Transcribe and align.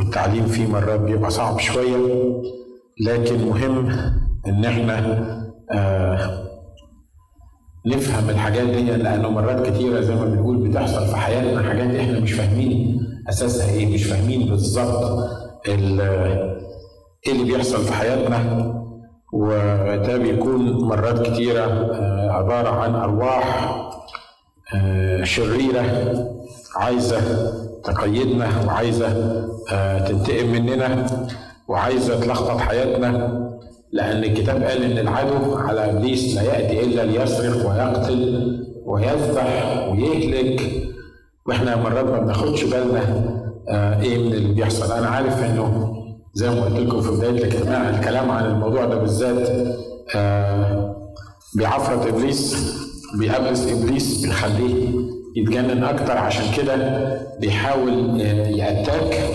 والتعليم 0.00 0.46
فيه 0.46 0.66
مرات 0.66 1.00
بيبقى 1.00 1.30
صعب 1.30 1.58
شوية 1.58 1.96
لكن 3.00 3.44
مهم 3.48 3.88
إن 4.46 4.64
إحنا 4.64 4.96
آه 5.72 6.44
نفهم 7.86 8.30
الحاجات 8.30 8.66
دي 8.66 8.82
لأنه 8.90 9.28
مرات 9.30 9.66
كتيرة 9.66 10.00
زي 10.00 10.14
ما 10.14 10.24
بنقول 10.24 10.68
بتحصل 10.68 11.06
في 11.06 11.16
حياتنا 11.16 11.62
حاجات 11.62 11.94
إحنا 11.94 12.20
مش 12.20 12.32
فاهمين 12.32 13.00
أساسها 13.28 13.70
إيه 13.70 13.94
مش 13.94 14.04
فاهمين 14.04 14.50
بالظبط 14.50 15.28
إيه 15.68 15.74
اللي 17.32 17.44
بيحصل 17.44 17.84
في 17.84 17.92
حياتنا. 17.92 18.70
وده 19.32 20.16
بيكون 20.16 20.84
مرات 20.84 21.26
كتيرة 21.26 21.60
آه 21.64 22.30
عبارة 22.30 22.68
عن 22.68 22.94
أرواح 22.94 23.74
آه 24.74 25.24
شريرة 25.24 25.84
عايزة 26.76 27.20
تقيدنا 27.84 28.48
وعايزة 28.66 29.08
تنتقم 30.08 30.46
مننا 30.46 31.06
وعايزة 31.68 32.20
تلخبط 32.20 32.60
حياتنا 32.60 33.40
لأن 33.92 34.24
الكتاب 34.24 34.62
قال 34.62 34.82
إن 34.82 34.98
العدو 34.98 35.54
على 35.56 35.90
إبليس 35.90 36.34
لا 36.36 36.42
يأتي 36.42 36.80
إلا 36.84 37.02
ليسرق 37.02 37.68
ويقتل 37.70 38.66
ويذبح 38.86 39.88
ويهلك. 39.92 40.60
وإحنا 41.46 41.76
مرات 41.76 42.04
ما 42.04 42.18
بناخدش 42.20 42.64
بالنا 42.64 43.00
إيه 44.02 44.18
من 44.18 44.32
اللي 44.34 44.54
بيحصل. 44.54 44.92
أنا 44.92 45.06
عارف 45.08 45.44
إنه 45.44 45.92
زي 46.34 46.50
ما 46.50 46.64
قلت 46.64 46.78
لكم 46.78 47.00
في 47.00 47.10
بداية 47.10 47.30
الاجتماع 47.30 47.90
الكلام 47.90 48.30
عن 48.30 48.44
الموضوع 48.44 48.84
ده 48.84 48.96
بالذات 48.96 49.48
بيعفرت 51.56 52.06
إبليس 52.06 52.56
بيقبس 53.18 53.66
إبليس 53.72 54.22
بيخليه 54.26 54.88
يتجنن 55.36 55.84
أكتر 55.84 56.18
عشان 56.18 56.44
كده 56.56 56.76
بيحاول 57.40 58.20
يأتاك. 58.20 59.34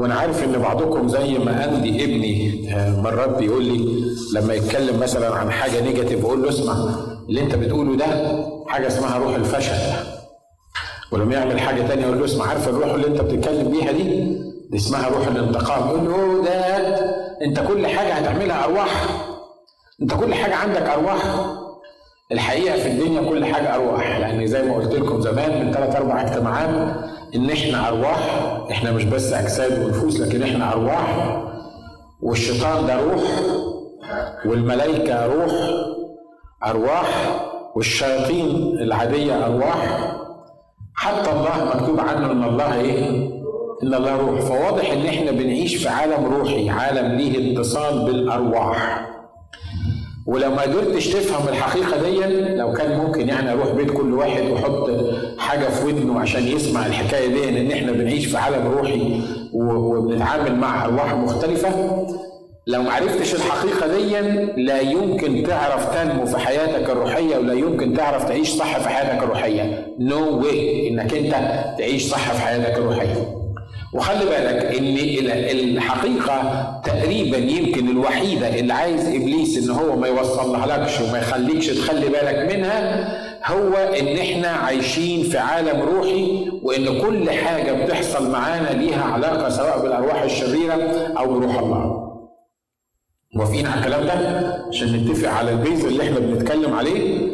وأنا 0.00 0.14
عارف 0.14 0.44
ان 0.44 0.58
بعضكم 0.58 1.08
زي 1.08 1.38
ما 1.38 1.62
عندي 1.62 2.04
ابني 2.04 2.60
مرات 3.02 3.38
بيقول 3.38 3.64
لي 3.64 4.04
لما 4.34 4.54
يتكلم 4.54 5.00
مثلا 5.00 5.34
عن 5.34 5.50
حاجة 5.50 5.80
نيجاتيف 5.80 6.24
أقول 6.24 6.42
له 6.42 6.48
اسمع 6.48 6.74
اللي 7.28 7.40
انت 7.40 7.54
بتقوله 7.54 7.96
ده 7.96 8.06
حاجة 8.68 8.86
اسمها 8.86 9.18
روح 9.18 9.34
الفشل. 9.34 9.72
ولما 11.12 11.34
يعمل 11.34 11.60
حاجة 11.60 11.82
تانية 11.82 12.04
أقول 12.04 12.18
له 12.18 12.24
اسمع 12.24 12.46
عارف 12.46 12.68
الروح 12.68 12.94
اللي 12.94 13.06
انت 13.06 13.20
بتتكلم 13.20 13.68
بيها 13.70 13.92
دي؟ 13.92 14.02
دي 14.70 14.76
اسمها 14.76 15.08
روح 15.08 15.26
الانتقام. 15.26 15.88
يقول 15.88 16.04
له 16.10 16.44
ده 16.44 16.54
انت 17.44 17.60
كل 17.60 17.86
حاجة 17.86 18.12
هتعملها 18.12 18.64
أرواح. 18.64 19.06
انت 20.02 20.14
كل 20.14 20.34
حاجة 20.34 20.54
عندك 20.54 20.82
أرواح. 20.82 21.22
الحقيقة 22.32 22.76
في 22.78 22.88
الدنيا 22.88 23.30
كل 23.30 23.44
حاجة 23.44 23.74
أرواح. 23.74 24.18
يعني 24.18 24.46
زي 24.46 24.62
ما 24.62 24.74
قلت 24.74 24.94
لكم 24.94 25.20
زمان 25.20 25.66
من 25.66 25.72
ثلاث 25.72 25.96
أربع 25.96 26.22
اجتماعات 26.22 27.09
إن 27.34 27.50
إحنا 27.50 27.88
أرواح 27.88 28.50
إحنا 28.70 28.92
مش 28.92 29.04
بس 29.04 29.32
أجساد 29.32 29.84
ونفوس 29.84 30.20
لكن 30.20 30.42
إحنا 30.42 30.72
أرواح 30.72 31.36
والشيطان 32.22 32.86
ده 32.86 32.96
روح 33.00 33.22
والملائكة 34.46 35.26
روح 35.26 35.52
أرواح 36.66 37.40
والشياطين 37.76 38.46
العادية 38.78 39.46
أرواح. 39.46 40.10
حتى 40.94 41.30
الله 41.32 41.64
مكتوب 41.74 42.00
عنه 42.00 42.32
إن 42.32 42.44
الله 42.44 42.74
إيه؟ 42.80 43.08
إن 43.82 43.94
الله 43.94 44.16
روح. 44.16 44.40
فواضح 44.40 44.90
إن 44.92 45.06
إحنا 45.06 45.30
بنعيش 45.30 45.76
في 45.76 45.88
عالم 45.88 46.24
روحي 46.26 46.70
عالم 46.70 47.12
ليه 47.16 47.52
اتصال 47.54 48.04
بالأرواح. 48.04 49.06
ولو 50.26 50.50
ما 50.50 50.62
قدرتش 50.62 51.08
تفهم 51.08 51.48
الحقيقة 51.48 52.02
دي 52.02 52.38
لو 52.54 52.72
كان 52.72 52.98
ممكن 52.98 53.28
يعني 53.28 53.52
أروح 53.52 53.70
بيت 53.72 53.90
كل 53.90 54.14
واحد 54.14 54.50
وأحط 54.50 54.90
حاجة 55.38 55.68
في 55.68 55.86
ودنه 55.86 56.20
عشان 56.20 56.48
يسمع 56.48 56.86
الحكاية 56.86 57.26
دي 57.28 57.48
ان 57.60 57.70
إحنا 57.72 57.92
بنعيش 57.92 58.26
في 58.26 58.36
عالم 58.36 58.66
روحي 58.68 59.20
وبنتعامل 59.52 60.56
مع 60.56 60.84
أرواح 60.84 61.14
مختلفة. 61.14 61.70
لو 62.66 62.82
ما 62.82 62.92
عرفتش 62.92 63.34
الحقيقة 63.34 63.86
دي 63.86 64.20
لا 64.62 64.80
يمكن 64.80 65.42
تعرف 65.42 65.94
تنمو 65.94 66.26
في 66.26 66.38
حياتك 66.38 66.90
الروحية 66.90 67.36
ولا 67.38 67.52
يمكن 67.52 67.94
تعرف 67.94 68.24
تعيش 68.24 68.50
صح 68.50 68.78
في 68.78 68.88
حياتك 68.88 69.22
الروحية. 69.22 69.86
نو 69.98 70.40
no 70.40 70.44
واي 70.44 70.88
إنك 70.88 71.14
أنت 71.14 71.34
تعيش 71.78 72.10
صح 72.10 72.32
في 72.32 72.40
حياتك 72.40 72.78
الروحية. 72.78 73.39
وخلي 73.94 74.24
بالك 74.24 74.64
إن 74.78 74.96
الحقيقة 75.76 76.80
تقريبا 76.84 77.36
يمكن 77.36 77.88
الوحيدة 77.88 78.58
اللي 78.58 78.72
عايز 78.72 79.06
إبليس 79.06 79.58
إن 79.64 79.70
هو 79.70 79.96
ما 79.96 80.06
يوصلهالكش 80.08 81.00
وما 81.00 81.18
يخليكش 81.18 81.66
تخلي 81.66 82.08
بالك 82.08 82.52
منها 82.54 83.08
هو 83.46 83.74
إن 83.74 84.16
إحنا 84.18 84.48
عايشين 84.48 85.22
في 85.22 85.38
عالم 85.38 85.80
روحي 85.82 86.50
وإن 86.62 87.00
كل 87.00 87.30
حاجة 87.30 87.72
بتحصل 87.84 88.30
معانا 88.30 88.68
ليها 88.68 89.02
علاقة 89.04 89.48
سواء 89.48 89.82
بالأرواح 89.82 90.22
الشريرة 90.22 90.74
أو 91.18 91.38
بروح 91.38 91.58
الله. 91.58 92.00
موافقين 93.34 93.66
على 93.66 93.80
الكلام 93.80 94.06
ده 94.06 94.12
عشان 94.68 94.96
نتفق 94.96 95.28
على 95.30 95.50
البيز 95.50 95.84
اللي 95.84 96.02
إحنا 96.02 96.18
بنتكلم 96.18 96.74
عليه 96.74 97.29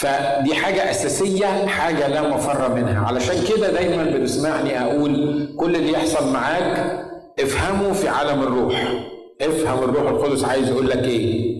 فدي 0.00 0.54
حاجة 0.54 0.90
أساسية 0.90 1.46
حاجة 1.66 2.08
لا 2.08 2.28
مفر 2.28 2.74
منها. 2.74 3.06
علشان 3.06 3.34
كده 3.48 3.70
دايما 3.72 4.04
بتسمعني 4.04 4.80
أقول 4.82 5.46
كل 5.56 5.76
اللي 5.76 5.92
يحصل 5.92 6.32
معاك 6.32 7.00
افهمه 7.40 7.92
في 7.92 8.08
عالم 8.08 8.42
الروح. 8.42 8.92
افهم 9.40 9.78
الروح 9.84 10.08
القدس 10.10 10.44
عايز 10.44 10.68
يقول 10.68 10.88
لك 10.90 11.04
إيه. 11.04 11.58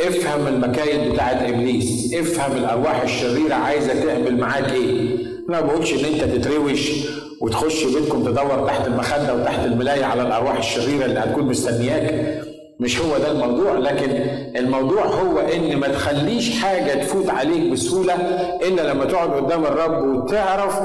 افهم 0.00 0.46
المكايد 0.46 1.12
بتاعت 1.12 1.42
إبليس. 1.42 2.14
افهم 2.14 2.56
الأرواح 2.56 3.02
الشريرة 3.02 3.54
عايزة 3.54 4.04
تعمل 4.06 4.40
معاك 4.40 4.72
إيه. 4.72 5.16
أنا 5.48 5.60
ما 5.60 5.66
بقولش 5.66 5.92
إن 5.92 6.04
أنت 6.04 6.24
تتروش 6.24 6.90
وتخش 7.40 7.84
بيتكم 7.84 8.24
تدور 8.24 8.66
تحت 8.66 8.86
المخدة 8.86 9.34
وتحت 9.34 9.64
الملاية 9.64 10.04
على 10.04 10.22
الأرواح 10.22 10.56
الشريرة 10.56 11.04
اللي 11.04 11.18
هتكون 11.20 11.44
مستنياك. 11.44 12.42
مش 12.80 13.00
هو 13.00 13.18
ده 13.18 13.30
الموضوع 13.30 13.72
لكن 13.78 14.10
الموضوع 14.56 15.02
هو 15.06 15.38
إن 15.38 15.76
ما 15.76 15.88
تخليش 15.88 16.60
حاجة 16.60 16.94
تفوت 17.04 17.28
عليك 17.30 17.70
بسهولة 17.72 18.14
الا 18.68 18.92
لما 18.92 19.04
تقعد 19.04 19.30
قدام 19.30 19.64
الرب 19.64 20.04
وتعرف 20.16 20.80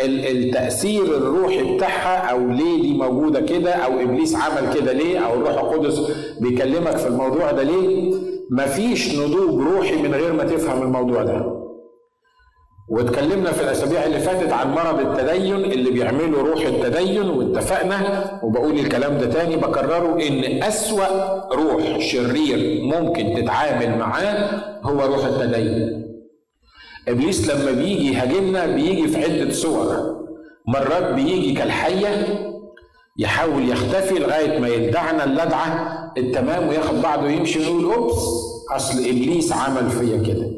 التأثير 0.00 1.02
الروحي 1.04 1.74
بتاعها 1.76 2.30
أو 2.30 2.38
ليه 2.48 2.82
دي 2.82 2.92
موجودة 2.98 3.40
كده 3.40 3.70
أو 3.72 4.00
إبليس 4.00 4.36
عمل 4.36 4.74
كده 4.74 4.92
ليه 4.92 5.18
أو 5.18 5.34
الروح 5.34 5.50
القدس 5.50 6.00
بيكلمك 6.40 6.96
في 6.96 7.06
الموضوع 7.08 7.50
ده 7.52 7.62
ليه 7.62 8.14
مفيش 8.50 9.18
نضوج 9.18 9.60
روحي 9.74 9.96
من 10.02 10.14
غير 10.14 10.32
ما 10.32 10.44
تفهم 10.44 10.82
الموضوع 10.82 11.22
ده. 11.22 11.67
واتكلمنا 12.88 13.52
في 13.52 13.62
الأسابيع 13.62 14.04
اللي 14.04 14.18
فاتت 14.20 14.52
عن 14.52 14.70
مرض 14.72 15.00
التدين 15.00 15.54
اللي 15.56 15.90
بيعمله 15.90 16.38
روح 16.42 16.66
التدين 16.66 17.28
واتفقنا 17.30 18.30
وبقول 18.42 18.78
الكلام 18.78 19.18
ده 19.18 19.26
تاني 19.26 19.56
بكرره 19.56 20.20
إن 20.28 20.62
أسوأ 20.62 21.06
روح 21.54 21.98
شرير 22.00 22.82
ممكن 22.82 23.34
تتعامل 23.42 23.98
معاه 23.98 24.62
هو 24.82 25.00
روح 25.14 25.24
التدين. 25.24 26.04
إبليس 27.08 27.50
لما 27.50 27.70
بيجي 27.72 28.12
يهاجمنا 28.12 28.66
بيجي 28.66 29.08
في 29.08 29.24
عدة 29.24 29.50
صور. 29.50 30.18
مرات 30.68 31.14
بيجي 31.14 31.52
كالحية 31.54 32.26
يحاول 33.18 33.68
يختفي 33.68 34.14
لغاية 34.18 34.58
ما 34.58 34.68
يلدعنا 34.68 35.24
اللدعة 35.24 35.94
التمام 36.18 36.68
وياخد 36.68 37.02
بعضه 37.02 37.22
ويمشي 37.22 37.58
ويقول 37.58 37.84
أوبس 37.94 38.22
أصل 38.70 38.98
إبليس 38.98 39.52
عمل 39.52 39.90
فيا 39.90 40.16
كده. 40.34 40.57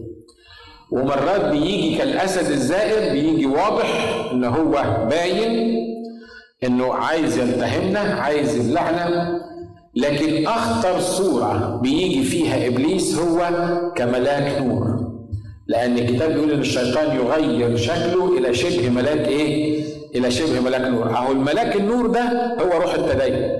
ومرات 0.92 1.44
بيجي 1.44 1.98
كالأسد 1.98 2.50
الزائر 2.50 3.12
بيجي 3.12 3.46
واضح 3.46 4.20
إن 4.32 4.44
هو 4.44 5.06
باين 5.10 5.80
إنه 6.64 6.94
عايز 6.94 7.38
يلتهمنا 7.38 7.98
عايز 8.00 8.56
يبلعنا 8.56 9.40
لكن 9.94 10.46
أخطر 10.46 11.00
صورة 11.00 11.78
بيجي 11.82 12.22
فيها 12.22 12.66
إبليس 12.66 13.18
هو 13.18 13.48
كملاك 13.96 14.62
نور. 14.62 15.10
لأن 15.66 15.98
الكتاب 15.98 16.32
بيقول 16.32 16.50
إن 16.52 16.60
الشيطان 16.60 17.16
يغير 17.16 17.76
شكله 17.76 18.38
إلى 18.38 18.54
شبه 18.54 18.88
ملاك 18.90 19.28
إيه؟ 19.28 19.84
إلى 20.14 20.30
شبه 20.30 20.60
ملاك 20.60 20.80
نور. 20.80 21.10
أهو 21.10 21.32
الملاك 21.32 21.76
النور 21.76 22.06
ده 22.06 22.54
هو 22.60 22.80
روح 22.80 22.94
التدين. 22.94 23.50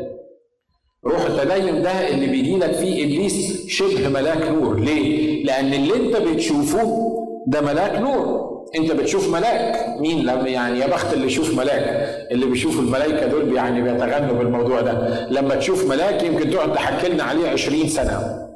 روح 1.06 1.20
التدين 1.26 1.82
ده 1.82 2.08
اللي 2.08 2.26
بيجي 2.26 2.56
لك 2.58 2.72
فيه 2.72 3.04
إبليس 3.04 3.66
شبه 3.68 4.08
ملاك 4.08 4.42
نور. 4.48 4.80
ليه؟ 4.80 5.44
لأن 5.44 5.74
اللي 5.74 5.96
أنت 5.96 6.16
بتشوفه 6.16 7.09
ده 7.46 7.60
ملاك 7.60 7.98
نور. 7.98 8.50
انت 8.76 8.92
بتشوف 8.92 9.28
ملاك. 9.32 9.96
مين 10.00 10.18
لما 10.26 10.48
يعني 10.48 10.78
يا 10.78 10.86
بخت 10.86 11.12
اللي 11.14 11.26
يشوف 11.26 11.58
ملاك. 11.58 12.08
اللي 12.30 12.46
بيشوف 12.46 12.78
الملائكة 12.80 13.26
دول 13.26 13.54
يعني 13.56 13.82
بيتغنوا 13.82 14.38
بالموضوع 14.38 14.80
ده. 14.80 15.26
لما 15.30 15.54
تشوف 15.54 15.88
ملاك 15.90 16.22
يمكن 16.22 16.50
تقعد 16.50 16.72
تحكي 16.72 17.08
لنا 17.08 17.22
عليه 17.22 17.48
20 17.50 17.88
سنة. 17.88 18.46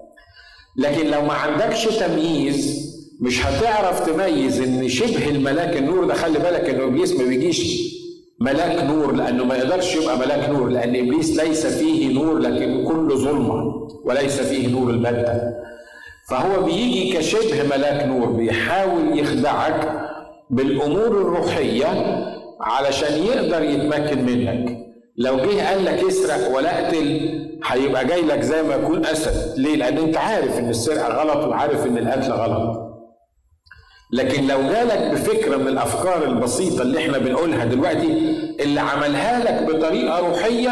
لكن 0.78 1.10
لو 1.10 1.22
ما 1.22 1.32
عندكش 1.32 1.84
تمييز 1.84 2.84
مش 3.20 3.46
هتعرف 3.46 4.06
تميز 4.10 4.60
إن 4.60 4.88
شبه 4.88 5.28
الملاك 5.30 5.76
النور 5.76 6.04
ده. 6.04 6.14
خلي 6.14 6.38
بالك 6.38 6.70
ان 6.70 6.80
إبليس 6.80 7.12
ما 7.20 7.24
بيجيش 7.24 7.84
ملاك 8.40 8.82
نور 8.84 9.12
لأنه 9.12 9.44
ما 9.44 9.56
يقدرش 9.56 9.96
يبقى 9.96 10.18
ملاك 10.18 10.48
نور 10.50 10.68
لأن 10.68 10.96
إبليس 10.96 11.36
ليس 11.36 11.66
فيه 11.66 12.14
نور 12.14 12.38
لكن 12.38 12.84
كله 12.84 13.16
ظلمة 13.16 13.88
وليس 14.04 14.40
فيه 14.40 14.68
نور 14.68 14.90
البتة. 14.90 15.40
فهو 16.28 16.62
بيجي 16.62 17.16
كشبه 17.16 17.62
ملاك 17.62 18.06
نور 18.06 18.26
بيحاول 18.26 19.18
يخدعك 19.18 20.00
بالأمور 20.50 21.06
الروحية 21.06 21.86
علشان 22.60 23.22
يقدر 23.22 23.62
يتمكن 23.62 24.24
منك. 24.24 24.78
لو 25.16 25.36
جه 25.36 25.68
قال 25.68 25.84
لك 25.84 26.04
اسرق 26.04 26.56
ولا 26.56 26.84
اقتل 26.84 27.30
هيبقى 27.66 28.04
جاي 28.04 28.22
لك 28.22 28.40
زي 28.40 28.62
ما 28.62 28.74
يكون 28.74 29.06
أسد. 29.06 29.58
ليه؟ 29.58 29.76
لأن 29.76 29.98
أنت 29.98 30.16
عارف 30.16 30.58
إن 30.58 30.70
السرقة 30.70 31.08
غلط 31.22 31.44
وعارف 31.48 31.86
إن 31.86 31.98
القتل 31.98 32.32
غلط. 32.32 32.93
لكن 34.14 34.46
لو 34.46 34.58
جالك 34.62 35.10
بفكرة 35.12 35.56
من 35.56 35.68
الأفكار 35.68 36.24
البسيطة 36.24 36.82
اللي 36.82 36.98
إحنا 36.98 37.18
بنقولها 37.18 37.64
دلوقتي 37.64 38.06
اللي 38.60 38.80
عملها 38.80 39.38
لك 39.44 39.74
بطريقة 39.74 40.18
روحية 40.18 40.70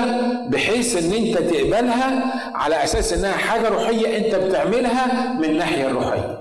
بحيث 0.48 0.96
إن 1.04 1.12
أنت 1.26 1.38
تقبلها 1.38 2.32
على 2.54 2.84
أساس 2.84 3.12
إنها 3.12 3.32
حاجة 3.32 3.68
روحية 3.68 4.16
أنت 4.18 4.34
بتعملها 4.34 5.32
من 5.38 5.44
الناحيه 5.44 5.86
الروحية. 5.86 6.38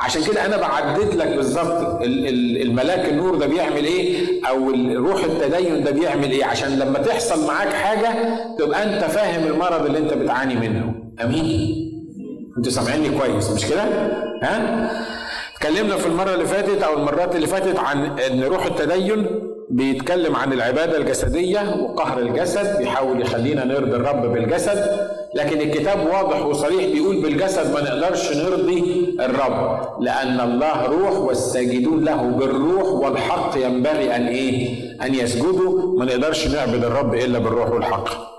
عشان 0.00 0.22
كده 0.24 0.46
أنا 0.46 0.56
بعدد 0.56 1.14
لك 1.14 1.28
بالظبط 1.36 2.00
الملاك 2.62 3.08
النور 3.08 3.34
ده 3.34 3.46
بيعمل 3.46 3.84
إيه 3.84 4.16
أو 4.48 4.70
روح 4.96 5.24
التدين 5.24 5.84
ده 5.84 5.90
بيعمل 5.90 6.30
إيه 6.30 6.44
عشان 6.44 6.78
لما 6.78 6.98
تحصل 6.98 7.46
معاك 7.46 7.72
حاجة 7.72 8.08
تبقى 8.58 8.82
أنت 8.82 9.04
فاهم 9.04 9.44
المرض 9.52 9.86
اللي 9.86 9.98
أنت 9.98 10.12
بتعاني 10.14 10.54
منه. 10.54 10.94
أمين؟ 11.24 11.74
أنتوا 12.58 12.72
سامعيني 12.72 13.18
كويس 13.18 13.50
مش 13.50 13.66
كده؟ 13.66 13.82
ها؟ 14.42 14.90
اتكلمنا 15.56 15.96
في 15.96 16.06
المرة 16.06 16.34
اللي 16.34 16.44
فاتت 16.46 16.82
أو 16.82 16.94
المرات 16.98 17.36
اللي 17.36 17.46
فاتت 17.46 17.78
عن 17.78 18.18
إن 18.18 18.44
روح 18.44 18.66
التدين 18.66 19.26
بيتكلم 19.70 20.36
عن 20.36 20.52
العبادة 20.52 20.96
الجسدية 20.98 21.76
وقهر 21.80 22.18
الجسد 22.18 22.78
بيحاول 22.78 23.20
يخلينا 23.22 23.64
نرضي 23.64 23.96
الرب 23.96 24.32
بالجسد 24.32 25.08
لكن 25.34 25.60
الكتاب 25.60 26.06
واضح 26.06 26.46
وصريح 26.46 26.92
بيقول 26.92 27.22
بالجسد 27.22 27.74
ما 27.74 27.80
نقدرش 27.80 28.36
نرضي 28.36 29.16
الرب 29.20 29.80
لأن 30.02 30.40
الله 30.40 30.86
روح 30.86 31.18
والساجدون 31.18 32.04
له 32.04 32.22
بالروح 32.22 32.88
والحق 32.88 33.56
ينبغي 33.56 34.16
أن 34.16 34.26
إيه؟ 34.26 34.76
أن 35.02 35.14
يسجدوا 35.14 35.98
ما 35.98 36.04
نقدرش 36.04 36.46
نعبد 36.48 36.84
الرب 36.84 37.14
إلا 37.14 37.38
بالروح 37.38 37.70
والحق 37.70 38.33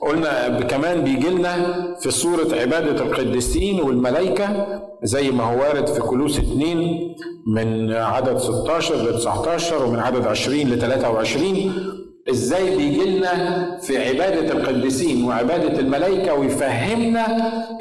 قلنا 0.00 0.60
كمان 0.60 1.04
بيجي 1.04 1.28
لنا 1.28 1.56
في 2.00 2.10
صورة 2.10 2.54
عبادة 2.60 3.02
القديسين 3.02 3.80
والملائكة 3.80 4.66
زي 5.02 5.30
ما 5.30 5.44
هو 5.44 5.60
وارد 5.60 5.86
في 5.86 6.00
كلوس 6.00 6.38
2 6.38 7.14
من 7.46 7.92
عدد 7.92 8.38
16 8.38 8.94
ل 8.96 9.18
19 9.18 9.84
ومن 9.86 9.98
عدد 9.98 10.26
20 10.26 10.58
ل 10.60 10.78
23 10.78 11.72
إزاي 12.30 12.76
بيجي 12.76 13.18
لنا 13.18 13.78
في 13.80 13.98
عبادة 14.08 14.52
القديسين 14.52 15.24
وعبادة 15.24 15.78
الملائكة 15.80 16.34
ويفهمنا 16.34 17.26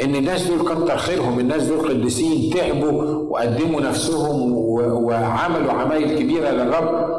إن 0.04 0.16
الناس 0.16 0.48
دول 0.48 0.60
كتر 0.70 0.98
خيرهم 0.98 1.40
الناس 1.40 1.64
دول 1.64 1.90
قديسين 1.90 2.54
تعبوا 2.54 3.04
وقدموا 3.30 3.82
نفسهم 3.82 4.52
وعملوا 4.78 5.72
عمايل 5.72 6.20
كبيرة 6.20 6.50
للرب 6.50 7.10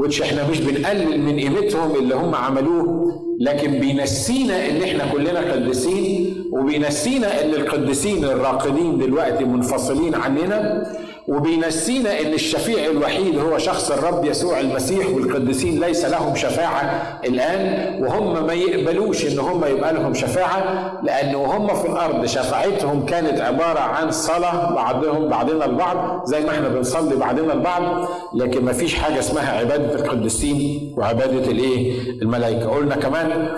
وتش 0.00 0.22
إحنا 0.22 0.50
مش 0.50 0.60
بنقلل 0.60 1.20
من 1.22 1.38
قيمتهم 1.40 1.96
اللي 1.96 2.14
هم 2.14 2.34
عملوه. 2.34 3.27
لكن 3.40 3.70
بينسينا 3.80 4.68
ان 4.70 4.82
إحنا 4.82 5.06
كلنا 5.12 5.52
قديسين 5.52 6.44
وبينسينا 6.52 7.44
ان 7.44 7.50
القديسين 7.50 8.24
الراقدين 8.24 8.98
دلوقتي 8.98 9.44
منفصلين 9.44 10.14
عننا 10.14 10.86
وبينسينا 11.28 12.20
إن 12.20 12.32
الشفيع 12.34 12.84
الوحيد 12.90 13.38
هو 13.38 13.58
شخص 13.58 13.90
الرب 13.90 14.24
يسوع 14.24 14.60
المسيح 14.60 15.10
والقديسين 15.10 15.80
ليس 15.80 16.04
لهم 16.04 16.34
شفاعة 16.36 17.18
الآن 17.24 17.94
وهم 18.02 18.46
ما 18.46 18.52
يقبلوش 18.52 19.26
إن 19.26 19.38
هم 19.38 19.64
يبقى 19.64 19.92
لهم 19.94 20.14
شفاعة 20.14 20.92
لأن 21.02 21.34
هم 21.34 21.74
في 21.74 21.86
الأرض 21.88 22.26
شفاعتهم 22.26 23.06
كانت 23.06 23.40
عبارة 23.40 23.80
عن 23.80 24.10
صلاة 24.10 24.74
بعضهم 24.74 25.28
بعضنا 25.28 25.64
البعض 25.64 26.26
زي 26.26 26.40
ما 26.40 26.50
إحنا 26.50 26.68
بنصلي 26.68 27.16
بعضنا 27.16 27.52
البعض 27.52 28.08
لكن 28.34 28.64
ما 28.64 28.72
فيش 28.72 28.94
حاجة 28.94 29.18
اسمها 29.18 29.58
عبادة 29.58 29.94
القديسين 29.94 30.94
وعبادة 30.96 31.50
الإيه؟ 31.50 32.00
الملائكة. 32.22 32.68
قلنا 32.68 32.96
كمان 32.96 33.48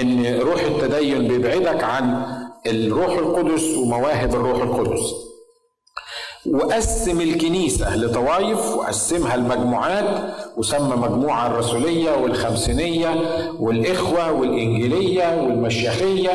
إن 0.00 0.38
روح 0.40 0.60
التدين 0.62 1.28
بيبعدك 1.28 1.84
عن 1.84 2.22
الروح 2.66 3.18
القدس 3.18 3.76
ومواهب 3.76 4.34
الروح 4.34 4.62
القدس. 4.62 5.27
وقسم 6.52 7.20
الكنيسة 7.20 7.96
لطوائف 7.96 8.76
وقسمها 8.76 9.36
لمجموعات 9.36 10.04
وسمى 10.56 10.96
مجموعة 10.96 11.46
الرسولية 11.46 12.10
والخمسينية 12.10 13.08
والإخوة 13.60 14.32
والإنجيلية 14.32 15.42
والمشيخية 15.42 16.30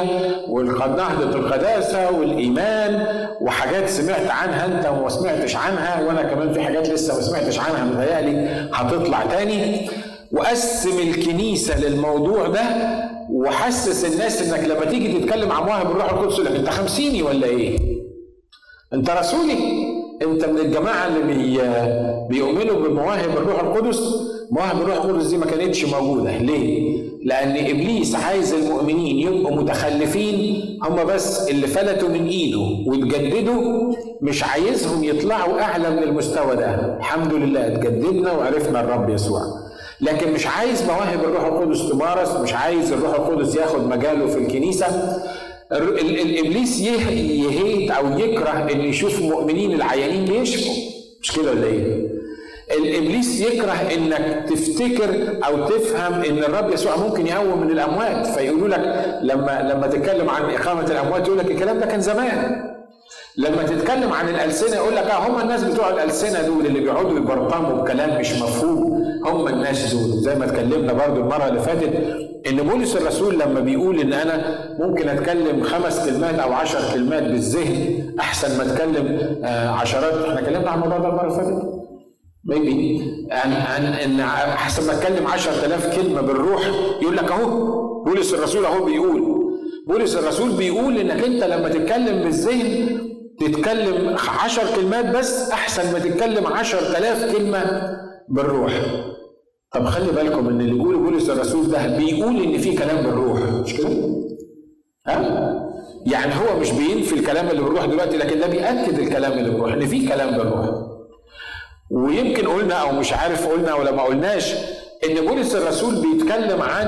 ونهضة 0.48 1.24
القداسة 1.36 2.12
والإيمان 2.12 3.06
وحاجات 3.42 3.90
سمعت 3.90 4.30
عنها 4.30 4.66
أنت 4.66 4.86
وما 5.00 5.10
سمعتش 5.10 5.56
عنها 5.56 6.02
وأنا 6.08 6.22
كمان 6.24 6.54
في 6.54 6.62
حاجات 6.62 6.90
لسه 6.90 7.16
ما 7.16 7.22
سمعتش 7.22 7.60
عنها 7.60 7.86
متهيألي 7.86 8.70
هتطلع 8.74 9.26
تاني 9.26 9.90
وقسم 10.32 11.00
الكنيسة 11.00 11.80
للموضوع 11.80 12.48
ده 12.48 12.62
وحسس 13.32 14.06
الناس 14.14 14.42
إنك 14.42 14.68
لما 14.68 14.86
تيجي 14.86 15.20
تتكلم 15.20 15.52
عن 15.52 15.64
مواهب 15.64 15.92
الروح 15.92 16.12
القدس 16.12 16.40
لك 16.40 16.52
أنت 16.56 16.70
خمسيني 16.70 17.24
ولا 17.24 17.48
إيه؟ 17.48 17.78
أنت 18.94 19.10
رسولي 19.10 19.93
انت 20.24 20.46
من 20.46 20.58
الجماعة 20.58 21.08
اللي 21.08 21.34
بي 21.34 21.62
بيؤمنوا 22.30 22.88
بمواهب 22.88 23.38
الروح 23.38 23.60
القدس؟ 23.64 24.00
مواهب 24.52 24.82
الروح 24.82 24.96
القدس 25.06 25.26
دي 25.28 25.38
ما 25.38 25.46
كانتش 25.46 25.86
موجودة. 25.86 26.38
ليه؟ 26.38 27.04
لأن 27.26 27.50
إبليس 27.58 28.16
عايز 28.16 28.54
المؤمنين 28.54 29.20
يبقوا 29.20 29.56
متخلفين 29.56 30.64
هم 30.84 31.04
بس 31.04 31.50
اللي 31.50 31.68
فلتوا 31.68 32.10
من 32.10 32.28
إيده 32.28 32.60
واتجددوا 32.88 33.94
مش 34.22 34.44
عايزهم 34.44 35.04
يطلعوا 35.04 35.62
أعلى 35.62 35.90
من 35.90 36.04
المستوى 36.04 36.56
ده. 36.56 36.98
الحمد 36.98 37.34
لله 37.34 37.68
اتجددنا 37.68 38.32
وعرفنا 38.32 38.80
الرب 38.82 39.10
يسوع. 39.10 39.42
لكن 40.02 40.32
مش 40.34 40.48
عايز 40.48 40.84
مواهب 40.84 41.20
الروح 41.24 41.46
القدس 41.46 41.90
تمارس 41.90 42.32
مش 42.36 42.54
عايز 42.54 42.92
الروح 42.92 43.16
القدس 43.16 43.56
ياخد 43.56 43.88
مجاله 43.88 44.28
في 44.28 44.38
الكنيسة. 44.38 44.86
الابليس 45.78 46.80
يهيت 46.82 47.92
أو 47.92 48.20
يكره 48.20 48.68
إن 48.72 48.82
يشوف 48.82 49.20
المؤمنين 49.20 49.74
العيانين 49.74 50.26
بيشفوا. 50.26 50.74
مش 51.22 51.32
كده 51.32 51.52
ولا 51.52 51.66
إيه؟ 51.68 52.08
الابليس 52.78 53.42
يكره 53.42 53.72
إنك 53.72 54.46
تفتكر 54.50 55.38
أو 55.46 55.68
تفهم 55.68 56.14
إن 56.14 56.38
الرب 56.38 56.74
يسوع 56.74 56.96
ممكن 56.96 57.28
يقوم 57.28 57.62
من 57.62 57.72
الأموات. 57.72 58.28
فيقولوا 58.28 58.68
لك 58.68 59.16
لما 59.22 59.72
لما 59.74 59.88
تتكلم 59.88 60.30
عن 60.30 60.42
إقامة 60.50 60.86
الأموات 60.92 61.28
يقول 61.28 61.40
لك 61.40 61.52
الكلام 61.52 61.80
ده 61.80 61.86
كان 61.86 62.02
زمان. 62.02 62.64
لما 63.38 63.64
تتكلم 63.64 64.14
عن 64.14 64.30
الألسنة 64.30 64.76
يقول 64.76 64.96
لك 64.96 65.04
آه 65.04 65.28
هم 65.28 65.42
الناس 65.42 65.64
بتوع 65.64 65.90
الألسنة 65.90 66.42
دول 66.42 66.66
اللي 66.66 66.80
بيقعدوا 66.80 67.18
يبرطموا 67.18 67.82
بكلام 67.82 68.20
مش 68.20 68.32
مفهوم. 68.34 69.03
هم 69.26 69.48
الناس 69.48 69.94
دول 69.96 70.20
زي 70.20 70.36
ما 70.36 70.46
اتكلمنا 70.46 70.94
برضو 70.94 71.22
المرة 71.22 71.48
اللي 71.48 71.60
فاتت 71.60 71.94
إن 72.50 72.56
بولس 72.58 72.96
الرسول 72.96 73.40
لما 73.40 73.60
بيقول 73.60 74.00
إن 74.00 74.14
أنا 74.14 74.60
ممكن 74.80 75.10
أتكلم 75.10 75.64
خمس 75.64 76.06
كلمات 76.10 76.40
أو 76.40 76.54
عشر 76.54 76.80
كلمات 76.94 77.24
بالذهن 77.24 78.04
أحسن 78.20 78.58
ما 78.58 78.74
أتكلم 78.74 79.20
آه 79.44 79.70
عشرات. 79.70 80.14
إحنا 80.14 80.40
اتكلمنا 80.40 80.70
عن 80.70 80.84
الموضوع 80.84 80.98
ده 81.00 81.08
المرة 81.10 81.24
اللي 81.24 81.36
فاتت؟ 81.36 81.74
ميبي 82.46 83.02
عن 83.32 83.52
عن 83.54 83.86
إن 83.86 84.20
أحسن 84.20 84.88
ما 84.88 84.94
أتكلم 84.94 85.28
10000 85.28 85.96
كلمة 85.96 86.22
بالروح. 86.22 86.62
يقول 87.02 87.18
لك 87.18 87.32
أهو 87.32 88.04
بولس 88.04 88.34
الرسول 88.34 88.66
أهو 88.66 88.86
بيقول. 88.86 89.44
بولس 89.88 90.16
الرسول 90.16 90.52
بيقول 90.52 90.98
إنك 90.98 91.24
أنت 91.24 91.44
لما 91.44 91.70
تتكلم 91.70 92.24
بالذهن 92.24 93.00
تتكلم 93.40 94.16
عشر 94.44 94.62
كلمات 94.76 95.06
بس 95.16 95.50
أحسن 95.52 95.94
ما 95.94 96.00
تتكلم 96.00 96.48
عشر 96.48 96.78
تلاف 96.94 97.36
كلمة. 97.36 97.64
بالروح 98.30 98.74
طب 99.74 99.86
خلي 99.86 100.12
بالكم 100.12 100.48
إن 100.50 100.62
اللي 100.62 100.74
بيقول 100.74 100.98
بولس 100.98 101.30
الرسول 101.30 101.72
ده 101.72 101.98
بيقول 101.98 102.44
إن 102.44 102.58
في 102.58 102.74
كلام 102.76 102.98
بالروح 103.06 103.40
مش 103.40 103.74
كده؟ 103.78 103.90
ها؟ 105.08 105.54
يعني 106.06 106.32
هو 106.36 106.60
مش 106.60 106.72
بينفي 106.72 107.16
الكلام 107.16 107.50
اللي 107.50 107.62
بالروح 107.62 107.86
دلوقتي 107.86 108.18
لكن 108.18 108.40
ده 108.40 108.48
بيأكد 108.48 109.00
الكلام 109.00 109.32
اللي 109.32 109.50
بالروح 109.50 109.74
إن 109.74 109.86
في 109.86 110.08
كلام 110.08 110.38
بالروح 110.38 110.70
ويمكن 111.92 112.48
قلنا 112.48 112.74
أو 112.76 112.92
مش 112.92 113.14
عارف 113.14 113.48
قلنا 113.48 113.74
ولا 113.76 113.92
ما 113.92 114.04
قلناش 114.04 114.54
إن 115.10 115.26
بولس 115.28 115.56
الرسول 115.56 115.96
بيتكلم 115.96 116.62
عن 116.62 116.88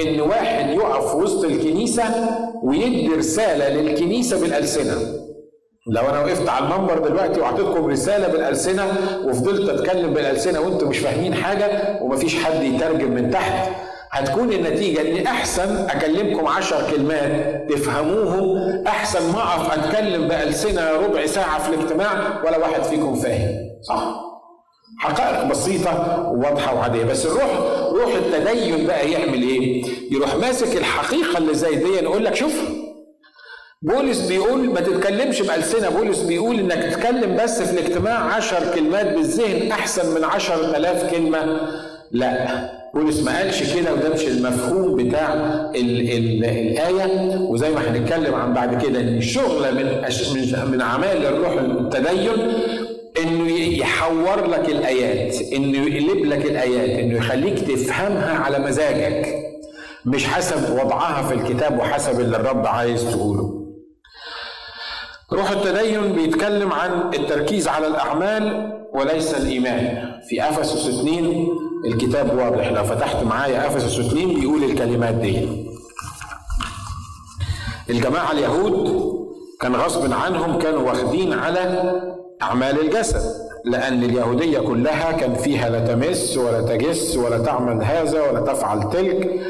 إن 0.00 0.20
واحد 0.20 0.70
يقف 0.70 1.14
وسط 1.14 1.44
الكنيسة 1.44 2.04
ويدي 2.62 3.08
رسالة 3.08 3.68
للكنيسة 3.80 4.40
بالألسنة 4.40 4.94
لو 5.88 6.02
أنا 6.02 6.20
وقفت 6.24 6.48
على 6.48 6.64
المنبر 6.64 6.98
دلوقتي 6.98 7.40
وأعطيتكم 7.40 7.86
رسالة 7.86 8.28
بالألسنة 8.28 8.84
وفضلت 9.24 9.68
أتكلم 9.68 10.14
بالألسنة 10.14 10.60
وأنتم 10.60 10.88
مش 10.88 10.98
فاهمين 10.98 11.34
حاجة 11.34 11.98
ومفيش 12.02 12.36
حد 12.36 12.62
يترجم 12.62 13.10
من 13.10 13.30
تحت 13.30 13.68
هتكون 14.10 14.52
النتيجة 14.52 15.00
إن 15.20 15.26
أحسن 15.26 15.86
أكلمكم 15.90 16.46
عشر 16.46 16.90
كلمات 16.90 17.30
تفهموهم 17.72 18.58
أحسن 18.86 19.32
ما 19.32 19.38
أقف 19.42 19.72
أتكلم 19.78 20.28
بألسنة 20.28 20.90
ربع 20.92 21.26
ساعة 21.26 21.58
في 21.62 21.74
الاجتماع 21.74 22.42
ولا 22.46 22.58
واحد 22.58 22.82
فيكم 22.82 23.14
فاهم 23.14 23.50
صح؟ 23.82 24.20
حقائق 25.00 25.44
بسيطة 25.44 26.20
وواضحة 26.32 26.74
وعادية 26.74 27.04
بس 27.04 27.26
الروح 27.26 27.50
روح 27.92 28.14
التدين 28.14 28.86
بقى 28.86 29.10
يعمل 29.10 29.42
إيه؟ 29.42 29.84
يروح 30.12 30.34
ماسك 30.36 30.76
الحقيقة 30.76 31.38
اللي 31.38 31.54
زي 31.54 31.74
دي 31.74 31.88
يقول 31.88 32.24
لك 32.24 32.34
شوف 32.34 32.52
بولس 33.82 34.20
بيقول 34.28 34.70
ما 34.74 34.80
تتكلمش 34.80 35.42
بألسنة 35.42 35.88
بولس 35.90 36.20
بيقول 36.22 36.58
إنك 36.60 36.84
تتكلم 36.84 37.36
بس 37.42 37.62
في 37.62 37.72
الاجتماع 37.80 38.18
عشر 38.34 38.74
كلمات 38.74 39.14
بالذهن 39.14 39.70
أحسن 39.72 40.14
من 40.14 40.24
عشر 40.24 40.76
آلاف 40.76 41.10
كلمة. 41.10 41.60
لا 42.12 42.70
بولس 42.94 43.20
ما 43.22 43.38
قالش 43.38 43.74
كده 43.76 43.92
وده 43.94 44.08
مش 44.14 44.26
المفهوم 44.26 44.96
بتاع 44.96 45.32
ال 45.74 46.00
ال 46.10 46.44
الآية. 46.44 47.36
وزي 47.40 47.70
ما 47.70 47.80
هنتكلم 47.90 48.34
عن 48.34 48.54
بعد 48.54 48.82
كده 48.84 49.00
إن 49.00 49.20
شغلة 49.20 49.70
من 49.70 49.84
من 50.72 50.80
أعمال 50.80 51.26
الروح 51.26 51.52
التدين 51.52 52.52
إنه 53.22 53.50
يحور 53.58 54.46
لك 54.46 54.68
الآيات 54.68 55.36
إنه 55.52 55.78
يقلب 55.78 56.24
لك 56.26 56.46
الآيات 56.46 56.98
إنه 56.98 57.16
يخليك 57.16 57.58
تفهمها 57.58 58.38
على 58.38 58.58
مزاجك 58.58 59.34
مش 60.06 60.26
حسب 60.26 60.72
وضعها 60.72 61.28
في 61.28 61.34
الكتاب 61.34 61.78
وحسب 61.78 62.20
اللي 62.20 62.36
الرب 62.36 62.66
عايز 62.66 63.04
تقوله. 63.04 63.67
روح 65.32 65.50
التدين 65.50 66.12
بيتكلم 66.12 66.72
عن 66.72 67.14
التركيز 67.14 67.68
على 67.68 67.86
الأعمال 67.86 68.72
وليس 68.94 69.34
الإيمان. 69.34 70.12
في 70.28 70.48
أفسس 70.48 70.88
2 70.88 71.48
الكتاب 71.86 72.38
واضح. 72.38 72.72
لو 72.72 72.84
فتحت 72.84 73.24
معايا 73.24 73.66
أفسس 73.66 73.98
2 73.98 74.34
بيقول 74.34 74.64
الكلمات 74.64 75.14
دي. 75.14 75.48
الجماعة 77.90 78.32
اليهود 78.32 79.08
كان 79.60 79.76
غصب 79.76 80.12
عنهم 80.12 80.58
كانوا 80.58 80.82
واخدين 80.82 81.32
على 81.32 81.92
أعمال 82.42 82.80
الجسد 82.80 83.22
لأن 83.64 84.02
اليهودية 84.02 84.58
كلها 84.58 85.12
كان 85.12 85.34
فيها 85.34 85.68
لا 85.70 85.94
تمس 85.94 86.36
ولا 86.36 86.60
تجس 86.60 87.16
ولا 87.16 87.38
تعمل 87.38 87.84
هذا 87.84 88.22
ولا 88.30 88.40
تفعل 88.40 88.90
تلك. 88.90 89.40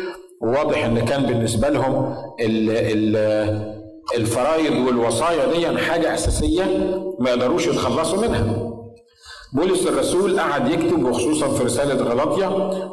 واضح 0.40 0.84
إن 0.84 0.98
كان 1.04 1.22
بالنسبة 1.26 1.68
لهم 1.68 2.14
ال 2.40 2.70
ال 2.70 3.77
الفرايض 4.16 4.86
والوصايا 4.86 5.52
دي 5.52 5.78
حاجة 5.78 6.14
أساسية 6.14 6.64
ما 7.18 7.30
يقدروش 7.30 7.66
يتخلصوا 7.66 8.18
منها. 8.28 8.68
بولس 9.52 9.86
الرسول 9.86 10.40
قعد 10.40 10.70
يكتب 10.70 11.04
وخصوصا 11.04 11.48
في 11.48 11.64
رسالة 11.64 11.94
غلاطيا 12.04 12.48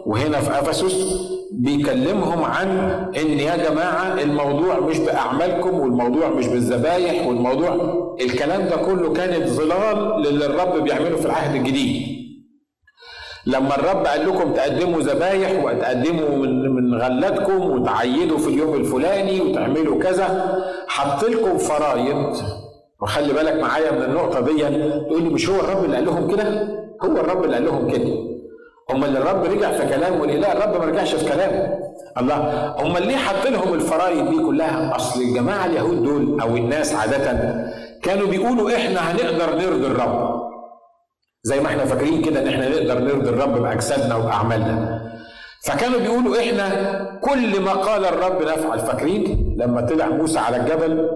وهنا 0.05 0.39
في 0.39 0.59
أفسس 0.59 1.15
بيكلمهم 1.51 2.43
عن 2.43 2.67
إن 3.17 3.39
يا 3.39 3.69
جماعة 3.69 4.21
الموضوع 4.21 4.79
مش 4.79 4.97
بأعمالكم 4.97 5.79
والموضوع 5.79 6.29
مش 6.29 6.47
بالذبايح 6.47 7.27
والموضوع 7.27 7.75
الكلام 8.21 8.67
ده 8.67 8.75
كله 8.75 9.13
كانت 9.13 9.47
ظلال 9.47 10.21
للي 10.21 10.45
الرب 10.45 10.83
بيعمله 10.83 11.15
في 11.15 11.25
العهد 11.25 11.55
الجديد. 11.55 12.14
لما 13.47 13.75
الرب 13.75 14.05
قال 14.05 14.27
لكم 14.27 14.53
تقدموا 14.53 15.01
ذبايح 15.01 15.63
وتقدموا 15.63 16.29
من 16.29 16.69
من 16.69 17.01
غلاتكم 17.01 17.61
وتعيدوا 17.71 18.37
في 18.37 18.47
اليوم 18.47 18.73
الفلاني 18.75 19.41
وتعملوا 19.41 19.99
كذا 20.03 20.55
حط 20.87 21.23
لكم 21.23 21.57
فرايض 21.57 22.37
وخلي 23.01 23.33
بالك 23.33 23.53
معايا 23.61 23.91
من 23.91 24.03
النقطة 24.03 24.39
دي 24.39 24.61
تقول 25.07 25.23
لي 25.23 25.29
مش 25.29 25.49
هو 25.49 25.59
الرب 25.59 25.85
اللي 25.85 25.95
قال 25.95 26.05
لهم 26.05 26.31
كده؟ 26.31 26.67
هو 27.03 27.11
الرب 27.11 27.43
اللي 27.43 27.55
قال 27.55 27.65
لهم 27.65 27.89
كده. 27.91 28.13
هم 28.89 29.03
اللي 29.03 29.19
الرب 29.19 29.43
رجع 29.45 29.71
في 29.71 29.95
كلامه 29.95 30.21
والاله 30.21 30.51
الرب 30.51 30.77
ما 30.79 30.85
رجعش 30.85 31.15
في 31.15 31.25
كلامه. 31.25 31.79
الله 32.17 32.37
هم 32.79 32.97
ليه 32.97 33.15
حط 33.17 33.47
لهم 33.47 33.73
الفرايض 33.73 34.29
دي 34.29 34.37
كلها؟ 34.43 34.95
أصل 34.95 35.21
الجماعة 35.21 35.65
اليهود 35.65 36.03
دول 36.03 36.41
أو 36.41 36.47
الناس 36.57 36.95
عادة 36.95 37.55
كانوا 38.03 38.27
بيقولوا 38.27 38.75
إحنا 38.75 38.99
هنقدر 39.11 39.55
نرضي 39.55 39.87
الرب. 39.87 40.34
زي 41.45 41.59
ما 41.59 41.67
إحنا 41.67 41.85
فاكرين 41.85 42.21
كده 42.21 42.39
إن 42.41 42.47
إحنا 42.47 42.69
نقدر 42.69 42.99
نرضي 42.99 43.29
الرب 43.29 43.61
بأجسادنا 43.61 44.15
وبأعمالنا. 44.15 45.01
فكانوا 45.65 45.99
بيقولوا 45.99 46.39
إحنا 46.39 46.65
كل 47.21 47.59
ما 47.61 47.71
قال 47.73 48.05
الرب 48.05 48.41
نفعل 48.41 48.79
فاكرين؟ 48.79 49.55
لما 49.59 49.81
طلع 49.81 50.07
موسى 50.09 50.39
على 50.39 50.57
الجبل 50.57 51.09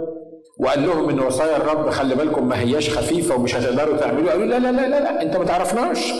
وقال 0.59 0.87
لهم 0.87 1.09
إن 1.09 1.19
وصايا 1.19 1.57
الرب 1.57 1.89
خلي 1.89 2.15
بالكم 2.15 2.47
ما 2.47 2.59
هياش 2.59 2.89
خفيفة 2.97 3.35
ومش 3.35 3.55
هتقدروا 3.55 3.97
تعملوا 3.97 4.31
قالوا 4.31 4.45
لا 4.45 4.59
لا 4.59 4.71
لا 4.71 4.81
لا, 4.87 4.99
لا 4.99 5.21
أنت 5.21 5.37
ما 5.37 5.45
تعرفناش. 5.45 6.13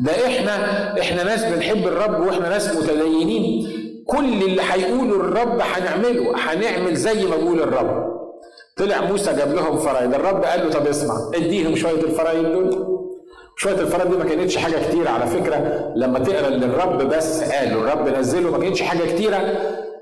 ده 0.00 0.12
إحنا 0.26 0.54
إحنا 1.00 1.22
ناس 1.24 1.44
بنحب 1.44 1.86
الرب 1.88 2.20
وإحنا 2.26 2.48
ناس 2.48 2.76
متدينين. 2.76 3.68
كل 4.06 4.24
اللي 4.42 4.62
هيقوله 4.72 5.16
الرب 5.16 5.60
هنعمله 5.60 6.32
هنعمل 6.36 6.94
زي 6.94 7.24
ما 7.26 7.36
بيقول 7.36 7.62
الرب. 7.62 8.12
طلع 8.76 9.00
موسى 9.00 9.32
جاب 9.32 9.54
لهم 9.54 9.78
فرايد 9.78 10.14
الرب 10.14 10.44
قال 10.44 10.60
له 10.64 10.70
طب 10.70 10.86
اسمع 10.86 11.14
اديهم 11.34 11.76
شوية 11.76 12.00
الفرايد 12.00 12.42
دول. 12.52 12.91
شوية 13.56 13.80
الفرد 13.80 14.10
دي 14.10 14.16
ما 14.16 14.24
كانتش 14.24 14.56
حاجة 14.56 14.76
كتيرة 14.88 15.10
على 15.10 15.26
فكرة. 15.26 15.92
لما 15.96 16.18
تقرأ 16.18 16.48
اللي 16.48 16.66
الرب 16.66 16.98
بس 17.08 17.42
قاله 17.42 17.74
الرب 17.74 18.08
نزله 18.18 18.50
ما 18.50 18.58
كانتش 18.58 18.82
حاجة 18.82 19.04
كتيرة. 19.14 19.40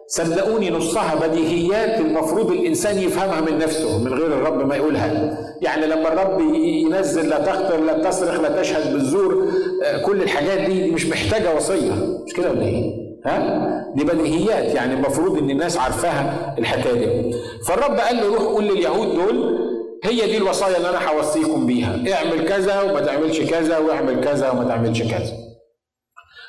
صدقوني 0.07 0.71
نصها 0.71 1.14
بديهيات 1.26 2.00
المفروض 2.00 2.50
الإنسان 2.50 2.99
يفهمها 2.99 3.40
من 3.40 3.59
نفسه 3.59 3.99
من 4.04 4.12
غير 4.14 4.26
الرب 4.26 4.66
ما 4.66 4.76
يقولها. 4.76 5.38
يعني 5.62 5.87
لما 5.87 6.12
الرب 6.12 6.40
ينزل 6.64 7.28
لا 7.28 7.38
تقتل 7.38 7.87
لا 7.87 8.11
تصرخ 8.11 8.40
لا 8.40 8.61
تشهد 8.61 8.92
بالزور 8.92 9.47
آه، 9.85 10.02
كل 10.02 10.23
الحاجات 10.23 10.59
دي 10.71 10.90
مش 10.90 11.07
محتاجة 11.07 11.54
وصية. 11.57 11.92
مش 12.26 12.33
كده 12.35 12.50
ولا 12.50 12.62
إيه؟ 12.62 12.92
ها؟ 13.26 13.92
دي 13.97 14.04
بديهيات. 14.04 14.75
يعني 14.75 14.95
المفروض 14.95 15.38
إن 15.38 15.50
الناس 15.50 15.78
عارفاها 15.78 16.54
الحكاية 16.59 17.23
دي. 17.23 17.35
فالرب 17.66 17.99
قال 17.99 18.16
له 18.16 18.26
روح 18.35 18.42
قول 18.42 18.64
لليهود 18.64 19.14
دول 19.14 19.69
هي 20.04 20.26
دي 20.26 20.37
الوصايا 20.37 20.76
اللي 20.76 20.88
أنا 20.90 21.09
هوصيكم 21.09 21.66
بيها. 21.66 22.14
اعمل 22.14 22.49
كذا 22.49 22.80
وما 22.80 23.00
تعملش 23.00 23.40
كذا 23.40 23.78
واعمل 23.78 24.25
كذا 24.25 24.50
وما 24.50 24.64
تعملش 24.69 25.02
كذا. 25.02 25.33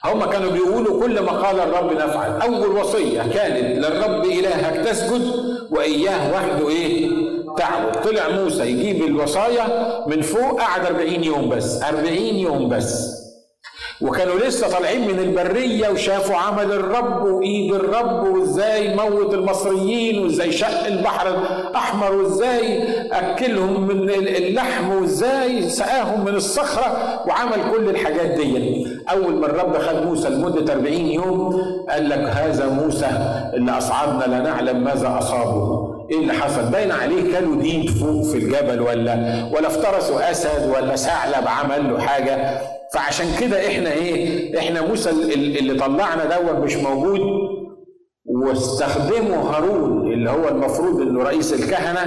هم 0.06 0.26
كانوا 0.26 0.52
بيقولوا 0.52 1.02
كل 1.04 1.20
ما 1.20 1.32
قال 1.32 1.60
الرب 1.60 1.94
نفعل. 1.94 2.42
أول 2.42 2.68
وصية 2.78 3.22
كانت 3.22 3.86
للرب 3.86 4.26
إلهك 4.26 4.86
تسجد 4.88 5.22
وإياه 5.72 6.34
وحده 6.34 6.70
إيه؟ 6.70 7.10
تعبد. 7.58 7.96
طلع 8.04 8.30
موسى 8.30 8.64
يجيب 8.64 9.04
الوصايا 9.04 9.68
من 10.08 10.22
فوق 10.22 10.62
قعد 10.62 10.86
40 10.86 11.24
يوم 11.24 11.50
بس 11.50 11.84
40 11.84 12.18
يوم 12.18 12.70
بس. 12.70 13.21
وكانوا 14.02 14.40
لسه 14.40 14.68
طالعين 14.70 15.08
من 15.08 15.20
البرية 15.20 15.90
وشافوا 15.90 16.36
عمل 16.36 16.72
الرب 16.72 17.24
وإيد 17.26 17.74
الرب 17.74 18.28
وإزاي 18.28 18.96
موت 18.96 19.34
المصريين 19.34 20.24
وإزاي 20.24 20.52
شق 20.52 20.86
البحر 20.86 21.28
الأحمر 21.70 22.16
وإزاي 22.16 22.84
أكلهم 23.12 23.88
من 23.88 24.10
اللحم 24.10 24.90
وإزاي 24.90 25.70
سقاهم 25.70 26.26
من 26.26 26.36
الصخرة 26.36 27.20
وعمل 27.28 27.72
كل 27.72 27.90
الحاجات 27.90 28.30
دي. 28.30 28.88
أول 29.12 29.34
ما 29.36 29.46
الرب 29.46 29.78
خد 29.78 30.06
موسى 30.06 30.30
لمدة 30.30 30.74
40 30.74 30.94
يوم 30.94 31.62
قال 31.90 32.10
لك 32.10 32.20
هذا 32.20 32.70
موسى 32.70 33.08
اللي 33.54 33.72
أصعدنا 33.78 34.24
لا 34.36 34.40
نعلم 34.40 34.84
ماذا 34.84 35.18
أصابه. 35.20 35.92
إيه 36.12 36.20
اللي 36.20 36.34
حصل؟ 36.34 36.62
باين 36.66 36.92
عليه 36.92 37.34
كانوا 37.34 37.62
دين 37.62 37.88
فوق 37.88 38.24
في 38.24 38.38
الجبل 38.38 38.82
ولا 38.82 39.50
ولا 39.54 39.68
افترسوا 39.68 40.32
أسد 40.32 40.72
ولا 40.76 40.96
ثعلب 40.96 41.48
عمل 41.48 41.94
له 41.94 42.00
حاجة. 42.00 42.62
فعشان 42.94 43.26
كده 43.40 43.68
إحنا 43.68 43.92
إيه 43.92 44.58
إحنا 44.60 44.88
موسى 44.88 45.10
اللي 45.10 45.74
طلعنا 45.80 46.26
دوت 46.38 46.64
مش 46.64 46.76
موجود. 46.76 47.20
واستخدموا 48.26 49.38
هارون 49.44 50.14
اللي 50.14 50.30
هو 50.30 50.48
المفروض 50.48 51.02
انه 51.02 51.24
رئيس 51.24 51.54
الكهنة 51.54 52.00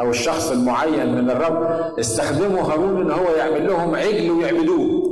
أو 0.00 0.10
الشخص 0.10 0.50
المعين 0.50 1.14
من 1.14 1.30
الرب. 1.30 1.62
استخدموا 1.98 2.62
هارون 2.62 3.00
ان 3.02 3.10
هو 3.10 3.30
يعمل 3.38 3.66
لهم 3.66 3.94
عجل 3.94 4.30
ويعبدوه. 4.30 5.02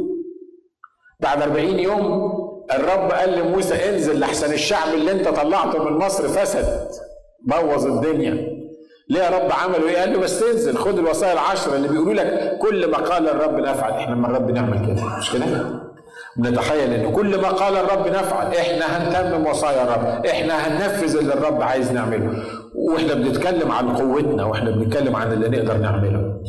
بعد 1.21 1.43
40 1.43 1.79
يوم 1.79 2.31
الرب 2.75 3.11
قال 3.13 3.39
لموسى 3.39 3.75
انزل 3.75 4.21
لحسن 4.21 4.53
الشعب 4.53 4.95
اللي 4.95 5.13
انت 5.13 5.29
طلعته 5.29 5.85
من 5.85 5.93
مصر 5.99 6.29
فسد 6.29 6.89
بوظ 7.47 7.87
الدنيا. 7.87 8.60
ليه 9.11 9.21
يا 9.21 9.31
رب 9.31 9.53
عملوا 9.53 9.89
إيه؟ 9.89 9.99
قال 9.99 10.13
له 10.13 10.19
بس 10.19 10.43
انزل 10.43 10.77
خد 10.77 10.99
الوصايا 10.99 11.33
العشره 11.33 11.77
اللي 11.77 11.89
بيقولوا 11.89 12.15
لك 12.15 12.59
كل 12.59 12.91
ما 12.91 12.99
قال 12.99 13.29
الرب 13.29 13.59
نفعل، 13.59 13.93
إحنا 13.93 14.15
لما 14.15 14.27
الرب 14.27 14.51
نعمل 14.51 14.87
كده 14.87 15.19
مش 15.19 15.33
كده؟ 15.33 15.47
بنتخيل 16.37 16.93
ان 16.93 17.13
كل 17.13 17.41
ما 17.41 17.49
قال 17.49 17.77
الرب 17.77 18.09
نفعل، 18.09 18.55
إحنا 18.55 18.85
هنتمم 18.87 19.47
وصايا 19.47 19.83
الرب، 19.83 20.27
إحنا 20.27 20.55
هننفذ 20.55 21.17
اللي 21.17 21.35
الرب 21.35 21.63
عايز 21.63 21.93
نعمله، 21.93 22.43
وإحنا 22.75 23.15
بنتكلم 23.15 23.73
عن 23.73 23.97
قوتنا 23.97 24.45
وإحنا 24.45 24.71
بنتكلم 24.71 25.17
عن 25.17 25.33
اللي 25.33 25.49
نقدر 25.49 25.77
نعمله. 25.77 26.41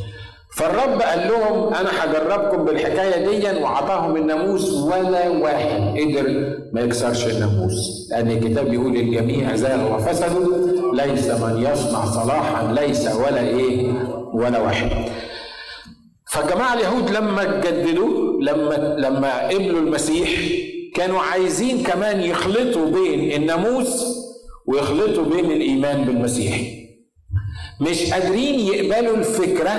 فالرب 0.58 1.02
قال 1.02 1.28
لهم 1.28 1.74
أنا 1.74 1.90
هجربكم 2.04 2.66
بالحكاية 2.66 3.26
دي 3.40 3.62
واعطاهم 3.62 4.16
الناموس 4.16 4.74
ولا 4.74 5.30
واحد 5.30 5.82
قدر 6.00 6.56
ما 6.74 6.82
يكسرش 6.82 7.26
الناموس. 7.26 8.08
لأن 8.12 8.32
الكتاب 8.32 8.70
بيقول 8.70 8.96
الجميع 8.96 9.56
زاغ 9.56 9.96
وفسدوا 9.96 10.94
ليس 10.94 11.28
من 11.30 11.64
يصنع 11.72 12.06
صلاحا 12.06 12.74
ليس 12.74 13.08
ولا 13.08 13.40
إيه 13.42 13.94
ولا 14.34 14.60
واحد. 14.60 14.90
فجماعة 16.32 16.74
اليهود 16.74 17.10
لما 17.10 17.44
تجددوا 17.44 18.42
لما 18.42 18.96
لما 19.00 19.48
قبلوا 19.48 19.80
المسيح 19.80 20.30
كانوا 20.96 21.20
عايزين 21.20 21.84
كمان 21.84 22.20
يخلطوا 22.22 22.86
بين 22.92 23.42
الناموس 23.42 24.06
ويخلطوا 24.68 25.24
بين 25.24 25.52
الإيمان 25.52 26.04
بالمسيح. 26.04 26.62
مش 27.82 28.14
قادرين 28.14 28.60
يقبلوا 28.60 29.18
الفكرة 29.18 29.72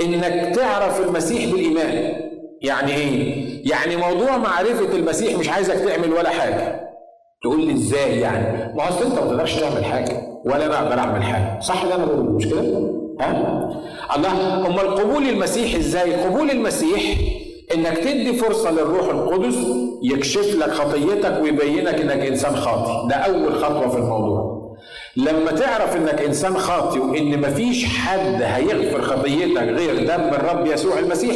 إنك 0.00 0.54
تعرف 0.56 1.00
المسيح 1.08 1.52
بالإيمان. 1.52 2.14
يعني 2.62 2.94
إيه؟ 2.94 3.44
يعني 3.70 3.96
موضوع 3.96 4.36
معرفة 4.36 4.96
المسيح 4.96 5.38
مش 5.38 5.48
عايزك 5.48 5.74
تعمل 5.74 6.12
ولا 6.12 6.28
حاجة. 6.30 6.80
تقول 7.42 7.66
لي 7.66 7.72
إزاي 7.72 8.20
يعني؟ 8.20 8.74
ما 8.74 8.88
أصل 8.88 9.04
أنت 9.04 9.14
ما 9.14 9.20
تقدرش 9.20 9.54
تعمل 9.60 9.84
حاجة 9.84 10.22
ولا 10.44 10.66
أنا 10.66 10.78
أقدر 10.82 10.98
أعمل 10.98 11.22
حاجة. 11.22 11.60
صح 11.60 11.82
اللي 11.82 11.94
أنا 11.94 12.04
بقوله 12.04 12.22
مش 12.32 12.46
كده؟ 12.48 12.60
ها؟ 13.20 13.70
الله 14.16 14.66
أمال 14.66 14.94
قبول 14.94 15.28
المسيح 15.28 15.74
إزاي؟ 15.74 16.14
قبول 16.14 16.50
المسيح 16.50 17.02
إنك 17.74 17.98
تدي 17.98 18.32
فرصة 18.32 18.70
للروح 18.70 19.08
القدس 19.08 19.56
يكشف 20.02 20.54
لك 20.58 20.70
خطيتك 20.70 21.40
ويبينك 21.42 22.00
إنك 22.00 22.26
إنسان 22.26 22.56
خاطئ. 22.56 23.08
ده 23.08 23.14
أول 23.16 23.54
خطوة 23.54 23.88
في 23.88 23.96
الموضوع. 23.96 24.43
لما 25.16 25.50
تعرف 25.52 25.96
إنك 25.96 26.22
إنسان 26.22 26.54
خاطئ 26.56 26.98
وإن 27.00 27.40
مفيش 27.40 27.84
حد 27.84 28.42
هيغفر 28.42 29.02
خطيتك 29.02 29.62
غير 29.62 29.94
دم 30.06 30.34
الرب 30.34 30.66
يسوع 30.66 30.98
المسيح 30.98 31.34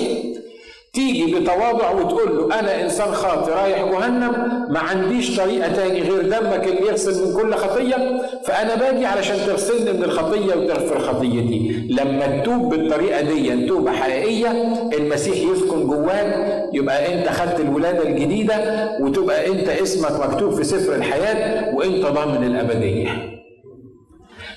تيجي 0.95 1.35
بتواضع 1.35 1.91
وتقول 1.91 2.37
له 2.39 2.61
أنا 2.61 2.83
إنسان 2.83 3.13
خاطئ 3.15 3.53
رايح 3.53 3.83
جهنم 3.85 4.33
ما 4.71 4.79
عنديش 4.79 5.37
طريقة 5.37 5.73
تاني 5.73 6.01
غير 6.03 6.23
دمك 6.23 6.67
اللي 6.69 6.89
يغسل 6.89 7.27
من 7.29 7.35
كل 7.43 7.55
خطيه 7.55 8.23
فأنا 8.45 8.75
باجي 8.75 9.07
علشان 9.07 9.37
تغسلني 9.47 9.93
من 9.93 10.05
الخطيه 10.05 10.55
وتغفر 10.55 10.99
خطيتي 10.99 11.87
لما 11.91 12.41
تتوب 12.41 12.69
بالطريقة 12.75 13.21
دي 13.21 13.67
توبة 13.67 13.93
حقيقية 13.93 14.51
المسيح 14.99 15.35
يسكن 15.37 15.87
جواك 15.87 16.63
يبقى 16.73 17.15
أنت 17.15 17.29
خدت 17.29 17.61
الولادة 17.61 18.03
الجديدة 18.09 18.89
وتبقى 19.01 19.47
أنت 19.47 19.69
اسمك 19.69 20.27
مكتوب 20.27 20.55
في 20.55 20.65
سفر 20.65 20.95
الحياة 20.95 21.75
وأنت 21.75 22.07
ضامن 22.07 22.45
الأبدية. 22.47 23.39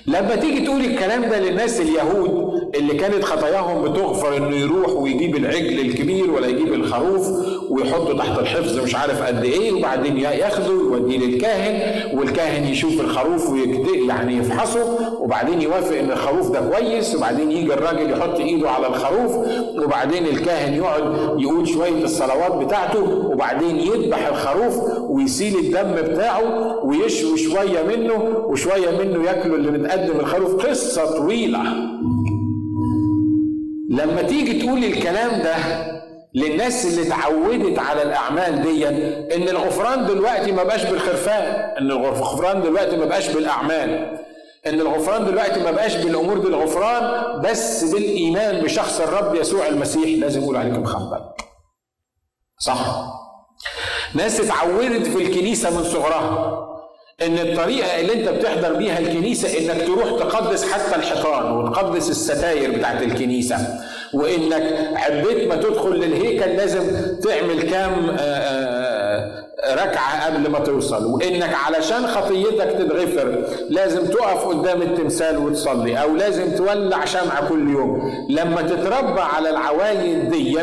لما 0.06 0.36
تيجي 0.36 0.60
تقول 0.66 0.80
الكلام 0.80 1.22
ده 1.22 1.40
للناس 1.40 1.80
اليهود 1.80 2.52
اللي 2.74 2.94
كانت 2.94 3.24
خطاياهم 3.24 3.82
بتغفر 3.82 4.36
إنه 4.36 4.56
يروح 4.56 4.88
ويجيب 4.90 5.36
العجل 5.36 5.80
الكبير 5.80 6.30
ولا 6.30 6.46
يجيب 6.46 6.72
الخروف 6.74 7.26
ويحطه 7.72 8.16
تحت 8.18 8.38
الحفظ 8.38 8.78
مش 8.78 8.94
عارف 8.94 9.22
قد 9.22 9.44
إيه 9.44 9.72
وبعدين 9.72 10.16
ياخده 10.16 10.70
ويوديه 10.70 11.18
للكاهن 11.18 11.92
والكاهن 12.18 12.64
يشوف 12.68 13.00
الخروف 13.00 13.52
يعني 14.08 14.36
يفحصه 14.36 14.98
وبعدين 15.20 15.62
يوافق 15.62 15.98
إن 15.98 16.10
الخروف 16.10 16.50
ده 16.50 16.60
كويس 16.60 17.14
وبعدين 17.14 17.50
يجي 17.52 17.74
الراجل 17.74 18.10
يحط 18.10 18.40
إيده 18.40 18.70
على 18.70 18.86
الخروف 18.86 19.36
وبعدين 19.84 20.26
الكاهن 20.26 20.74
يقعد 20.74 21.02
يقول 21.40 21.68
شوية 21.68 22.04
الصلوات 22.04 22.52
بتاعته 22.64 23.02
وبعدين 23.32 23.76
يذبح 23.80 24.26
الخروف 24.26 24.76
ويسيل 25.10 25.56
الدم 25.58 25.92
بتاعه 26.12 26.76
ويشوي 26.84 27.38
شوية 27.38 27.82
منه 27.96 28.14
وشوية 28.46 28.90
منه 29.04 29.24
ياكله 29.24 29.54
اللي 29.54 29.70
متقدم 29.70 30.20
الخروف. 30.20 30.66
قصة 30.66 31.16
طويلة. 31.16 31.62
لما 33.90 34.22
تيجي 34.22 34.62
تقول 34.66 34.84
الكلام 34.84 35.42
ده 35.42 35.54
للناس 36.34 36.86
اللي 36.86 37.02
اتعودت 37.08 37.78
على 37.78 38.02
الأعمال 38.02 38.62
دي 38.62 38.88
إن 39.36 39.48
الغفران 39.48 40.06
دلوقتي 40.06 40.52
ما 40.52 40.62
بقاش 40.62 40.84
بالخرفان 40.84 41.42
إن 41.78 41.90
الغفران 41.90 42.62
دلوقتي 42.62 42.96
ما 42.96 43.04
بقاش 43.04 43.28
بالأعمال 43.28 44.18
إن 44.66 44.80
الغفران 44.80 45.24
دلوقتي 45.24 45.60
ما 45.60 45.70
بقاش 45.70 45.96
بالأمور 45.96 46.38
دي 46.38 46.46
الغفران 46.46 47.40
بس 47.40 47.84
بالإيمان 47.84 48.60
بشخص 48.60 49.00
الرب 49.00 49.34
يسوع 49.34 49.66
المسيح 49.66 50.18
لازم 50.20 50.42
يقول 50.42 50.56
عليكم 50.56 50.84
خبر 50.84 51.20
صح؟ 52.58 53.04
ناس 54.14 54.40
اتعودت 54.40 55.06
في 55.06 55.18
الكنيسة 55.22 55.70
من 55.78 55.84
صغرها 55.84 56.58
إن 57.22 57.38
الطريقة 57.38 58.00
اللي 58.00 58.12
أنت 58.12 58.28
بتحضر 58.28 58.72
بيها 58.72 58.98
الكنيسة 58.98 59.58
إنك 59.58 59.86
تروح 59.86 60.04
تقدس 60.08 60.72
حتى 60.72 60.96
الحيطان 60.96 61.52
وتقدس 61.52 62.10
الستاير 62.10 62.78
بتاعت 62.78 63.02
الكنيسة. 63.02 63.56
وإنك 64.12 64.90
حبيت 64.94 65.48
ما 65.48 65.56
تدخل 65.56 65.90
للهيكل 65.90 66.50
لازم 66.50 67.16
تعمل 67.16 67.62
كام 67.62 68.10
آآ 68.10 68.16
آآ 68.18 69.41
ركعة 69.72 70.26
قبل 70.26 70.50
ما 70.50 70.58
توصل 70.58 71.06
وإنك 71.06 71.54
علشان 71.66 72.06
خطيتك 72.06 72.72
تتغفر 72.78 73.44
لازم 73.70 74.06
تقف 74.06 74.44
قدام 74.46 74.82
التمثال 74.82 75.38
وتصلي 75.38 76.02
أو 76.02 76.16
لازم 76.16 76.50
تولع 76.56 77.04
شمعة 77.04 77.48
كل 77.48 77.70
يوم. 77.70 78.12
لما 78.28 78.62
تتربى 78.62 79.20
على 79.20 79.50
العوايد 79.50 80.30
دي 80.30 80.58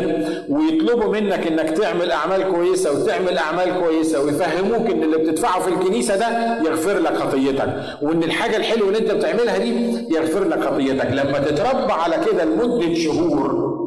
ويطلبوا 0.48 1.12
منك 1.12 1.46
إنك 1.46 1.70
تعمل 1.70 2.10
أعمال 2.10 2.52
كويسة 2.52 2.92
وتعمل 2.92 3.38
أعمال 3.38 3.80
كويسة 3.80 4.20
ويفهموك 4.24 4.90
إن 4.90 5.02
اللي 5.02 5.16
بتدفعه 5.18 5.60
في 5.60 5.68
الكنيسة 5.68 6.16
ده 6.16 6.58
يغفر 6.66 6.98
لك 6.98 7.16
خطيتك 7.16 7.74
وإن 8.02 8.22
الحاجة 8.22 8.56
الحلوة 8.56 8.88
اللي 8.88 8.98
أنت 8.98 9.10
بتعملها 9.10 9.58
دي 9.58 9.74
يغفر 10.14 10.44
لك 10.44 10.64
خطيتك. 10.64 11.06
لما 11.06 11.38
تتربى 11.38 11.92
على 11.92 12.16
كده 12.32 12.44
لمدة 12.44 12.94
شهور 12.94 13.79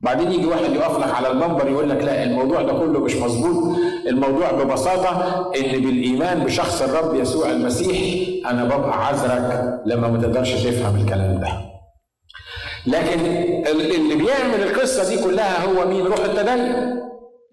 بعدين 0.00 0.32
يجي 0.32 0.46
واحد 0.46 0.72
يقف 0.72 0.98
لك 0.98 1.14
على 1.14 1.28
المنبر 1.30 1.68
يقول 1.68 1.90
لك 1.90 2.04
لا 2.04 2.22
الموضوع 2.22 2.62
ده 2.62 2.72
كله 2.72 3.00
مش 3.00 3.16
مظبوط. 3.16 3.76
الموضوع 4.06 4.50
ببساطة 4.50 5.12
إن 5.56 5.80
بالإيمان 5.82 6.44
بشخص 6.44 6.82
الرب 6.82 7.14
يسوع 7.14 7.50
المسيح 7.50 8.28
أنا 8.50 8.64
ببقى 8.64 9.06
عذرك 9.06 9.80
لما 9.86 10.08
ما 10.08 10.18
تقدرش 10.22 10.52
تفهم 10.52 11.00
الكلام 11.00 11.40
ده. 11.40 11.48
لكن 12.86 13.20
اللي 13.66 14.14
بيعمل 14.14 14.62
القصة 14.62 15.08
دي 15.08 15.24
كلها 15.24 15.64
هو 15.64 15.88
مين؟ 15.88 16.06
روح 16.06 16.18
التدين. 16.24 16.96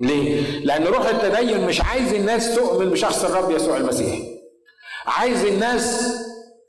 ليه؟ 0.01 0.59
لأن 0.65 0.83
روح 0.83 1.07
التدين 1.09 1.67
مش 1.67 1.81
عايز 1.81 2.13
الناس 2.13 2.55
تؤمن 2.55 2.89
بشخص 2.89 3.25
الرب 3.25 3.51
يسوع 3.51 3.77
المسيح. 3.77 4.19
عايز 5.07 5.45
الناس 5.45 6.13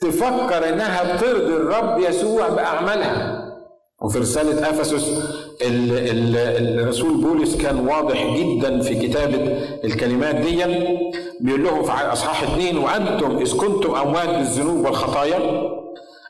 تفكر 0.00 0.68
إنها 0.68 1.16
بترضي 1.16 1.52
الرب 1.56 1.98
يسوع 1.98 2.48
بأعمالها. 2.48 3.44
وفي 4.02 4.18
رسالة 4.18 4.70
أفسس 4.70 5.10
الرسول 5.62 7.20
بولس 7.20 7.56
كان 7.56 7.88
واضح 7.88 8.36
جدا 8.36 8.80
في 8.80 8.94
كتابة 9.08 9.58
الكلمات 9.84 10.34
دي 10.34 10.64
بيقول 11.40 11.64
لهم 11.64 11.82
في 11.82 11.92
أصحاح 11.92 12.42
اثنين 12.42 12.78
وأنتم 12.78 13.38
إذ 13.38 13.56
كنتم 13.56 13.94
أموات 13.94 14.28
بالذنوب 14.28 14.84
والخطايا 14.84 15.38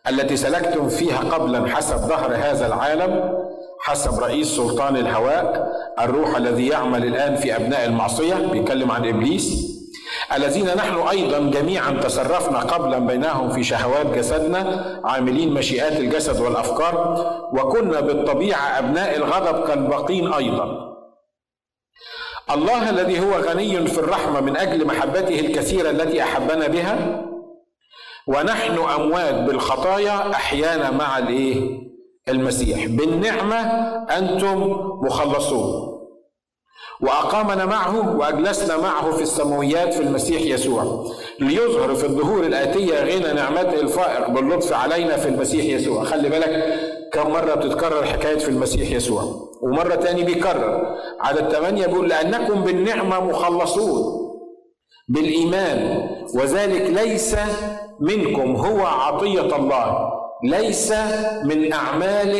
التي 0.08 0.36
سلكتم 0.36 0.88
فيها 0.88 1.18
قبلا 1.18 1.66
حسب 1.76 1.96
ظهر 1.96 2.34
هذا 2.34 2.66
العالم 2.66 3.38
حسب 3.80 4.18
رئيس 4.18 4.46
سلطان 4.56 4.96
الهواء 4.96 5.72
الروح 6.00 6.36
الذي 6.36 6.66
يعمل 6.66 7.04
الآن 7.04 7.36
في 7.36 7.56
أبناء 7.56 7.84
المعصية 7.86 8.34
بيتكلم 8.34 8.90
عن 8.90 9.08
إبليس. 9.08 9.77
الذين 10.32 10.66
نحن 10.66 10.98
أيضا 11.08 11.38
جميعا 11.38 11.90
تصرفنا 11.90 12.58
قبلا 12.58 12.98
بينهم 12.98 13.50
في 13.50 13.64
شهوات 13.64 14.06
جسدنا 14.06 15.00
عاملين 15.04 15.54
مشيئات 15.54 15.92
الجسد 16.00 16.40
والأفكار 16.40 17.26
وكنا 17.52 18.00
بالطبيعة 18.00 18.78
أبناء 18.78 19.16
الغضب 19.16 19.66
كالباقين 19.66 20.32
أيضا. 20.32 20.88
الله 22.50 22.90
الذي 22.90 23.20
هو 23.20 23.32
غني 23.32 23.86
في 23.86 23.98
الرحمة 23.98 24.40
من 24.40 24.56
أجل 24.56 24.86
محبته 24.86 25.40
الكثيرة 25.40 25.90
التي 25.90 26.22
أحبنا 26.22 26.66
بها 26.66 27.24
ونحن 28.26 28.78
أموات 28.78 29.34
بالخطايا 29.34 30.30
أحيانا 30.32 30.90
مع 30.90 31.18
الإيه؟ 31.18 31.78
المسيح. 32.28 32.86
بالنعمة 32.86 33.56
أنتم 34.18 34.62
مخلصون. 35.02 35.87
وأقامنا 37.00 37.66
معه 37.66 38.16
وأجلسنا 38.16 38.76
معه 38.76 39.10
في 39.10 39.22
السماويات 39.22 39.94
في 39.94 40.00
المسيح 40.00 40.42
يسوع. 40.42 41.06
ليظهر 41.40 41.94
في 41.94 42.04
الظهور 42.04 42.46
الآتية 42.46 43.00
غنى 43.00 43.32
نعمته 43.32 43.80
الفائق 43.80 44.30
باللطف 44.30 44.72
علينا 44.72 45.16
في 45.16 45.28
المسيح 45.28 45.64
يسوع. 45.64 46.04
خلي 46.04 46.28
بالك 46.28 46.74
كم 47.12 47.30
مرة 47.30 47.54
بتتكرر 47.54 48.04
حكاية 48.04 48.38
في 48.38 48.48
المسيح 48.48 48.90
يسوع. 48.90 49.22
ومرة 49.62 49.94
تاني 49.94 50.22
بيكرر. 50.22 50.96
عدد 51.20 51.52
ثمانية 51.52 51.86
بيقول 51.86 52.08
لأنكم 52.08 52.60
بالنعمة 52.64 53.24
مخلصون. 53.24 54.18
بالإيمان. 55.08 56.08
وذلك 56.34 56.82
ليس 56.90 57.36
منكم. 58.00 58.56
هو 58.56 58.86
عطية 58.86 59.56
الله. 59.56 60.10
ليس 60.44 60.92
من 61.44 61.72
أعمال 61.72 62.32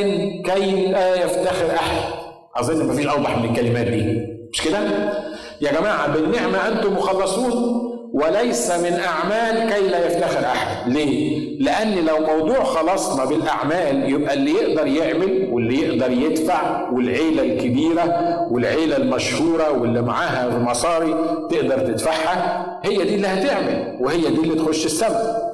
كي 0.43 0.87
لا 0.87 1.15
يفتخر 1.15 1.75
أحد. 1.75 2.13
أظن 2.57 2.87
مفيش 2.87 3.07
أوضح 3.07 3.39
من 3.39 3.51
الكلمات 3.51 3.87
دي. 3.87 4.38
مش 4.53 4.63
كده؟ 4.63 4.79
يا 5.61 5.73
جماعة 5.73 6.13
بالنعمة 6.13 6.69
أنتم 6.69 6.93
مخلصون 6.93 7.85
وليس 8.13 8.71
من 8.71 8.93
أعمال 9.01 9.71
كي 9.75 9.89
لا 9.89 10.07
يفتخر 10.07 10.45
أحد 10.47 10.89
ليه؟ 10.93 11.39
لأن 11.61 12.05
لو 12.05 12.19
موضوع 12.19 12.65
خلصنا 12.65 13.25
بالأعمال 13.25 14.11
يبقى 14.13 14.35
اللي 14.35 14.51
يقدر 14.53 14.87
يعمل 14.87 15.49
واللي 15.53 15.81
يقدر 15.81 16.11
يدفع 16.11 16.89
والعيلة 16.91 17.43
الكبيرة 17.43 18.37
والعيلة 18.51 18.97
المشهورة 18.97 19.71
واللي 19.71 20.03
معاها 20.03 20.59
مصاري 20.59 21.15
تقدر 21.51 21.79
تدفعها 21.79 22.67
هي 22.85 22.97
دي 22.97 23.15
اللي 23.15 23.27
هتعمل 23.29 23.97
وهي 24.01 24.21
دي 24.21 24.41
اللي 24.41 24.55
تخش 24.65 24.87
السماء 24.87 25.49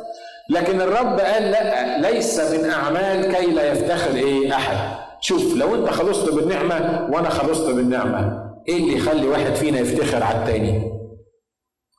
لكن 0.51 0.81
الرب 0.81 1.21
قال 1.21 1.43
لا 1.43 1.99
ليس 2.11 2.41
من 2.41 2.71
أعمال 2.71 3.33
كي 3.35 3.47
لا 3.47 3.73
يفتخر 3.73 4.15
إيه 4.17 4.55
أحد 4.55 4.77
شوف 5.21 5.57
لو 5.57 5.75
أنت 5.75 5.89
خلصت 5.91 6.31
بالنعمة 6.35 7.09
وأنا 7.13 7.29
خلصت 7.31 7.71
بالنعمة 7.71 8.44
إيه 8.69 8.77
اللي 8.77 8.97
يخلي 8.97 9.27
واحد 9.29 9.55
فينا 9.55 9.79
يفتخر 9.81 10.23
على 10.23 10.39
التاني؟ 10.39 10.93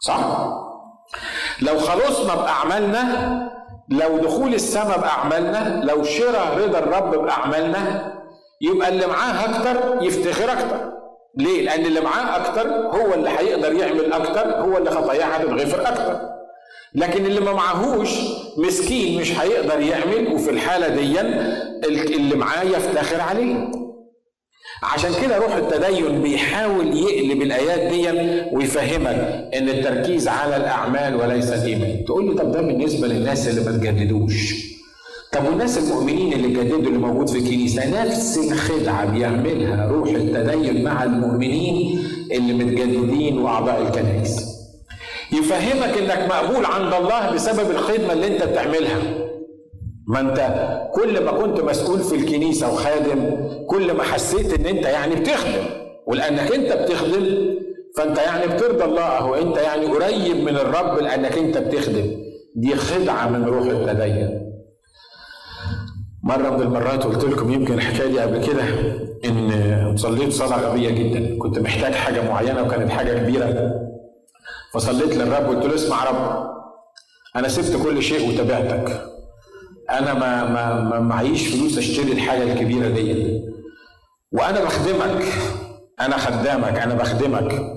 صح؟ 0.01 0.47
لو 1.61 1.79
خلصنا 1.79 2.35
باعمالنا 2.35 3.35
لو 3.89 4.17
دخول 4.17 4.53
السماء 4.53 4.99
باعمالنا 4.99 5.81
لو 5.83 6.03
شراء 6.03 6.57
رضا 6.57 6.79
الرب 6.79 7.11
باعمالنا 7.25 8.13
يبقى 8.61 8.89
اللي 8.89 9.07
معاه 9.07 9.45
أكتر 9.45 10.03
يفتخر 10.03 10.51
أكتر. 10.51 10.91
ليه؟ 11.37 11.61
لأن 11.65 11.85
اللي 11.85 12.01
معاه 12.01 12.35
أكتر 12.37 12.67
هو 12.69 13.13
اللي 13.13 13.29
هيقدر 13.29 13.73
يعمل 13.73 14.13
أكتر 14.13 14.41
هو 14.55 14.77
اللي 14.77 14.91
خطاياه 14.91 15.25
هتتغفر 15.25 15.81
أكتر. 15.87 16.19
لكن 16.95 17.25
اللي 17.25 17.39
ما 17.39 17.53
معهوش 17.53 18.09
مسكين 18.57 19.21
مش 19.21 19.39
هيقدر 19.39 19.79
يعمل 19.79 20.33
وفي 20.33 20.49
الحالة 20.49 20.87
دي 20.87 21.19
اللي 22.15 22.35
معاه 22.35 22.63
يفتخر 22.63 23.21
عليه. 23.21 23.71
عشان 24.93 25.11
كده 25.21 25.37
روح 25.37 25.55
التدين 25.55 26.21
بيحاول 26.21 26.97
يقلب 26.97 27.41
الآيات 27.41 27.93
دي 27.93 28.09
ويفهمك 28.51 29.49
إن 29.55 29.69
التركيز 29.69 30.27
على 30.27 30.57
الأعمال 30.57 31.15
وليس 31.15 31.49
الإيمان. 31.51 32.05
تقول 32.05 32.25
لي 32.29 32.33
طب 32.35 32.51
ده 32.51 32.61
بالنسبة 32.61 33.07
للناس 33.07 33.47
اللي 33.47 33.61
ما 33.61 33.71
تجددوش. 33.77 34.53
طب 35.31 35.45
والناس 35.45 35.77
المؤمنين 35.77 36.33
اللي 36.33 36.47
جددوا 36.47 36.77
اللي 36.79 36.97
موجود 36.99 37.29
في 37.29 37.37
الكنيسة 37.37 38.01
نفس 38.03 38.37
الخدعة 38.51 39.05
بيعملها 39.05 39.87
روح 39.87 40.09
التدين 40.09 40.83
مع 40.83 41.03
المؤمنين 41.03 41.99
اللي 42.31 42.53
متجددين 42.53 43.37
وأعضاء 43.37 43.81
الكنائس. 43.81 44.45
يفهمك 45.31 45.97
إنك 45.97 46.29
مقبول 46.29 46.65
عند 46.65 46.93
الله 46.93 47.31
بسبب 47.31 47.71
الخدمة 47.71 48.13
اللي 48.13 48.27
أنت 48.27 48.43
بتعملها. 48.43 49.24
ما 50.07 50.19
انت 50.19 50.39
كل 50.93 51.23
ما 51.23 51.31
كنت 51.31 51.61
مسؤول 51.61 51.99
في 51.99 52.15
الكنيسة 52.15 52.73
وخادم 52.73 53.47
كل 53.67 53.93
ما 53.93 54.03
حسيت 54.03 54.59
ان 54.59 54.65
انت 54.65 54.85
يعني 54.85 55.15
بتخدم 55.15 55.65
ولأنك 56.07 56.51
انت 56.51 56.73
بتخدم 56.73 57.55
فانت 57.97 58.17
يعني 58.17 58.47
بترضى 58.47 58.83
الله 58.83 59.03
أو 59.03 59.35
انت 59.35 59.57
يعني 59.57 59.85
قريب 59.85 60.35
من 60.35 60.55
الرب 60.55 60.97
لأنك 60.97 61.37
انت 61.37 61.57
بتخدم. 61.57 62.11
دي 62.55 62.75
خدعة 62.75 63.29
من 63.29 63.45
روح 63.45 63.65
التدين. 63.65 64.51
مرة 66.23 66.49
من 66.49 66.61
المرات 66.61 67.03
قلت 67.03 67.23
لكم 67.23 67.51
يمكن 67.53 67.73
الحكاية 67.73 68.07
دي 68.07 68.19
قبل 68.19 68.45
كده 68.45 68.63
إن 69.25 69.97
صليت 69.97 70.31
صلاة 70.31 70.69
غبية 70.69 70.89
جدا، 70.89 71.37
كنت 71.37 71.59
محتاج 71.59 71.93
حاجة 71.93 72.29
معينة 72.29 72.63
وكانت 72.63 72.91
حاجة 72.91 73.19
كبيرة. 73.19 73.71
فصليت 74.73 75.17
للرب 75.17 75.49
وقلت 75.49 75.65
له 75.65 75.75
اسمع 75.75 76.03
رب 76.03 76.49
أنا 77.35 77.47
سبت 77.47 77.83
كل 77.83 78.03
شيء 78.03 78.29
وتابعتك. 78.29 79.14
أنا 79.89 80.13
ما 80.13 80.43
ما 80.43 80.81
ما 80.81 80.99
معيش 80.99 81.47
فلوس 81.47 81.77
أشتري 81.77 82.11
الحاجة 82.11 82.43
الكبيرة 82.43 82.87
دي 82.89 83.41
وأنا 84.31 84.63
بخدمك 84.63 85.23
أنا 85.99 86.17
خدامك 86.17 86.77
أنا 86.79 86.93
بخدمك 86.93 87.75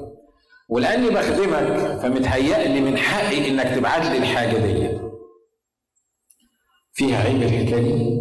ولأني 0.69 1.11
بخدمك 1.11 1.99
فمتهيألي 2.03 2.81
من 2.81 2.97
حقي 2.99 3.49
إنك 3.49 3.75
تبعت 3.75 4.07
لي 4.07 4.19
الحاجة 4.19 4.57
دي 4.59 4.99
فيها 6.93 7.23
عيب 7.25 7.43
الحكاية 7.43 7.83
دي 7.83 8.21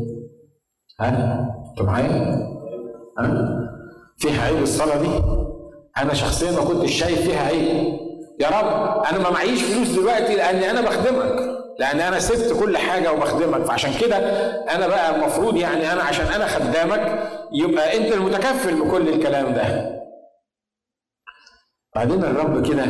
ها 0.99 1.47
أنتوا 1.71 1.85
معايا؟ 1.85 2.47
ها؟ 3.19 3.59
فيها 4.17 4.41
عيب 4.41 4.61
الصلاة 4.61 5.01
دي؟ 5.01 5.23
أنا 5.97 6.13
شخصيا 6.13 6.51
ما 6.51 6.61
كنتش 6.65 6.91
شايف 6.91 7.21
فيها 7.21 7.39
عيب. 7.39 7.97
يا 8.39 8.47
رب 8.49 9.03
أنا 9.05 9.19
ما 9.23 9.29
معيش 9.29 9.61
فلوس 9.63 9.87
دلوقتي 9.89 10.35
لأني 10.35 10.71
أنا 10.71 10.81
بخدمك. 10.81 11.56
لأن 11.79 11.99
أنا 11.99 12.19
سبت 12.19 12.59
كل 12.59 12.77
حاجة 12.77 13.11
وبخدمك 13.13 13.65
فعشان 13.65 13.91
كده 14.01 14.17
أنا 14.75 14.87
بقى 14.87 15.15
المفروض 15.15 15.55
يعني 15.55 15.93
أنا 15.93 16.03
عشان 16.03 16.25
أنا 16.25 16.45
خدامك 16.47 17.29
يبقى 17.53 17.97
أنت 17.97 18.13
المتكفل 18.13 18.81
بكل 18.81 19.09
الكلام 19.09 19.53
ده. 19.53 19.97
بعدين 21.95 22.23
الرب 22.23 22.67
كده 22.67 22.85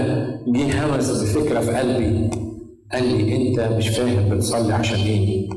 جه 0.47 0.85
همس 0.85 1.11
بفكرة 1.21 1.59
في 1.59 1.71
قلبي 1.71 2.29
قال 2.91 3.03
لي 3.03 3.35
أنت 3.49 3.59
مش 3.59 3.89
فاهم 3.89 4.29
بتصلي 4.29 4.73
عشان 4.73 4.99
إيه؟ 4.99 5.49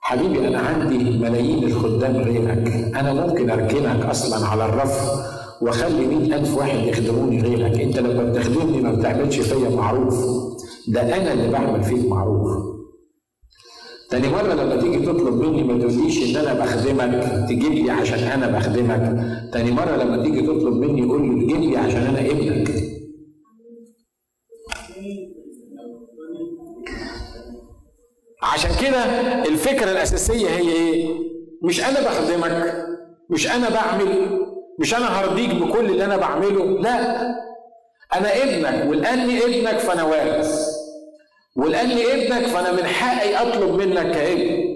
حبيبي 0.00 0.48
أنا 0.48 0.58
عندي 0.58 0.98
ملايين 1.18 1.64
الخدام 1.64 2.16
غيرك 2.16 2.68
أنا 2.96 3.12
ممكن 3.12 3.50
اركنك 3.50 4.04
أصلا 4.06 4.46
على 4.46 4.64
الرف 4.64 5.10
واخلي 5.62 6.06
مئة 6.06 6.36
ألف 6.36 6.56
واحد 6.56 6.78
يخدموني 6.78 7.42
غيرك 7.42 7.80
انت 7.80 7.98
لما 7.98 8.24
بتخدمني 8.32 8.80
ما 8.80 8.92
بتعملش 8.92 9.38
فيا 9.40 9.68
معروف 9.68 10.24
ده 10.92 11.16
أنا 11.16 11.32
اللي 11.32 11.48
بعمل 11.52 11.82
فيك 11.82 12.04
معروف 12.06 12.70
تاني 14.10 14.28
مرة 14.28 14.52
لما 14.54 14.76
تيجي 14.76 14.98
تطلب 15.06 15.34
مني 15.34 15.62
ما 15.62 15.78
تقوليش 15.78 16.36
إن 16.36 16.36
أنا 16.46 16.54
بخدمك 16.64 17.46
تجيب 17.48 17.72
لي 17.72 17.90
عشان 17.90 18.18
أنا 18.18 18.58
بخدمك، 18.58 19.02
تاني 19.52 19.70
مرة 19.70 19.96
لما 19.96 20.22
تيجي 20.22 20.42
تطلب 20.42 20.74
مني 20.74 21.02
قول 21.04 21.22
لي 21.38 21.44
تجيب 21.44 21.60
لي 21.60 21.76
عشان 21.76 22.02
أنا 22.02 22.20
ابنك. 22.20 22.70
عشان 28.42 28.70
كده 28.80 29.04
الفكرة 29.48 29.92
الأساسية 29.92 30.48
هي 30.48 30.72
إيه؟ 30.72 31.08
مش 31.62 31.80
أنا 31.84 32.00
بخدمك 32.00 32.86
مش 33.30 33.46
أنا 33.50 33.68
بعمل 33.70 34.40
مش 34.80 34.94
أنا 34.94 35.06
هرضيك 35.20 35.54
بكل 35.54 35.84
اللي 35.86 36.04
أنا 36.04 36.16
بعمله 36.16 36.64
لا 36.64 37.20
أنا 38.16 38.28
ابنك 38.42 38.90
ولأني 38.90 39.44
ابنك 39.44 39.78
فأنا 39.78 40.02
وارث 40.04 40.79
ولأني 41.56 42.12
ابنك 42.12 42.46
فأنا 42.46 42.72
من 42.72 42.84
حقي 42.86 43.34
أطلب 43.36 43.74
منك 43.74 44.10
كابن 44.10 44.70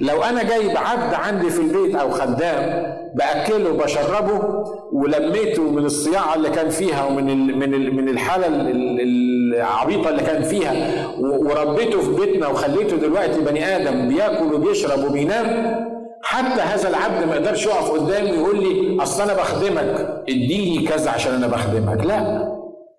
لو 0.00 0.22
أنا 0.22 0.42
جايب 0.42 0.76
عبد 0.76 1.14
عندي 1.14 1.50
في 1.50 1.60
البيت 1.60 1.94
أو 1.96 2.10
خدام 2.10 2.86
بأكله 3.14 3.70
وبشربه 3.70 4.64
ولميته 4.92 5.62
من 5.62 5.84
الصياعة 5.84 6.34
اللي 6.34 6.50
كان 6.50 6.68
فيها 6.68 7.04
ومن 7.04 7.28
ال 7.30 7.56
من 7.58 7.74
ال 7.74 7.94
من 7.94 8.08
الحالة 8.08 8.46
العبيطة 8.46 10.08
اللي 10.10 10.22
كان 10.22 10.42
فيها 10.42 11.06
وربيته 11.20 12.00
في 12.00 12.10
بيتنا 12.26 12.48
وخليته 12.48 12.96
دلوقتي 12.96 13.40
بني 13.40 13.76
آدم 13.76 14.08
بياكل 14.08 14.54
وبيشرب 14.54 15.04
وبينام 15.04 15.76
حتى 16.22 16.60
هذا 16.60 16.88
العبد 16.88 17.24
ما 17.28 17.34
يقدرش 17.36 17.66
يقف 17.66 17.90
قدامي 17.90 18.30
ويقول 18.32 18.62
لي 18.62 19.02
أصل 19.02 19.22
أنا 19.22 19.34
بخدمك 19.34 20.22
اديني 20.28 20.86
كذا 20.88 21.10
عشان 21.10 21.34
أنا 21.34 21.46
بخدمك. 21.46 22.04
لا 22.06 22.48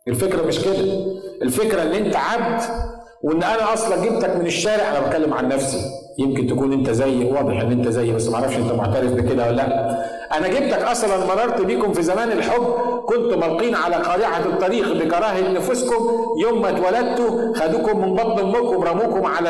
الفكرة 0.08 0.42
مش 0.48 0.60
كده. 0.60 1.06
الفكرة 1.42 1.82
إن 1.82 1.94
أنت 1.94 2.16
عبد 2.16 2.62
وإن 3.24 3.44
أنا 3.44 3.74
أصلا 3.74 4.06
جبتك 4.06 4.36
من 4.36 4.46
الشارع 4.46 4.90
أنا 4.90 5.08
بتكلم 5.08 5.34
عن 5.34 5.48
نفسي. 5.48 5.78
يمكن 6.20 6.48
تكون 6.48 6.74
أنت 6.74 6.90
زيي 6.90 7.26
واضح 7.32 7.60
إن 7.62 7.72
أنت 7.72 7.88
زيي 7.88 8.12
بس 8.14 8.28
ما 8.30 8.36
أعرفش 8.36 8.56
أنت 8.58 8.72
معترف 8.72 9.12
بكده 9.12 9.48
ولا 9.48 9.56
لأ. 9.56 9.98
أنا 10.38 10.48
جبتك 10.48 10.82
أصلا 10.84 11.26
مررت 11.26 11.62
بيكم 11.62 11.94
في 11.94 12.02
زمان 12.04 12.32
الحب 12.32 12.64
كنت 13.08 13.34
ملقين 13.34 13.76
على 13.76 13.96
قارعة 13.96 14.40
الطريق 14.46 14.94
بكراهة 14.94 15.52
نفوسكم. 15.52 16.10
يوم 16.44 16.62
ما 16.62 16.70
اتولدتوا 16.70 17.54
خدوكم 17.56 18.02
من 18.02 18.16
بطن 18.16 18.40
امكم 18.40 18.84
رموكم 18.84 19.26
على 19.26 19.50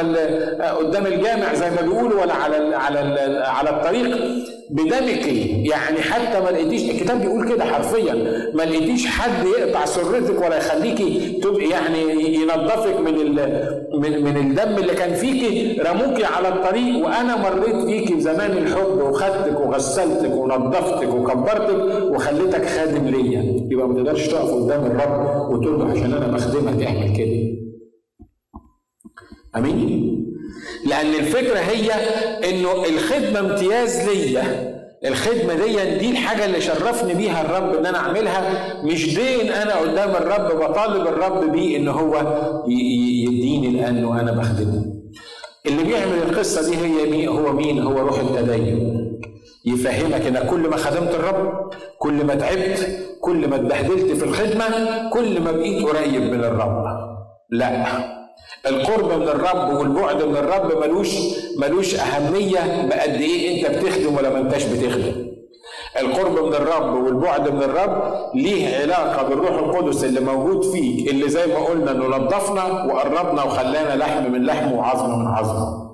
قدام 0.80 1.06
الجامع 1.06 1.54
زي 1.54 1.70
ما 1.70 1.82
بيقولوا 1.82 2.22
ولا 2.22 2.34
على 2.34 2.58
ال 2.58 2.74
على 2.74 3.02
ال 3.02 3.44
على 3.44 3.70
الطريق. 3.70 4.18
بدمك 4.70 5.28
يعني 5.72 6.02
حتى 6.02 6.40
ما 6.40 6.50
لقيتيش 6.50 6.90
الكتاب 6.92 7.22
بيقول 7.22 7.50
كده 7.50 7.66
حرفيا. 7.66 8.14
ما 8.54 8.64
لقيتيش 8.64 9.08
حد 9.08 9.46
يقطع 9.60 9.86
سرتك 9.86 10.42
ولا 10.42 10.58
يخليكي 10.58 11.40
تبقي 11.44 11.70
يعني 11.70 12.02
ينظفك 12.36 13.00
من 13.00 13.36
من 14.02 14.24
من 14.24 14.38
الدم 14.38 14.78
اللي 14.78 14.94
كان 14.94 15.14
فيكي. 15.14 15.82
رموكي 15.82 16.26
على 16.26 16.48
الطريق 16.48 17.06
وأنا 17.06 17.36
مريت 17.36 17.86
فيكي 17.86 18.14
بزمان 18.14 18.52
الحب 18.52 19.02
وخدتك 19.02 19.60
وغسلتك 19.60 20.32
ونظفتك 20.32 21.10
وكبرتك 21.14 22.12
وخليتك 22.12 22.66
خادم 22.66 23.08
ليا. 23.08 23.57
يبقى 23.72 23.88
ما 23.88 23.96
تقدرش 23.96 24.28
تقف 24.28 24.52
قدام 24.54 24.86
الرب 24.86 25.50
وتقول 25.52 25.80
له 25.80 25.92
عشان 25.92 26.14
أنا 26.14 26.28
بخدمك 26.28 26.84
اعمل 26.84 27.16
كده. 27.18 27.58
أمين؟ 29.56 30.08
لأن 30.86 31.08
الفكرة 31.14 31.60
هي 31.60 31.92
إنه 32.50 32.86
الخدمة 32.86 33.40
امتياز 33.40 34.10
ليا. 34.10 34.78
الخدمة 35.06 35.54
دي 35.54 35.98
دي 36.00 36.12
الحاجة 36.12 36.46
اللي 36.46 36.62
شرفني 36.62 37.14
بيها 37.14 37.42
الرب 37.42 37.76
إن 37.76 37.86
أنا 37.86 37.98
أعملها. 37.98 38.74
مش 38.84 39.16
دين 39.16 39.50
أنا 39.52 39.76
قدام 39.76 40.10
الرب 40.10 40.60
بطالب 40.60 41.08
الرب 41.08 41.52
بيه 41.52 41.78
إن 41.78 41.88
هو 41.88 42.18
يديني 42.68 43.68
لأنه 43.70 44.22
أنا 44.22 44.32
بخدمه. 44.32 44.86
اللي 45.66 45.84
بيعمل 45.84 46.18
القصة 46.18 46.70
دي 46.70 46.78
هي 46.78 47.10
مين؟ 47.12 47.28
هو 47.28 47.54
مين؟ 47.54 47.80
هو 47.80 48.00
روح 48.00 48.20
التدين. 48.20 48.98
يفهمك 49.66 50.22
إن 50.22 50.50
كل 50.50 50.60
ما 50.70 50.76
خدمت 50.78 51.16
الرب 51.16 51.67
كل 52.08 52.26
ما 52.26 52.36
تعبت 52.36 53.00
كل 53.22 53.48
ما 53.48 53.56
اتبهدلت 53.56 54.12
في 54.12 54.24
الخدمة 54.24 54.66
كل 55.14 55.42
ما 55.42 55.52
بقيت 55.52 55.86
قريب 55.88 56.22
من 56.22 56.44
الرب. 56.44 56.86
لا 57.50 57.86
القرب 58.68 59.20
من 59.22 59.28
الرب 59.28 59.74
والبعد 59.80 60.24
من 60.24 60.38
الرب 60.38 60.78
ملوش 60.84 61.16
ملوش 61.58 61.96
أهمية 61.96 62.88
بقد 62.90 63.10
إيه 63.22 63.68
أنت 63.68 63.76
بتخدم 63.78 64.16
ولا 64.16 64.30
ما 64.30 64.40
أنتش 64.40 64.64
بتخدم. 64.66 65.28
القرب 66.00 66.46
من 66.46 66.54
الرب 66.54 67.04
والبعد 67.04 67.50
من 67.50 67.64
الرب 67.64 68.14
ليه 68.36 68.78
علاقة 68.78 69.30
بالروح 69.30 69.50
القدس 69.52 70.04
اللي 70.04 70.20
موجود 70.20 70.64
فيك 70.72 71.10
اللي 71.10 71.30
زي 71.30 71.48
ما 71.48 71.56
قلنا 71.66 71.92
إنه 71.92 72.08
نظفنا 72.08 72.64
وقربنا 72.64 73.44
وخلانا 73.44 73.96
لحم 73.96 74.32
من 74.32 74.46
لحم 74.46 74.72
وعظم 74.72 75.20
من 75.20 75.28
عظم 75.28 75.87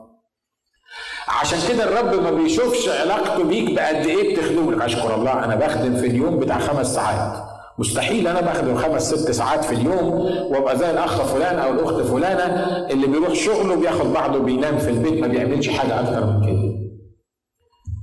عشان 1.42 1.60
كده 1.70 1.84
الرب 1.84 2.24
ما 2.24 2.32
بيشوفش 2.32 2.90
علاقته 2.90 3.44
بيك 3.44 3.74
بقد 3.74 4.06
إيه 4.06 4.34
بتخدمه 4.36 4.72
لك 4.72 4.82
أشكر 4.82 5.16
الله 5.16 5.46
أنا 5.46 5.56
بخدم 5.56 5.96
في 5.96 6.08
اليوم 6.08 6.40
بتاع 6.40 6.60
خمس 6.60 6.96
ساعات 6.96 7.44
مستحيل 7.80 8.28
أنا 8.28 8.42
بخدم 8.42 8.76
خمس 8.76 9.14
ست 9.14 9.32
ساعات 9.32 9.66
في 9.66 9.74
اليوم 9.76 10.10
وأبقى 10.52 10.78
زي 10.78 10.92
الأخ 10.92 11.22
فلان 11.22 11.60
أو 11.60 11.72
الأخت 11.74 12.02
فلانة 12.02 12.44
اللي 12.92 13.08
بيروح 13.08 13.34
شغله 13.34 13.76
بياخد 13.76 14.14
بعضه 14.14 14.40
بينام 14.40 14.78
في 14.78 14.90
البيت 14.90 15.14
ما 15.22 15.28
بيعملش 15.28 15.70
حاجة 15.70 16.00
أكتر 16.00 16.26
من 16.26 16.42
كده. 16.46 16.74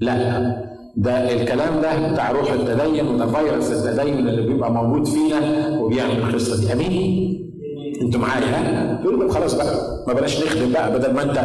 لا 0.00 0.40
ده 0.96 1.32
الكلام 1.32 1.80
ده 1.80 2.12
بتاع 2.12 2.30
روح 2.30 2.52
التدين 2.52 3.08
وده 3.08 3.26
فيروس 3.26 3.72
التدين 3.72 4.18
اللي 4.28 4.42
بيبقى 4.42 4.72
موجود 4.72 5.06
فينا 5.06 5.68
وبيعمل 5.80 6.16
القصة 6.18 6.60
دي 6.60 6.72
أمين؟ 6.72 7.30
أنتوا 8.02 8.20
معايا 8.20 8.44
ها؟ 8.44 9.00
يقول 9.04 9.30
خلاص 9.30 9.54
بقى 9.54 10.04
ما 10.06 10.12
بلاش 10.12 10.44
نخدم 10.44 10.72
بقى 10.72 10.92
بدل 10.98 11.14
ما 11.14 11.22
انت 11.22 11.36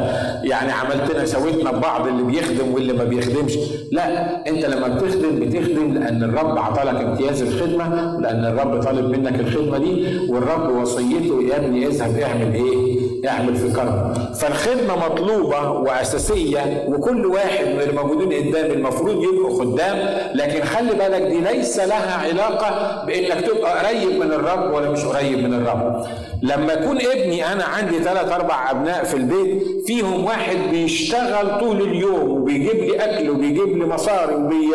يعني 0.44 0.72
عملتنا 0.72 1.26
سويتنا 1.26 1.72
ببعض 1.72 2.08
اللي 2.08 2.24
بيخدم 2.24 2.74
واللي 2.74 2.94
ما 2.94 3.04
بيخدمش 3.04 3.54
لا 3.92 4.50
انت 4.50 4.66
لما 4.66 4.88
بتخدم 4.88 5.40
بتخدم 5.40 5.94
لأن 5.94 6.24
الرب 6.24 6.58
عطالك 6.58 7.02
امتياز 7.02 7.42
الخدمة 7.42 8.20
لأن 8.20 8.46
الرب 8.46 8.82
طالب 8.84 9.10
منك 9.10 9.40
الخدمة 9.40 9.78
دي 9.78 10.06
والرب 10.30 10.76
وصيته 10.82 11.42
يا 11.44 11.58
ابني 11.58 11.88
اذهب 11.88 12.18
اعمل 12.20 12.54
إيه؟ 12.54 12.95
اعمل 13.28 13.56
في 13.56 13.72
كرم 13.74 14.14
فالخدمة 14.40 14.96
مطلوبة 15.06 15.72
وأساسية 15.72 16.86
وكل 16.88 17.26
واحد 17.26 17.66
من 17.68 17.82
الموجودين 17.82 18.34
قدام 18.50 18.72
المفروض 18.72 19.24
يبقوا 19.24 19.60
خدام 19.60 19.98
لكن 20.36 20.64
خلي 20.64 20.90
بالك 20.94 21.22
دي 21.22 21.40
ليس 21.42 21.80
لها 21.80 22.14
علاقة 22.28 23.06
بإنك 23.06 23.42
تبقى 23.42 23.86
قريب 23.88 24.20
من 24.20 24.32
الرب 24.34 24.74
ولا 24.74 24.90
مش 24.92 25.04
قريب 25.06 25.40
من 25.40 25.54
الرب. 25.54 26.06
لما 26.42 26.74
يكون 26.74 26.98
ابني 27.02 27.54
أنا 27.54 27.64
عندي 27.64 28.00
ثلاث 28.00 28.32
أربع 28.32 28.72
أبناء 28.72 29.04
في 29.04 29.18
البيت 29.18 29.64
فيهم 29.88 30.26
واحد 30.26 30.58
بيشتغل 30.72 31.60
طول 31.60 31.82
اليوم 31.82 32.30
وبيجيب 32.30 32.76
لي 32.76 32.96
أكل 32.96 33.30
وبيجيب 33.30 33.78
لي 33.78 33.86
مصاري 33.86 34.36
وبي... 34.36 34.72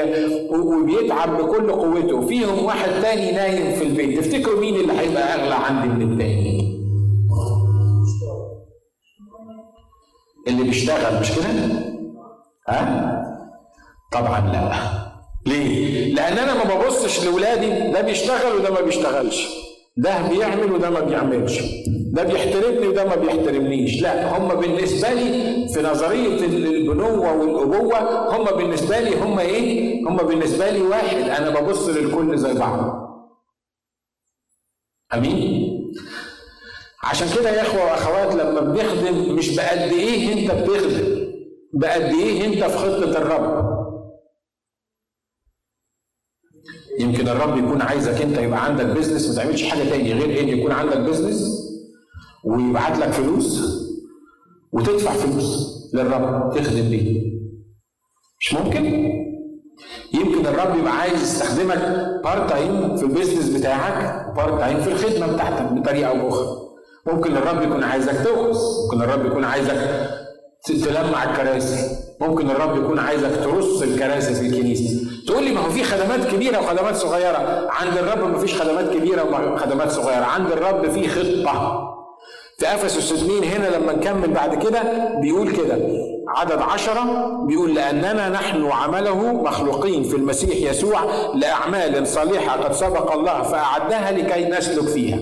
وبيتعب 0.50 1.38
بكل 1.38 1.70
قوته 1.72 2.26
فيهم 2.26 2.64
واحد 2.64 2.88
تاني 3.02 3.32
نايم 3.32 3.72
في 3.72 3.84
البيت. 3.84 4.18
تفتكروا 4.18 4.60
مين 4.60 4.74
اللي 4.74 4.92
هيبقى 4.92 5.34
أغلى 5.34 5.54
عندي 5.54 5.88
من 5.88 6.12
التاني؟ 6.12 6.39
اللي 10.48 10.62
بيشتغل 10.62 11.20
مش 11.20 11.32
كده؟ 11.32 11.46
ها؟ 12.68 13.16
طبعا 14.12 14.40
لا. 14.52 14.72
ليه؟ 15.46 16.14
لأن 16.14 16.38
أنا 16.38 16.54
ما 16.64 16.74
ببصش 16.74 17.24
لاولادي 17.24 17.92
ده 17.92 18.00
بيشتغل 18.00 18.56
وده 18.56 18.70
ما 18.70 18.80
بيشتغلش. 18.80 19.48
ده 19.96 20.28
بيعمل 20.28 20.72
وده 20.72 20.90
ما 20.90 21.00
بيعملش. 21.00 21.60
ده 22.12 22.22
بيحترمني 22.22 22.86
وده 22.88 23.04
ما 23.04 23.14
بيحترمنيش. 23.16 24.02
لا 24.02 24.38
هم 24.38 24.48
بالنسبة 24.60 25.12
لي 25.12 25.68
في 25.68 25.82
نظرية 25.82 26.44
البنوة 26.46 27.32
والأبوة 27.32 28.36
هم 28.36 28.44
بالنسبة 28.56 29.00
لي 29.00 29.16
هم 29.20 29.38
إيه؟ 29.38 30.00
هم 30.08 30.16
بالنسبة 30.16 30.70
لي 30.70 30.82
واحد. 30.82 31.16
أنا 31.16 31.60
ببص 31.60 31.88
للكل 31.88 32.38
زي 32.38 32.54
بعض. 32.54 33.00
أمين؟ 35.14 35.69
عشان 37.04 37.28
كده 37.36 37.50
يا 37.50 37.62
إخوة 37.62 37.84
وأخوات 37.84 38.34
لما 38.34 38.60
بنخدم 38.60 39.34
مش 39.34 39.56
بقد 39.56 39.78
إيه 39.78 40.32
أنت 40.32 40.50
بتخدم 40.62 41.30
بقد 41.74 42.00
إيه 42.14 42.44
أنت 42.46 42.64
في 42.64 42.78
خطة 42.78 43.18
الرب. 43.18 43.70
يمكن 47.00 47.28
الرب 47.28 47.58
يكون 47.58 47.82
عايزك 47.82 48.22
أنت 48.22 48.38
يبقى 48.38 48.64
عندك 48.64 48.86
business 48.86 49.28
ما 49.28 49.34
تعملش 49.42 49.62
حاجة 49.64 49.88
تاني 49.88 50.12
غير 50.12 50.40
إن 50.40 50.48
يكون 50.48 50.72
عندك 50.72 50.96
business 50.96 51.60
ويبعت 52.44 52.98
لك 52.98 53.10
فلوس 53.10 53.60
وتدفع 54.72 55.12
فلوس 55.12 55.68
للرب 55.94 56.54
تخدم 56.54 56.88
بيه. 56.90 57.30
مش 58.40 58.54
ممكن؟ 58.54 58.84
يمكن 60.14 60.46
الرب 60.46 60.78
يبقى 60.78 60.92
عايز 60.98 61.22
يستخدمك 61.22 61.78
part 62.24 62.50
time 62.50 62.96
في 62.96 63.02
ال 63.02 63.08
business 63.08 63.48
بتاعك 63.48 64.28
و 64.30 64.36
part 64.36 64.60
time 64.60 64.80
في 64.80 64.88
الخدمة 64.92 65.26
بتاعتك 65.32 65.72
بطريقة 65.72 66.08
أو 66.10 66.14
بأخرى. 66.28 66.69
ممكن 67.06 67.36
الرب 67.36 67.62
يكون 67.62 67.84
عايزك 67.84 68.24
توعظ 68.24 68.58
ممكن 68.82 69.02
الرب 69.02 69.26
يكون 69.26 69.44
عايزك 69.44 70.10
تلمع 70.66 71.24
الكراسي 71.24 71.96
ممكن 72.20 72.50
الرب 72.50 72.76
يكون 72.76 72.98
عايزك 72.98 73.30
ترص 73.44 73.82
الكراسي 73.82 74.34
في 74.34 74.46
الكنيسة. 74.46 75.00
تقول 75.26 75.44
لي 75.44 75.52
ما 75.54 75.60
هو 75.60 75.70
في 75.70 75.84
خدمات 75.84 76.26
كبيرة 76.26 76.58
وخدمات 76.58 76.96
صغيرة؟ 76.96 77.68
عند 77.70 77.98
الرب 77.98 78.30
ما 78.30 78.38
فيش 78.38 78.62
خدمات 78.62 78.90
كبيرة 78.90 79.52
وخدمات 79.52 79.90
صغيرة 79.90 80.24
عند 80.24 80.52
الرب 80.52 80.90
في 80.90 81.08
خطة. 81.08 81.90
في 82.60 82.66
افسس 82.74 83.12
2 83.12 83.44
هنا 83.44 83.76
لما 83.76 83.92
نكمل 83.92 84.30
بعد 84.30 84.54
كده 84.66 84.82
بيقول 85.20 85.52
كده 85.52 85.78
عدد 86.28 86.58
عشرة 86.62 87.26
بيقول 87.46 87.74
لأننا 87.74 88.28
نحن 88.28 88.64
عمله 88.66 89.32
مخلوقين 89.42 90.02
في 90.02 90.16
المسيح 90.16 90.70
يسوع 90.70 91.00
لأعمال 91.34 92.06
صالحة 92.06 92.60
قد 92.64 92.72
سبق 92.72 93.12
الله 93.12 93.42
فأعدها 93.42 94.12
لكي 94.12 94.44
نسلك 94.44 94.88
فيها. 94.88 95.18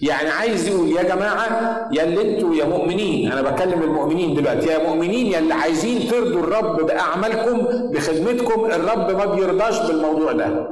يعني 0.00 0.28
عايز 0.28 0.68
يقول 0.68 0.88
يا 0.92 1.02
جماعة 1.02 1.88
يا 1.92 2.04
اللي 2.04 2.22
أنتوا 2.34 2.54
يا 2.54 2.64
مؤمنين 2.64 3.32
أنا 3.32 3.42
بكلم 3.50 3.82
المؤمنين 3.82 4.34
دلوقتي 4.34 4.66
يا 4.68 4.88
مؤمنين 4.88 5.26
يا 5.26 5.38
اللي 5.38 5.54
عايزين 5.54 6.08
ترضوا 6.10 6.40
الرب 6.40 6.86
بأعمالكم 6.86 7.66
بخدمتكم 7.92 8.64
الرب 8.64 9.10
ما 9.10 9.24
بيرضاش 9.34 9.78
بالموضوع 9.80 10.32
ده. 10.32 10.68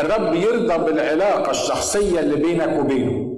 الرب 0.00 0.34
يرضى 0.34 0.78
بالعلاقة 0.78 1.50
الشخصية 1.50 2.20
اللي 2.20 2.36
بينك 2.36 2.78
وبينه. 2.80 3.31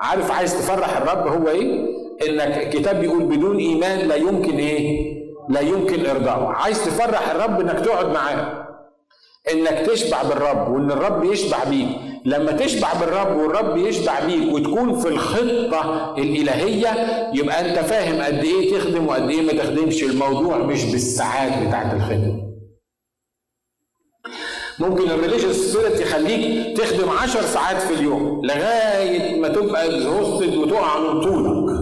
عارف 0.00 0.30
عايز 0.30 0.54
تفرح 0.58 0.96
الرب 0.96 1.26
هو 1.26 1.48
إيه؟ 1.48 1.86
إنك 2.28 2.58
الكتاب 2.58 3.00
بيقول 3.00 3.22
بدون 3.22 3.56
إيمان 3.56 3.98
لا 4.08 4.14
يمكن 4.14 4.56
إيه؟ 4.58 5.10
لا 5.48 5.60
يمكن 5.60 6.06
ارضائه، 6.06 6.46
عايز 6.46 6.84
تفرح 6.84 7.30
الرب 7.30 7.60
إنك 7.60 7.80
تقعد 7.80 8.06
معاه. 8.06 8.66
إنك 9.52 9.86
تشبع 9.86 10.22
بالرب 10.22 10.70
وإن 10.70 10.90
الرب 10.90 11.24
يشبع 11.24 11.64
بيك، 11.64 11.88
لما 12.24 12.52
تشبع 12.52 12.88
بالرب 13.00 13.36
والرب 13.36 13.76
يشبع 13.76 14.20
بيك 14.26 14.54
وتكون 14.54 14.98
في 15.00 15.08
الخطة 15.08 16.14
الإلهية 16.18 16.88
يبقى 17.34 17.60
أنت 17.70 17.78
فاهم 17.78 18.22
قد 18.22 18.44
إيه 18.44 18.78
تخدم 18.78 19.06
وقد 19.06 19.30
إيه 19.30 19.42
ما 19.42 19.52
تخدمش، 19.52 20.02
الموضوع 20.02 20.56
مش 20.58 20.84
بالساعات 20.84 21.66
بتاعت 21.66 21.94
الخدمة. 21.94 22.49
ممكن 24.80 25.10
ال 25.10 25.15
religious 25.15 25.56
spirit 25.56 26.00
يخليك 26.00 26.76
تخدم 26.78 27.08
عشر 27.10 27.42
ساعات 27.42 27.82
في 27.82 27.94
اليوم 27.94 28.40
لغاية 28.46 29.40
ما 29.40 29.48
تبقى 29.48 29.86
exhausted 29.86 30.54
وتقع 30.56 30.98
من 30.98 31.20
طولك 31.20 31.80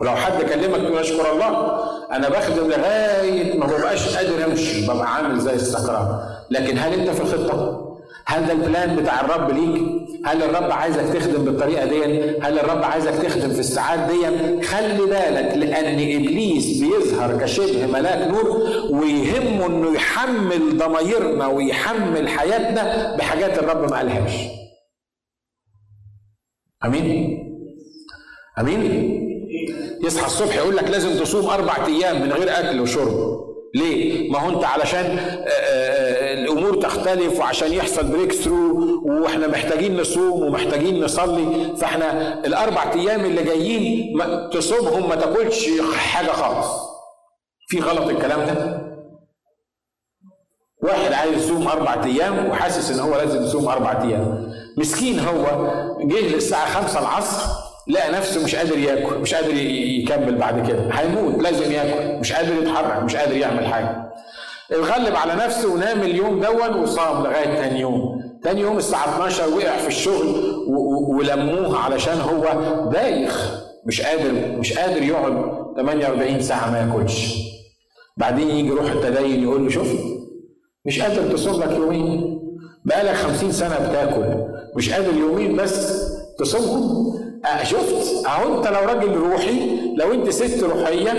ولو 0.00 0.10
حد 0.16 0.42
كلمك 0.42 0.80
تقول 0.80 0.98
أشكر 0.98 1.32
الله 1.32 1.82
أنا 2.12 2.28
بخدم 2.28 2.68
لغاية 2.68 3.58
ما 3.58 3.66
ببقاش 3.66 4.16
قادر 4.16 4.44
أمشي 4.44 4.82
ببقى 4.86 5.14
عامل 5.14 5.40
زي 5.40 5.54
السكران 5.54 6.20
لكن 6.50 6.78
هل 6.78 6.92
أنت 6.92 7.10
في 7.10 7.20
الخطة؟ 7.22 7.81
هل 8.26 8.46
ده 8.46 8.52
البلان 8.52 8.96
بتاع 8.96 9.20
الرب 9.20 9.50
ليك؟ 9.50 10.02
هل 10.26 10.42
الرب 10.42 10.70
عايزك 10.72 11.04
تخدم 11.14 11.44
بالطريقة 11.44 11.86
دي؟ 11.86 12.04
هل 12.40 12.58
الرب 12.58 12.82
عايزك 12.82 13.10
تخدم 13.14 13.50
في 13.52 13.60
الساعات 13.60 14.10
دي؟ 14.10 14.62
خلي 14.62 14.98
بالك 15.06 15.56
لأن 15.56 15.94
إبليس 15.94 16.80
بيظهر 16.80 17.40
كشبه 17.40 17.86
ملاك 17.86 18.28
نور 18.28 18.48
ويهمه 18.90 19.66
إنه 19.66 19.94
يحمل 19.94 20.78
ضمايرنا 20.78 21.46
ويحمل 21.46 22.28
حياتنا 22.28 23.16
بحاجات 23.16 23.58
الرب 23.58 23.90
ما 23.90 23.96
قالهاش. 23.96 24.32
أمين؟ 26.84 27.38
أمين؟ 28.58 29.22
يصحى 30.04 30.26
الصبح 30.26 30.56
يقول 30.56 30.76
لك 30.76 30.90
لازم 30.90 31.10
تصوم 31.22 31.46
أربع 31.46 31.86
أيام 31.86 32.22
من 32.22 32.32
غير 32.32 32.50
أكل 32.58 32.80
وشرب. 32.80 33.31
ليه؟ 33.74 34.30
ما 34.30 34.38
هو 34.38 34.50
انت 34.50 34.64
علشان 34.64 35.18
الأمور 36.38 36.74
تختلف 36.82 37.38
وعشان 37.40 37.72
يحصل 37.72 38.06
بريك 38.06 38.32
ثرو 38.32 39.02
وإحنا 39.06 39.46
محتاجين 39.46 40.00
نصوم 40.00 40.42
ومحتاجين 40.42 41.04
نصلي 41.04 41.76
فاحنا 41.76 42.38
الأربع 42.46 42.92
أيام 42.92 43.20
اللي 43.24 43.42
جايين 43.42 44.12
تصومهم 44.52 45.08
ما 45.08 45.14
تاكلش 45.14 45.68
حاجة 45.96 46.30
خالص. 46.30 46.66
في 47.68 47.80
غلط 47.80 48.08
الكلام 48.08 48.40
ده؟ 48.46 48.82
واحد 50.82 51.12
عايز 51.12 51.44
يصوم 51.44 51.68
أربع 51.68 52.04
أيام 52.04 52.46
وحاسس 52.50 52.90
إن 52.90 53.00
هو 53.00 53.16
لازم 53.16 53.42
يصوم 53.44 53.68
أربع 53.68 54.02
أيام. 54.02 54.52
مسكين 54.78 55.18
هو 55.20 55.44
جه 56.00 56.34
للساعه 56.34 56.66
5 56.82 57.00
العصر 57.00 57.48
لقى 57.88 58.12
نفسه 58.12 58.44
مش 58.44 58.54
قادر 58.54 58.78
ياكل 58.78 59.18
مش 59.18 59.34
قادر 59.34 59.54
يكمل 59.54 60.34
بعد 60.34 60.68
كده. 60.68 60.88
هيموت 60.92 61.42
لازم 61.42 61.72
ياكل 61.72 62.18
مش 62.20 62.32
قادر 62.32 62.54
يتحرك 62.62 63.02
مش 63.02 63.16
قادر 63.16 63.36
يعمل 63.36 63.66
حاجة. 63.66 64.12
اتغلب 64.72 65.16
على 65.16 65.34
نفسه 65.34 65.72
ونام 65.74 66.00
اليوم 66.02 66.40
دون 66.40 66.74
وصام 66.82 67.22
لغاية 67.24 67.54
تاني 67.60 67.80
يوم. 67.80 68.22
تاني 68.44 68.60
يوم 68.60 68.78
الساعة 68.78 69.14
12 69.14 69.48
وقع 69.48 69.76
في 69.76 69.88
الشغل 69.88 70.54
ولموه 71.18 71.78
علشان 71.78 72.20
هو 72.20 72.44
دايخ 72.92 73.60
مش 73.86 74.00
قادر 74.00 74.32
مش 74.58 74.72
قادر 74.78 75.02
يقعد 75.02 75.52
48 75.76 76.40
ساعة 76.42 76.70
ما 76.70 76.78
ياكلش. 76.78 77.34
بعدين 78.16 78.50
يجي 78.50 78.68
يروح 78.68 78.90
التدين 78.90 79.42
يقول 79.42 79.64
له 79.64 79.70
شوف 79.70 79.92
مش 80.84 81.00
قادر 81.00 81.32
تصوم 81.32 81.62
لك 81.62 81.70
يومين. 81.70 82.38
بقالك 82.84 83.14
50 83.14 83.52
سنة 83.52 83.74
بتاكل. 83.88 84.44
مش 84.76 84.90
قادر 84.90 85.12
يومين 85.16 85.56
بس 85.56 86.02
تصومهم 86.38 87.12
شفت 87.62 88.26
أهو 88.26 88.56
أنت 88.58 88.66
لو 88.68 88.80
راجل 88.80 89.14
روحي 89.16 89.80
لو 89.96 90.12
أنت 90.12 90.28
ست 90.30 90.62
روحية 90.62 91.12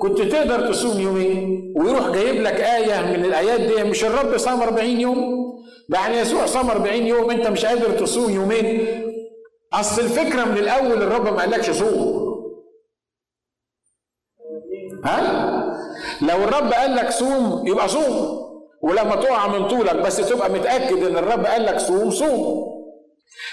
كنت 0.00 0.22
تقدر 0.22 0.68
تصوم 0.72 1.00
يومين 1.00 1.72
ويروح 1.76 2.10
جايب 2.10 2.42
لك 2.42 2.60
آية 2.60 3.00
من 3.16 3.24
الآيات 3.24 3.60
دي 3.60 3.84
مش 3.84 4.04
الرب 4.04 4.36
صام 4.36 4.62
40 4.62 4.86
يوم؟ 5.00 5.46
يعني 5.94 6.16
يسوع 6.18 6.46
صام 6.46 6.70
40 6.70 6.94
يوم 6.94 7.30
أنت 7.30 7.46
مش 7.46 7.64
قادر 7.64 7.90
تصوم 7.90 8.30
يومين. 8.30 8.86
أصل 9.72 10.02
الفكرة 10.02 10.44
من 10.44 10.56
الأول 10.58 11.02
الرب 11.02 11.24
ما 11.24 11.40
قالكش 11.40 11.70
صوم. 11.70 12.26
ها؟ 15.04 15.76
لو 16.22 16.36
الرب 16.36 16.72
قال 16.72 16.96
لك 16.96 17.10
صوم 17.10 17.62
يبقى 17.66 17.88
صوم. 17.88 18.46
ولما 18.82 19.16
تقع 19.16 19.46
من 19.58 19.68
طولك 19.68 19.96
بس 19.96 20.16
تبقى 20.16 20.50
متأكد 20.50 21.02
إن 21.04 21.16
الرب 21.16 21.44
قال 21.46 21.64
لك 21.66 21.78
صوم 21.78 22.10
صوم. 22.10 22.75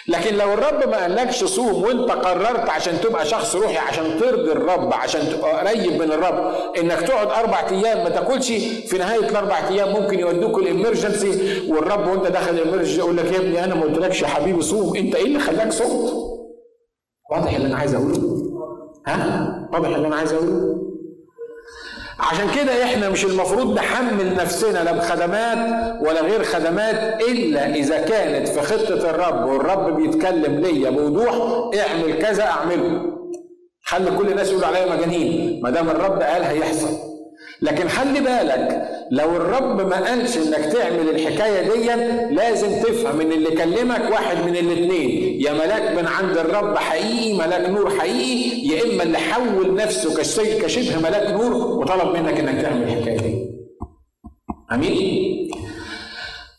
لكن 0.07 0.35
لو 0.35 0.53
الرب 0.53 0.89
ما 0.89 0.97
قالكش 1.01 1.43
صوم 1.43 1.83
وانت 1.83 2.11
قررت 2.11 2.69
عشان 2.69 3.01
تبقى 3.01 3.25
شخص 3.25 3.55
روحي 3.55 3.77
عشان 3.77 4.19
ترضي 4.19 4.51
الرب 4.51 4.93
عشان 4.93 5.21
تبقى 5.29 5.59
قريب 5.67 5.91
من 6.01 6.11
الرب 6.11 6.53
انك 6.77 6.99
تقعد 7.01 7.27
أربع 7.27 7.69
أيام 7.69 8.03
ما 8.03 8.09
تاكلش 8.09 8.47
في 8.87 8.97
نهاية 8.97 9.19
الاربع 9.29 9.67
أيام 9.67 9.89
ممكن 10.01 10.19
يودوك 10.19 10.57
الامرجنسي 10.59 11.61
والرب 11.71 12.07
وانت 12.07 12.27
داخل 12.27 12.53
الامرجنسي 12.55 12.97
يقول 12.97 13.17
لك 13.17 13.31
يا 13.31 13.37
ابني 13.39 13.63
أنا 13.63 13.75
ما 13.75 13.81
قلتلكش 13.83 14.21
يا 14.21 14.27
حبيبي 14.27 14.61
صوم 14.61 14.95
انت 14.95 15.15
إيه 15.15 15.25
اللي 15.25 15.39
خلاك 15.39 15.71
صمت؟ 15.71 16.13
واضح 17.31 17.53
اللي 17.55 17.67
أنا 17.67 17.77
عايز 17.77 17.95
أقوله؟ 17.95 18.43
ها؟ 19.07 19.69
واضح 19.73 19.87
اللي 19.95 20.07
أنا 20.07 20.15
عايز 20.15 20.33
أقوله؟ 20.33 20.82
عشان 22.19 22.51
كده 22.55 22.83
إحنا 22.83 23.09
مش 23.09 23.25
المفروض 23.25 23.75
نحمل 23.75 24.35
نفسنا 24.35 24.83
لا 24.83 24.91
بخدمات 24.91 25.57
ولا 26.01 26.21
غير 26.21 26.43
خدمات 26.43 27.21
إلا 27.23 27.75
إذا 27.75 28.01
كانت 28.01 28.47
في 28.47 28.61
خطة 28.61 29.09
الرب 29.09 29.45
والرب 29.45 29.95
بيتكلم 29.95 30.59
ليا 30.59 30.89
بوضوح 30.89 31.33
اعمل 31.79 32.17
كذا 32.21 32.43
اعمله. 32.43 33.01
خلي 33.85 34.11
كل 34.17 34.27
الناس 34.27 34.49
يقولوا 34.49 34.67
عليا 34.67 34.95
مجانين. 34.95 35.61
ما 35.63 35.69
دام 35.69 35.89
الرب 35.89 36.21
قال 36.21 36.43
هيحصل. 36.43 37.12
لكن 37.63 37.87
خلي 37.87 38.19
بالك 38.19 38.87
لو 39.11 39.35
الرب 39.35 39.89
ما 39.89 40.07
قالش 40.09 40.37
إنك 40.37 40.65
تعمل 40.73 41.09
الحكاية 41.09 41.61
دي 41.73 41.85
لازم 42.35 42.67
تفهم 42.81 43.21
إن 43.21 43.31
اللي 43.31 43.51
كلمك 43.51 44.11
واحد 44.11 44.37
من 44.45 44.55
الاثنين 44.55 45.41
يا 45.41 45.53
ملاك 45.53 45.97
من 45.97 46.07
عند 46.07 46.37
الرب 46.37 46.77
حقيقي 46.77 47.37
ملاك 47.37 47.69
نور 47.69 47.89
حقيقي 47.89 48.67
يا 48.67 48.83
إما 48.93 49.03
اللي 49.03 49.17
حول 49.17 49.75
نفسه 49.75 50.15
كشبه 50.61 50.99
ملاك 50.99 51.31
نور 51.31 51.53
وطلب 51.53 52.17
منك 52.17 52.39
إنك 52.39 52.61
تعمل 52.61 52.83
الحكاية 52.83 53.17
دي. 53.17 53.49
أمين؟ 54.71 55.49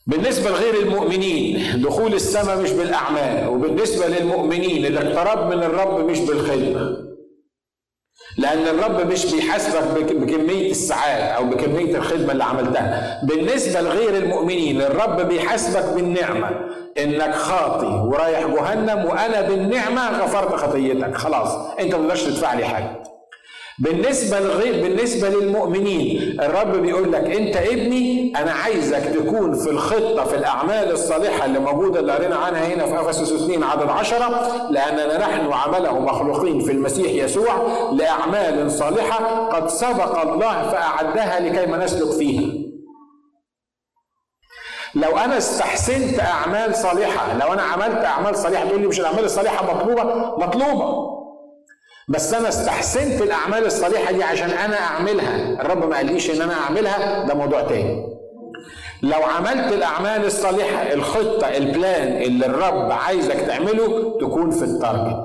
بالنسبة 0.06 0.50
لغير 0.50 0.74
المؤمنين 0.82 1.62
دخول 1.82 2.14
السماء 2.14 2.62
مش 2.62 2.70
بالأعمال 2.70 3.48
وبالنسبة 3.48 4.06
للمؤمنين 4.08 4.86
الاقتراب 4.86 5.54
من 5.56 5.62
الرب 5.62 6.10
مش 6.10 6.18
بالخدمة. 6.18 6.96
لأن 8.38 8.58
الرب 8.66 9.12
مش 9.12 9.34
بيحاسبك 9.34 10.12
بكمية 10.12 10.70
الساعات 10.70 11.22
أو 11.36 11.44
بكمية 11.44 11.96
الخدمة 11.96 12.32
اللي 12.32 12.44
عملتها. 12.44 13.20
بالنسبة 13.22 13.80
لغير 13.80 14.16
المؤمنين 14.16 14.82
الرب 14.82 15.20
بيحاسبك 15.20 15.94
بالنعمة. 15.94 16.50
إنك 16.98 17.34
خاطي 17.34 17.86
ورايح 17.86 18.46
جهنم 18.46 19.04
وأنا 19.04 19.40
بالنعمة 19.40 20.22
غفرت 20.22 20.54
خطيتك. 20.54 21.16
خلاص 21.16 21.48
أنت 21.80 21.94
ما 21.94 22.14
تدفع 22.14 22.54
لي 22.54 22.64
حاجة. 22.64 23.13
بالنسبة 23.78 24.40
لغير 24.40 24.82
بالنسبة 24.82 25.28
للمؤمنين 25.28 26.40
الرب 26.40 26.72
بيقول 26.76 27.12
لك 27.12 27.24
أنت 27.36 27.56
ابني 27.56 28.32
أنا 28.36 28.52
عايزك 28.52 29.02
تكون 29.04 29.54
في 29.54 29.70
الخطة 29.70 30.24
في 30.24 30.36
الأعمال 30.36 30.90
الصالحة 30.92 31.44
اللي 31.44 31.58
موجودة 31.58 32.00
اللي 32.00 32.12
قرينا 32.12 32.36
عنها 32.36 32.66
هنا 32.66 32.86
في 32.86 33.00
أفسس 33.00 33.32
2 33.32 33.62
عدد 33.62 33.88
عشرة 33.88 34.46
لأننا 34.70 35.18
نحن 35.18 35.52
عمله 35.52 36.00
مخلوقين 36.00 36.60
في 36.60 36.72
المسيح 36.72 37.24
يسوع 37.24 37.66
لأعمال 37.92 38.70
صالحة 38.70 39.46
قد 39.48 39.68
سبق 39.68 40.20
الله 40.20 40.70
فأعدها 40.70 41.40
لكي 41.40 41.66
ما 41.66 41.84
نسلك 41.84 42.10
فيها. 42.12 42.52
لو 44.94 45.18
أنا 45.18 45.38
استحسنت 45.38 46.20
أعمال 46.20 46.74
صالحة 46.74 47.38
لو 47.38 47.52
أنا 47.52 47.62
عملت 47.62 48.04
أعمال 48.04 48.36
صالحة 48.36 48.64
تقول 48.68 48.80
لي 48.80 48.86
مش 48.86 49.00
الأعمال 49.00 49.24
الصالحة 49.24 49.74
مطلوبة؟ 49.74 50.04
مطلوبة. 50.46 51.13
بس 52.08 52.34
أنا 52.34 52.48
استحسنت 52.48 53.22
الأعمال 53.22 53.66
الصالحة 53.66 54.12
دي 54.12 54.24
عشان 54.24 54.50
أنا 54.50 54.76
أعملها. 54.80 55.60
الرب 55.62 55.88
ما 55.90 55.96
قاليش 55.96 56.30
إن 56.30 56.42
أنا 56.42 56.54
أعملها 56.54 57.26
ده 57.26 57.34
موضوع 57.34 57.62
تاني. 57.62 58.06
لو 59.02 59.22
عملت 59.22 59.72
الأعمال 59.72 60.24
الصالحة 60.24 60.82
الخطة 60.92 61.46
ال 61.48 61.63
plan 61.63 62.22
اللي 62.22 62.46
الرب 62.46 62.92
عايزك 62.92 63.34
تعمله 63.40 64.18
تكون 64.20 64.50
في 64.50 64.64
ال 64.64 64.72
target. 64.72 65.24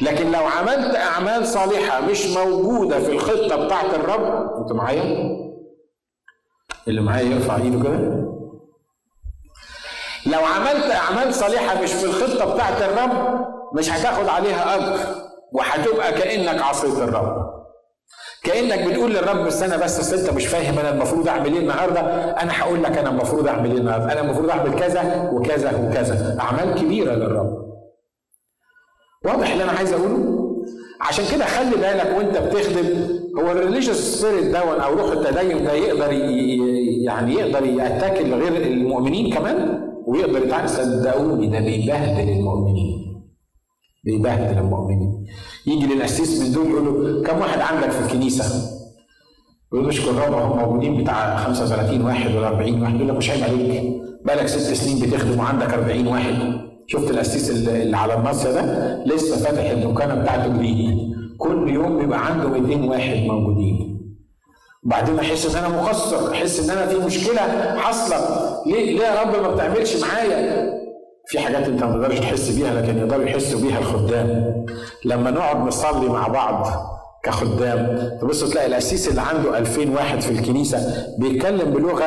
لكن 0.00 0.32
لو 0.32 0.46
عملت 0.46 0.96
أعمال 0.96 1.46
صالحة 1.46 2.00
مش 2.00 2.26
موجودة 2.26 3.00
في 3.00 3.12
الخطة 3.12 3.64
بتاعت 3.64 3.94
الرب 3.94 4.56
أنت 4.60 4.72
معايا؟ 4.72 5.38
اللي 6.88 7.00
معايا 7.00 7.24
يرفع 7.34 7.56
إيده 7.56 7.82
كده. 7.82 8.28
لو 10.26 10.40
عملت 10.44 10.90
أعمال 10.90 11.34
صالحة 11.34 11.82
مش 11.82 11.92
في 11.92 12.04
الخطة 12.04 12.54
بتاعت 12.54 12.82
الرب 12.82 13.44
مش 13.74 13.90
هتاخد 13.90 14.28
عليها 14.28 14.74
أجر 14.76 14.98
وهتبقى 15.52 16.12
كأنك 16.12 16.62
عصيت 16.62 16.98
الرب 16.98 17.48
كأنك 18.44 18.86
بتقول 18.88 19.10
للرب 19.14 19.46
استنى 19.46 19.78
بس 19.84 20.12
انت 20.12 20.30
مش 20.30 20.46
فاهم 20.46 20.78
أنا 20.78 20.90
المفروض 20.90 21.28
أعمل 21.28 21.52
إيه 21.52 21.58
النهارده؟ 21.60 22.00
أنا 22.42 22.52
هقول 22.62 22.82
لك 22.82 22.98
أنا 22.98 23.10
المفروض 23.10 23.48
أعمل 23.48 23.70
إيه 23.70 23.78
النهارده؟ 23.78 24.12
أنا 24.12 24.20
المفروض 24.20 24.50
أعمل 24.50 24.74
كذا 24.78 25.30
وكذا 25.32 25.76
وكذا. 25.88 26.36
أعمال 26.40 26.74
كبيرة 26.74 27.14
للرب. 27.14 27.68
واضح 29.24 29.50
اللي 29.52 29.64
أنا 29.64 29.72
عايز 29.72 29.92
أقوله؟ 29.92 30.38
عشان 31.00 31.24
كده 31.32 31.44
خلي 31.44 31.70
بالك 31.70 32.14
وأنت 32.18 32.38
بتخدم 32.38 33.08
هو 33.38 33.52
ال 33.52 33.56
religious 33.56 33.96
spirit 33.96 34.44
دون 34.44 34.80
أو 34.80 34.94
روح 34.94 35.12
التدين 35.12 35.64
ده 35.64 35.72
يقدر 35.72 36.12
يعني 37.04 37.34
يقدر 37.34 37.64
يتاكل 37.66 38.34
غير 38.34 38.56
المؤمنين 38.66 39.34
كمان 39.34 39.88
ويقدر 40.06 40.44
يتعامل 40.44 40.68
صدقوني 40.68 41.46
ده 41.46 41.58
بيبهدل 41.58 42.28
المؤمنين. 42.28 43.17
بيبهدل 44.12 44.58
المؤمنين. 44.58 45.24
يجي 45.66 45.86
للقسيس 45.86 46.40
من 46.40 46.52
دول 46.52 46.66
يقول 46.70 47.14
له 47.16 47.22
كم 47.22 47.38
واحد 47.38 47.60
عندك 47.60 47.90
في 47.90 48.00
الكنيسة؟ 48.06 48.44
يقول 49.72 49.84
له 49.84 49.90
اشكر 49.90 50.14
رب 50.14 50.32
هم 50.34 50.58
موجودين 50.58 51.02
بتاع 51.02 51.36
35 51.36 52.00
واحد 52.02 52.34
ولا 52.36 52.48
40 52.48 52.82
واحد. 52.82 52.94
يقول 52.94 53.08
لك 53.08 53.14
مش 53.16 53.30
عيب 53.30 53.42
عليك 53.44 53.92
بقالك 54.24 54.46
ست 54.46 54.72
سنين 54.72 54.98
بتخدم 55.02 55.38
وعندك 55.38 55.74
40 55.74 56.06
واحد. 56.06 56.34
شفت 56.86 57.10
القسيس 57.10 57.50
اللي 57.50 57.96
على 57.96 58.14
النص 58.14 58.42
ده؟ 58.46 58.62
لسه 59.04 59.36
فاتح 59.36 59.70
الدكانة 59.70 60.14
بتاعته 60.14 60.56
جديد. 60.56 60.98
كل 61.38 61.68
يوم 61.70 61.98
بيبقى 61.98 62.26
عنده 62.26 62.48
200 62.48 62.88
واحد 62.88 63.16
موجودين. 63.16 63.98
وبعدين 64.84 65.18
أحس 65.18 65.54
إن 65.56 65.64
أنا 65.64 65.82
مقصر 65.82 66.32
أحس 66.32 66.60
إن 66.70 66.76
أنا 66.78 66.86
في 66.86 66.98
مشكلة 67.06 67.40
حاصلة. 67.78 68.18
ليه 68.66 68.98
ليه 68.98 69.04
يا 69.06 69.22
رب 69.22 69.42
ما 69.42 69.54
بتعملش 69.54 69.96
معايا؟ 70.02 70.68
في 71.28 71.38
حاجات 71.38 71.68
انت 71.68 71.82
ما 71.84 71.92
تقدرش 71.92 72.18
تحس 72.18 72.50
بيها 72.50 72.80
لكن 72.82 72.98
يقدروا 72.98 73.24
يحسوا 73.24 73.60
بيها 73.60 73.78
الخدام. 73.78 74.54
لما 75.04 75.30
نقعد 75.30 75.56
نصلي 75.66 76.08
مع 76.08 76.28
بعض 76.28 76.66
كخدام 77.22 78.10
تبص 78.20 78.44
تلاقي 78.50 78.66
القسيس 78.66 79.08
اللي 79.08 79.20
عنده 79.20 79.58
2000 79.58 79.90
واحد 79.90 80.20
في 80.20 80.30
الكنيسة 80.30 81.06
بيتكلم 81.18 81.70
بلغة 81.70 82.04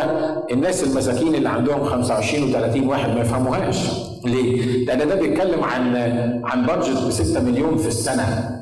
الناس 0.51 0.83
المساكين 0.83 1.35
اللي 1.35 1.49
عندهم 1.49 1.83
25 1.83 2.53
و30 2.53 2.87
واحد 2.89 3.09
ما 3.09 3.21
يفهموهاش. 3.21 3.77
ليه؟ 4.25 4.85
لأن 4.85 5.07
ده 5.07 5.15
بيتكلم 5.15 5.63
عن 5.63 5.95
عن 6.43 6.65
بادجت 6.65 6.97
ب 7.07 7.09
6 7.09 7.43
مليون 7.43 7.77
في 7.77 7.87
السنة. 7.87 8.57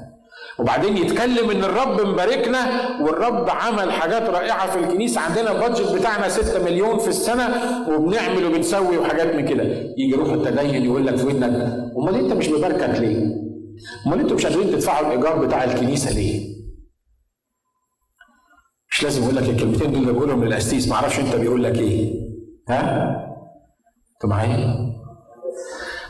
وبعدين 0.60 0.98
يتكلم 0.98 1.50
إن 1.50 1.64
الرب 1.64 2.02
مباركنا 2.08 2.60
والرب 3.02 3.50
عمل 3.50 3.92
حاجات 3.92 4.30
رائعة 4.30 4.72
في 4.72 4.80
الكنيسة 4.80 5.22
عندنا 5.22 5.52
البادجت 5.52 5.92
بتاعنا 5.92 6.30
6 6.30 6.64
مليون 6.64 6.98
في 7.00 7.08
السنة 7.08 7.50
وبنعمل 7.90 8.46
وبنسوي 8.46 8.98
وحاجات 8.98 9.36
من 9.36 9.46
كده 9.46 9.64
يجي 9.98 10.14
روح 10.16 10.30
التدين 10.30 10.86
يقول 10.86 11.08
لك 11.08 11.16
في 11.16 11.26
ودنك 11.26 11.74
أمال 11.98 12.16
أنت 12.16 12.34
مش 12.34 12.50
مباركك 12.50 13.00
ليه؟ 13.00 13.26
أمال 14.08 14.20
أنتوا 14.20 14.36
مش 14.36 14.46
قادرين 14.46 14.72
تدفعوا 14.72 15.08
الإيجار 15.08 15.46
بتاع 15.46 15.64
الكنيسة 15.64 16.12
ليه؟ 16.14 16.50
مش 18.92 19.04
لازم 19.04 19.24
يقول 19.24 19.36
لك 19.36 19.50
الكلمتين 19.50 19.92
دول 19.92 20.02
اللي 20.02 20.14
بقولهم 20.14 20.44
للقسيس 20.44 20.88
ما 20.88 20.96
أعرفش 20.96 21.20
أنت 21.20 21.36
بيقول 21.36 21.64
لك 21.64 21.78
إيه 21.80 22.14
ها؟ 22.70 23.06
أنتوا 24.14 24.30
معايا؟ 24.30 24.76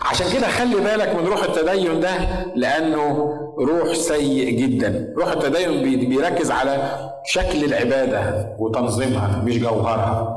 عشان 0.02 0.28
كده 0.34 0.48
خلي 0.48 0.76
بالك 0.76 1.16
من 1.16 1.26
روح 1.28 1.44
التدين 1.44 2.00
ده 2.00 2.12
لأنه 2.56 3.34
روح 3.60 3.94
سيء 3.94 4.50
جدا. 4.50 5.14
روح 5.18 5.32
التدين 5.32 5.82
بيركز 6.10 6.52
على 6.52 7.00
شكل 7.26 7.64
العبادة 7.64 8.48
وتنظيمها 8.60 9.42
مش 9.46 9.60
جوهرها. 9.60 10.36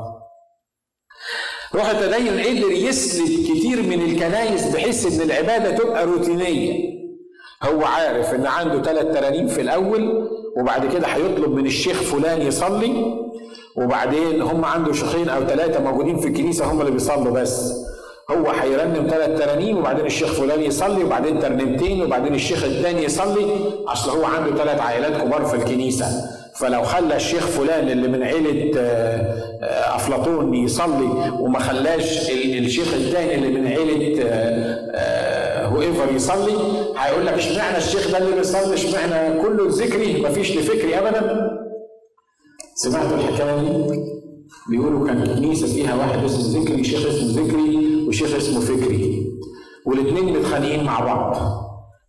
روح 1.75 1.89
التدين 1.89 2.39
قدر 2.39 2.71
يسلك 2.71 3.27
كتير 3.57 3.83
من 3.83 4.01
الكنايس 4.01 4.75
بحيث 4.75 5.13
إن 5.15 5.21
العبادة 5.29 5.77
تبقى 5.77 6.05
روتينية. 6.05 6.93
هو 7.63 7.81
عارف 7.85 8.33
إن 8.33 8.45
عنده 8.47 8.81
ثلاث 8.81 9.17
ترانيم 9.17 9.47
في 9.47 9.61
الأول 9.61 10.29
وبعد 10.59 10.85
كده 10.93 11.07
هيطلب 11.07 11.49
من 11.55 11.65
الشيخ 11.65 12.01
فلان 12.01 12.41
يصلي 12.41 13.15
وبعدين 13.77 14.41
هم 14.41 14.65
عنده 14.65 14.93
شيخين 14.93 15.29
أو 15.29 15.45
ثلاثة 15.45 15.83
موجودين 15.83 16.17
في 16.17 16.27
الكنيسة 16.27 16.71
هم 16.71 16.79
اللي 16.81 16.91
بيصلوا 16.91 17.33
بس. 17.41 17.73
هو 18.31 18.49
هيرنم 18.49 19.07
ثلاث 19.09 19.39
ترانيم 19.41 19.77
وبعدين 19.77 20.05
الشيخ 20.05 20.31
فلان 20.33 20.61
يصلي 20.61 21.03
وبعدين 21.03 21.39
ترنيمتين 21.39 22.01
وبعدين 22.03 22.35
الشيخ 22.35 22.63
الثاني 22.63 23.03
يصلي 23.03 23.45
اصل 23.87 24.11
هو 24.11 24.25
عنده 24.25 24.55
ثلاث 24.63 24.79
عائلات 24.81 25.21
كبار 25.21 25.45
في 25.45 25.55
الكنيسة. 25.55 26.05
فلو 26.59 26.83
خلى 26.83 27.15
الشيخ 27.15 27.47
فلان 27.47 27.89
اللي 27.89 28.07
من 28.07 28.23
عيلة 28.23 28.71
أفلاطون 29.95 30.53
يصلي 30.53 31.31
وما 31.39 31.59
خلاش 31.59 32.31
الشيخ 32.31 32.93
الثاني 32.93 33.35
اللي 33.35 33.59
من 33.59 33.67
عيلة 33.67 34.23
whoever 35.65 36.15
يصلي 36.15 36.57
هيقول 36.97 37.25
لك 37.25 37.33
اشمعنى 37.33 37.77
الشيخ 37.77 38.11
ده 38.11 38.17
اللي 38.17 38.35
بيصلي؟ 38.35 38.73
اشمعنى 38.73 39.41
كله 39.41 39.65
زكري 39.69 40.21
مفيش 40.21 40.57
لفكري 40.57 40.99
ابدا. 40.99 41.49
سمعتوا 42.75 43.17
الحكاية 43.17 43.55
دي؟ 43.57 44.12
بيقولوا 44.69 45.07
كان 45.07 45.35
كنيسه 45.35 45.67
فيها 45.67 45.95
واحد 45.95 46.23
اسمه 46.23 46.61
ذكري 46.61 46.83
شيخ 46.83 47.05
اسمه 47.05 47.43
ذكري 47.43 48.05
وشيخ 48.07 48.35
اسمه 48.35 48.59
فكري. 48.59 49.31
والاثنين 49.85 50.39
متخانقين 50.39 50.83
مع 50.83 50.99
بعض. 50.99 51.37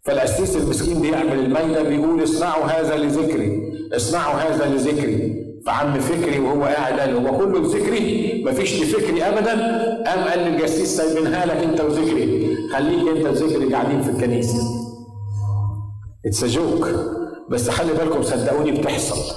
فالقسيس 0.05 0.57
المسكين 0.57 1.01
بيعمل 1.01 1.39
الميلة 1.39 1.83
بيقول 1.83 2.23
اصنعوا 2.23 2.65
هذا 2.65 2.97
لذكري 2.97 3.73
اصنعوا 3.97 4.35
هذا 4.35 4.75
لذكري. 4.75 5.45
فعم 5.67 6.01
فكري 6.01 6.39
وهو 6.39 6.63
قاعد 6.63 7.01
قال 7.01 7.27
هو 7.27 7.39
كله 7.39 7.59
لذكري 7.59 8.43
مفيش 8.47 8.83
لفكري 8.83 9.23
ابدا. 9.23 9.53
قام 10.07 10.29
قال 10.29 10.39
للجسيس 10.39 10.97
سايبينها 10.97 11.47
لك 11.47 11.57
أنت 11.57 11.81
وذكري. 11.81 12.57
خليك 12.73 13.17
أنت 13.17 13.27
وذكري 13.27 13.75
قاعدين 13.75 14.03
في 14.03 14.11
الكنيسة. 14.11 14.59
اتس 16.27 16.45
جوك 16.45 16.89
بس 17.51 17.71
خلي 17.71 17.93
بالكم 17.93 18.23
صدقوني 18.23 18.73
بتحصل. 18.73 19.35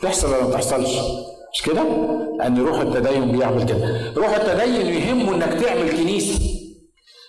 بتحصل 0.00 0.28
ولا 0.28 0.42
ما 0.42 0.48
بتحصلش؟ 0.48 0.98
مش 1.52 1.62
كده؟ 1.62 1.82
لأن 2.38 2.58
روح 2.58 2.80
التدين 2.80 3.32
بيعمل 3.32 3.64
كده. 3.66 4.12
روح 4.16 4.34
التدين 4.34 4.86
يهمه 4.86 5.34
إنك 5.34 5.52
تعمل 5.62 5.90
كنيسة. 5.90 6.40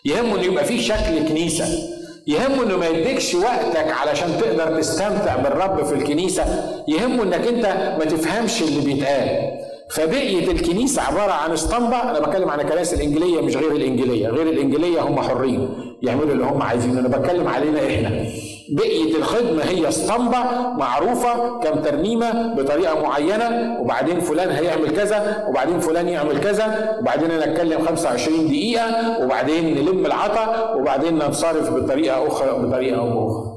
يهمه 0.05 0.35
إن 0.35 0.43
يبقى 0.43 0.65
في 0.65 0.81
شكل 0.81 1.27
كنيسة. 1.29 1.65
يهمه 2.27 2.63
إنه 2.63 2.77
ما 2.77 2.87
يديكش 2.87 3.35
وقتك 3.35 3.91
علشان 3.91 4.29
تقدر 4.41 4.77
تستمتع 4.79 5.35
بالرب 5.35 5.85
في 5.85 5.93
الكنيسة. 5.95 6.45
يهمه 6.87 7.23
إنك 7.23 7.47
أنت 7.47 7.65
ما 7.99 8.05
تفهمش 8.05 8.61
اللي 8.61 8.81
بيتقال. 8.81 9.51
فبقية 9.91 10.51
الكنيسة 10.51 11.01
عبارة 11.01 11.31
عن 11.31 11.51
اسطمبة. 11.51 12.01
أنا 12.09 12.19
بتكلم 12.19 12.49
عن 12.49 12.59
الكنائس 12.59 12.93
الإنجيلية 12.93 13.41
مش 13.41 13.55
غير 13.55 13.71
الإنجيلية. 13.71 14.27
غير 14.27 14.49
الإنجيلية 14.49 15.01
هم 15.01 15.21
حرين. 15.21 15.69
يعملوا 16.01 16.31
اللي 16.31 16.43
هم 16.45 16.61
عايزينه. 16.61 16.99
أنا 16.99 17.07
بتكلم 17.07 17.47
علينا 17.47 17.87
إحنا. 17.87 18.25
بقية 18.71 19.15
الخدمة 19.15 19.63
هي 19.63 19.87
اسطمبة 19.87 20.37
معروفة 20.77 21.59
كم 21.59 21.81
ترنيمة 21.81 22.53
بطريقة 22.55 23.01
معينة 23.01 23.77
وبعدين 23.79 24.19
فلان 24.19 24.49
هيعمل 24.49 24.89
كذا 24.95 25.45
وبعدين 25.49 25.79
فلان 25.79 26.09
يعمل 26.09 26.39
كذا 26.39 26.95
وبعدين 26.99 27.31
أنا 27.31 27.43
أتكلم 27.51 27.85
25 27.85 28.47
دقيقة 28.47 28.85
وبعدين 29.23 29.75
نلم 29.75 30.05
العطا 30.05 30.73
وبعدين 30.75 31.15
ننصرف 31.15 31.69
بطريقة 31.73 32.27
أخرى 32.27 32.51
بطريقة 32.67 32.99
أو 32.99 33.27
أخرى 33.27 33.50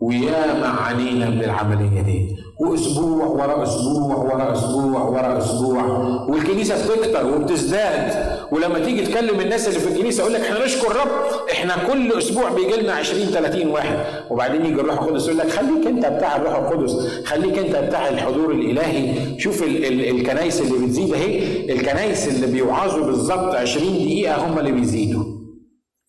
وياما 0.00 0.66
عانينا 0.66 1.30
من 1.30 1.44
العملية 1.44 2.00
دي. 2.02 2.36
وأسبوع 2.60 3.26
ورا 3.26 3.62
أسبوع 3.62 4.16
ورا 4.16 4.52
أسبوع 4.52 5.02
ورا 5.02 5.38
أسبوع. 5.38 5.82
والكنيسة 6.28 6.74
بتكتر 6.84 7.26
وبتزداد. 7.34 8.14
ولما 8.52 8.78
تيجي 8.78 9.02
تكلم 9.06 9.40
الناس 9.40 9.68
اللي 9.68 9.78
في 9.80 9.88
الكنيسة 9.88 10.20
يقول 10.20 10.34
لك 10.34 10.40
إحنا 10.40 10.64
نشكر 10.64 10.88
رب 10.96 11.08
إحنا 11.52 11.74
كل 11.92 12.12
أسبوع 12.18 12.50
بيجي 12.50 12.76
لنا 12.82 12.92
20 12.92 13.26
30 13.26 13.68
واحد. 13.68 13.96
وبعدين 14.30 14.66
يجي 14.66 14.80
الروح 14.80 15.02
القدس 15.02 15.24
يقول 15.26 15.38
لك 15.38 15.48
خليك 15.50 15.86
أنت 15.86 16.06
بتاع 16.06 16.36
الروح 16.36 16.54
القدس 16.56 16.92
خليك 17.24 17.58
أنت 17.58 17.76
بتاع 17.76 18.08
الحضور 18.08 18.50
الإلهي. 18.50 19.14
شوف 19.38 19.62
ال 19.62 19.84
ال 19.84 20.08
الكنايس 20.20 20.60
اللي 20.60 20.86
بتزيد 20.86 21.14
أهي 21.14 21.38
الكنايس 21.74 22.28
اللي 22.28 22.46
بيوعظوا 22.46 23.06
بالظبط 23.06 23.54
20 23.54 23.86
دقيقة 23.94 24.46
هم 24.46 24.58
اللي 24.58 24.72
بيزيدوا. 24.72 25.39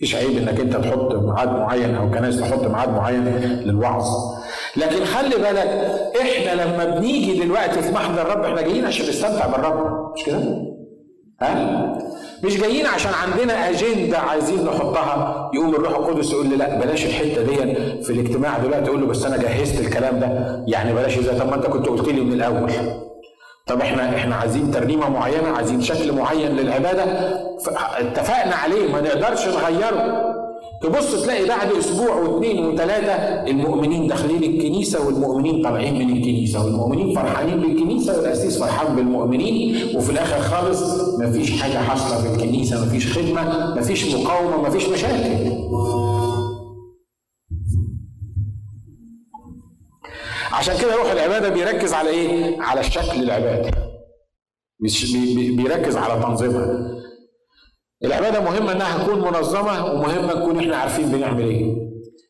مفيش 0.01 0.15
عيب 0.15 0.37
إنك 0.37 0.59
أنت 0.59 0.75
تحط 0.75 1.13
ميعاد 1.13 1.49
معين 1.49 1.95
أو 1.95 2.11
كنايس 2.11 2.39
تحط 2.39 2.63
ميعاد 2.67 2.89
معين 2.89 3.25
للوعظ. 3.65 4.05
لكن 4.77 5.05
خلي 5.05 5.35
بالك 5.35 5.91
إحنا 6.21 6.61
لما 6.63 6.85
بنيجي 6.85 7.39
دلوقتي 7.39 7.81
في 7.81 7.91
محضر 7.91 8.21
الرب 8.21 8.43
إحنا 8.43 8.61
جايين 8.61 8.85
عشان 8.85 9.05
نستمتع 9.09 9.47
بالرب. 9.47 10.11
مش 10.17 10.23
كده؟ 10.23 10.37
ها؟ 11.41 11.97
مش 12.43 12.57
جايين 12.57 12.85
عشان 12.85 13.11
عندنا 13.13 13.69
أجندة 13.69 14.17
عايزين 14.17 14.65
نحطها. 14.65 15.51
يقوم 15.53 15.75
الروح 15.75 15.95
القدس 15.95 16.31
يقول 16.31 16.47
لي 16.49 16.55
لا 16.55 16.79
بلاش 16.79 17.05
الحتة 17.05 17.41
دي 17.41 17.75
في 18.03 18.09
الاجتماع 18.13 18.57
دلوقتي. 18.57 18.89
أقول 18.89 19.01
له 19.01 19.07
بس 19.07 19.25
أنا 19.25 19.37
جهزت 19.37 19.79
الكلام 19.79 20.19
ده. 20.19 20.63
يعني 20.67 20.93
بلاش 20.93 21.17
إذا 21.17 21.39
طب 21.39 21.47
ما 21.49 21.55
أنت 21.55 21.65
كنت 21.65 21.87
قلت 21.87 22.07
لي 22.07 22.21
من 22.21 22.33
الأول. 22.33 22.71
طب 23.67 23.81
إحنا 23.81 24.15
إحنا 24.17 24.35
عايزين 24.35 24.71
ترنيمة 24.71 25.09
معينة 25.09 25.47
عايزين 25.47 25.81
شكل 25.81 26.11
معين 26.11 26.51
للعبادة 26.51 27.03
اتفقنا 27.97 28.55
عليه 28.55 28.91
ما 28.91 29.01
نقدرش 29.01 29.47
نغيره. 29.47 30.31
تبص 30.81 31.23
تلاقي 31.23 31.45
بعد 31.47 31.71
أسبوع 31.79 32.15
واثنين 32.15 32.65
وثلاثه 32.65 33.13
المؤمنين 33.51 34.07
داخلين 34.07 34.43
الكنيسة 34.43 35.05
والمؤمنين 35.05 35.63
طالعين 35.63 35.93
من 36.07 36.17
الكنيسة 36.17 36.65
والمؤمنين 36.65 37.15
فرحانين 37.15 37.59
بالكنيسة 37.59 38.17
والأسيس 38.17 38.59
فرحان 38.63 38.95
بالمؤمنين 38.95 39.75
وفي 39.97 40.11
الآخر 40.11 40.39
خالص 40.39 40.81
مفيش 41.19 41.61
حاجة 41.61 41.77
حاصلة 41.77 42.17
في 42.21 42.33
الكنيسة 42.35 42.85
مفيش 42.85 43.17
خدمة 43.17 43.73
مفيش 43.77 44.15
مقاومة 44.15 44.61
مفيش 44.69 44.89
مشاكل. 44.89 45.51
عشان 50.53 50.77
كده 50.81 50.95
روح 50.95 51.11
العبادة 51.11 51.49
بيركز 51.49 51.93
على 51.93 52.09
إيه؟ 52.09 52.61
على 52.61 52.79
الشكل 52.79 53.23
العبادة. 53.23 53.71
مش 54.79 55.15
بيركز 55.55 55.97
على 55.97 56.23
تنظيمها. 56.23 56.91
العبادة 58.05 58.39
مهمة 58.39 58.71
إنها 58.71 59.03
تكون 59.03 59.19
منظمة 59.21 59.85
ومهمة 59.85 60.33
نكون 60.33 60.59
إحنا 60.59 60.77
عارفين 60.77 61.11
بنعمل 61.11 61.43
إيه. 61.43 61.75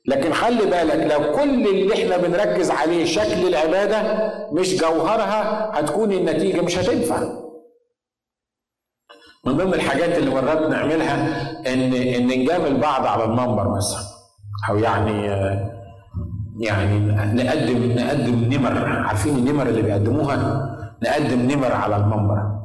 لكن 0.07 0.33
خلي 0.33 0.65
بالك 0.65 1.11
لو 1.11 1.31
كل 1.35 1.67
اللي 1.67 1.93
إحنا 1.93 2.17
بنركز 2.17 2.71
عليه 2.71 3.05
شكل 3.05 3.47
العبادة 3.47 4.31
مش 4.51 4.75
جوهرها 4.75 5.71
هتكون 5.79 6.11
النتيجة 6.11 6.61
مش 6.61 6.77
هتنفع. 6.77 7.21
من 9.45 9.57
ضمن 9.57 9.73
الحاجات 9.73 10.17
اللي 10.17 10.29
مرات 10.29 10.69
نعملها 10.69 11.51
إن 11.73 11.93
إن 11.93 12.27
نجامل 12.27 12.77
بعض 12.77 13.05
على 13.05 13.23
المنبر 13.23 13.75
مثلا 13.77 14.01
أو 14.69 14.77
يعني 14.77 15.27
يعني 16.61 16.99
نقدم 17.43 17.91
نقدم 17.91 18.53
نمر. 18.53 18.85
عارفين 18.85 19.35
النمر 19.35 19.67
اللي 19.67 19.81
بيقدموها؟ 19.81 20.67
نقدم 21.03 21.51
نمر 21.51 21.71
على 21.71 21.95
المنبر. 21.95 22.61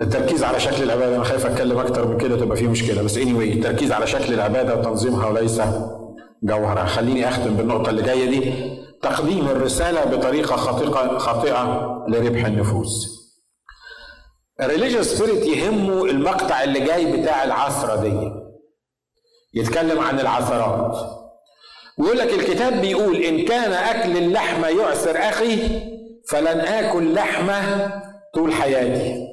التركيز 0.00 0.44
على 0.44 0.60
شكل 0.60 0.82
العبادة 0.82 1.16
أنا 1.16 1.24
خايف 1.24 1.46
أتكلم 1.46 1.78
أكتر 1.78 2.08
من 2.08 2.18
كده 2.18 2.36
تبقى 2.36 2.56
فيه 2.56 2.68
مشكلة. 2.68 3.02
بس 3.02 3.18
اني 3.18 3.32
anyway 3.32 3.56
التركيز 3.56 3.92
على 3.92 4.06
شكل 4.06 4.34
العبادة 4.34 4.76
وتنظيمها 4.76 5.26
وليس 5.26 5.62
جوهرها. 6.42 6.84
خليني 6.84 7.28
أختم 7.28 7.54
بالنقطة 7.56 7.90
اللي 7.90 8.02
جاية 8.02 8.30
دي. 8.30 8.72
تقديم 9.02 9.48
الرسالة 9.48 10.04
بطريقة 10.04 10.56
خاطئة 10.56 11.18
خاطئة 11.18 11.64
لربح 12.08 12.44
النفوس. 12.44 13.22
ال 14.60 14.65
religious 14.65 15.06
spirit 15.06 15.46
يهمه 15.46 16.04
المقطع 16.04 16.62
اللي 16.62 16.80
جاي 16.80 17.22
بتاع 17.22 17.44
العثره 17.44 17.96
دي. 17.96 18.41
يتكلم 19.54 19.98
عن 20.00 20.20
العثرات 20.20 20.96
ويقول 21.98 22.18
لك 22.18 22.28
الكتاب 22.28 22.80
بيقول 22.80 23.16
إن 23.16 23.44
كان 23.44 23.72
أكل 23.72 24.16
اللحمة 24.16 24.68
يعثر 24.68 25.16
أخي 25.18 25.56
فلن 26.28 26.60
آكل 26.60 27.14
لحمة 27.14 27.90
طول 28.34 28.52
حياتي 28.52 29.26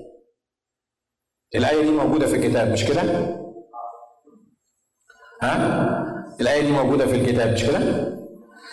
الآية 1.56 1.82
دي 1.82 1.90
موجودة 1.92 2.28
في 2.28 2.36
الكتاب 2.36 2.72
مش 2.72 2.86
كده؟ 2.86 3.02
ها؟ 5.42 6.06
الآية 6.42 6.62
دي 6.62 6.72
موجودة 6.72 7.06
في 7.06 7.16
الكتاب 7.16 7.54
مش 7.54 7.64
كده؟ 7.64 8.10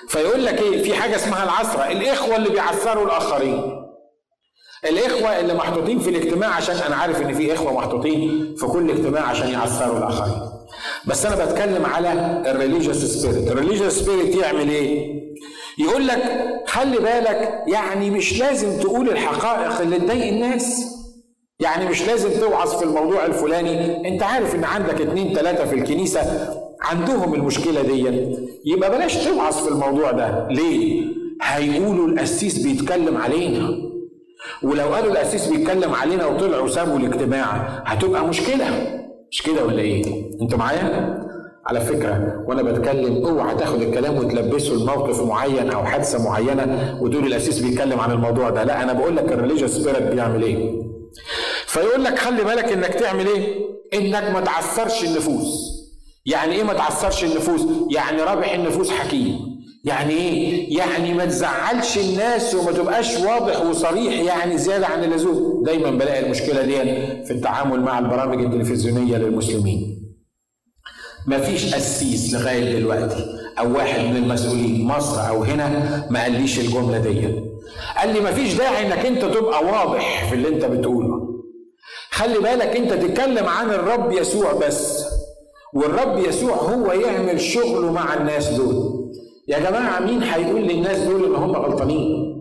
فيقول 0.08 0.44
لك 0.44 0.62
إيه؟ 0.62 0.82
في 0.82 0.94
حاجة 0.94 1.16
اسمها 1.16 1.44
العثرة، 1.44 1.92
الإخوة 1.92 2.36
اللي 2.36 2.48
بيعثروا 2.50 3.04
الآخرين. 3.04 3.75
الإخوة 4.84 5.40
اللي 5.40 5.54
محطوطين 5.54 5.98
في 5.98 6.10
الاجتماع 6.10 6.48
عشان 6.54 6.76
أنا 6.76 6.96
عارف 6.96 7.22
إن 7.22 7.34
في 7.34 7.52
إخوة 7.54 7.72
محطوطين 7.72 8.54
في 8.58 8.66
كل 8.66 8.90
اجتماع 8.90 9.22
عشان 9.22 9.48
يعثروا 9.48 9.98
الآخرين. 9.98 10.42
بس 11.06 11.26
أنا 11.26 11.44
بتكلم 11.44 11.86
على 11.86 12.12
ال 12.50 12.55
religious 12.55 12.96
spirit، 12.96 13.50
ال 13.50 13.54
religious 13.54 13.92
spirit 13.92 14.34
يعمل 14.34 14.68
إيه؟ 14.70 15.16
يقول 15.78 16.06
لك 16.06 16.22
خلي 16.66 16.96
بالك 16.98 17.62
يعني 17.66 18.10
مش 18.10 18.38
لازم 18.38 18.80
تقول 18.80 19.08
الحقائق 19.08 19.80
اللي 19.80 19.98
تضايق 19.98 20.26
الناس. 20.32 20.92
يعني 21.60 21.86
مش 21.86 22.02
لازم 22.06 22.30
توعظ 22.40 22.76
في 22.78 22.84
الموضوع 22.84 23.26
الفلاني. 23.26 24.08
أنت 24.08 24.22
عارف 24.22 24.54
إن 24.54 24.64
عندك 24.64 25.00
اتنين 25.00 25.32
تلاتة 25.32 25.64
في 25.64 25.74
الكنيسة 25.74 26.20
عندهم 26.82 27.34
المشكلة 27.34 27.82
دي. 27.82 28.06
يبقى 28.64 28.90
بلاش 28.90 29.16
توعظ 29.16 29.54
في 29.64 29.68
الموضوع 29.68 30.10
ده. 30.10 30.48
ليه؟ 30.50 31.04
هيقولوا 31.42 32.08
القسيس 32.08 32.58
بيتكلم 32.58 33.16
علينا. 33.16 33.85
ولو 34.62 34.94
قالوا 34.94 35.12
القسيس 35.12 35.46
بيتكلم 35.46 35.94
علينا 35.94 36.26
وطلعوا 36.26 36.68
سابوا 36.68 36.98
الاجتماع 36.98 37.52
هتبقى 37.86 38.26
مشكلة. 38.26 38.64
مش 39.30 39.42
كده 39.42 39.64
ولا 39.64 39.78
إيه؟ 39.78 40.04
أنتوا 40.42 40.58
معايا؟ 40.58 41.16
على 41.66 41.80
فكرة 41.80 42.44
وأنا 42.48 42.62
بتكلم 42.62 43.26
اوعى 43.26 43.54
تاخد 43.54 43.82
الكلام 43.82 44.16
وتلبسه 44.16 44.72
لموقف 44.74 45.22
معين 45.22 45.70
أو 45.70 45.84
حادثة 45.84 46.24
معينة 46.24 46.98
وتقول 47.00 47.26
القسيس 47.26 47.58
بيتكلم 47.58 48.00
عن 48.00 48.10
الموضوع 48.12 48.50
ده، 48.50 48.64
لا 48.64 48.82
أنا 48.82 48.92
بقول 48.92 49.16
لك 49.16 49.32
ال 49.32 49.36
religious 49.36 49.70
spirit 49.70 50.02
بيعمل 50.02 50.42
إيه؟ 50.42 50.82
فيقول 51.66 52.04
لك 52.04 52.18
خلي 52.18 52.44
بالك 52.44 52.72
إنك 52.72 52.94
تعمل 52.94 53.26
إيه؟ 53.26 53.56
إنك 53.94 54.30
ما 54.34 54.40
تعثرش 54.40 55.04
النفوس. 55.04 55.76
يعني 56.26 56.54
إيه 56.54 56.62
ما 56.62 56.72
تعثرش 56.72 57.24
النفوس؟ 57.24 57.66
يعني 57.90 58.22
رابح 58.22 58.54
النفوس 58.54 58.90
حكيم. 58.90 59.55
يعني 59.86 60.12
إيه 60.14 60.78
يعني 60.78 61.14
ما 61.14 61.24
تزعلش 61.24 61.98
الناس 61.98 62.54
وما 62.54 62.72
تبقاش 62.72 63.16
واضح 63.16 63.62
وصريح 63.62 64.20
يعني 64.20 64.58
زيادة 64.58 64.86
عن 64.86 65.04
اللزوم. 65.04 65.62
دايما 65.64 65.90
بلاقي 65.90 66.26
المشكلة 66.26 66.62
دي 66.62 66.74
في 67.24 67.30
التعامل 67.30 67.80
مع 67.80 67.98
البرامج 67.98 68.44
التلفزيونية 68.44 69.16
للمسلمين. 69.16 70.02
ما 71.26 71.38
فيش 71.38 71.74
قسيس 71.74 72.34
لغاية 72.34 72.78
دلوقتي 72.78 73.26
أو 73.58 73.76
واحد 73.76 74.00
من 74.00 74.16
المسؤولين 74.16 74.84
مصر 74.84 75.28
أو 75.28 75.44
هنا 75.44 76.06
ما 76.10 76.22
قاليش 76.22 76.58
الجملة 76.58 76.98
دي. 76.98 77.26
قال 77.96 78.12
لي 78.12 78.20
مفيش 78.20 78.54
داعي 78.54 78.86
إنك 78.86 79.06
أنت 79.06 79.24
تبقى 79.24 79.64
واضح 79.64 80.28
في 80.28 80.34
اللي 80.34 80.48
أنت 80.48 80.64
بتقوله. 80.64 81.28
خلي 82.10 82.38
بالك 82.38 82.76
أنت 82.76 82.92
تتكلم 82.92 83.46
عن 83.46 83.70
الرب 83.70 84.12
يسوع 84.12 84.52
بس. 84.52 85.04
والرب 85.74 86.18
يسوع 86.18 86.56
هو 86.56 86.92
يعمل 86.92 87.40
شغله 87.40 87.92
مع 87.92 88.14
الناس 88.14 88.48
دول. 88.48 88.95
يا 89.48 89.58
جماعة 89.58 90.00
مين 90.00 90.22
هيقول 90.22 90.62
للناس 90.62 90.98
دول 90.98 91.24
إن 91.24 91.34
هم 91.34 91.52
غلطانين؟ 91.56 92.36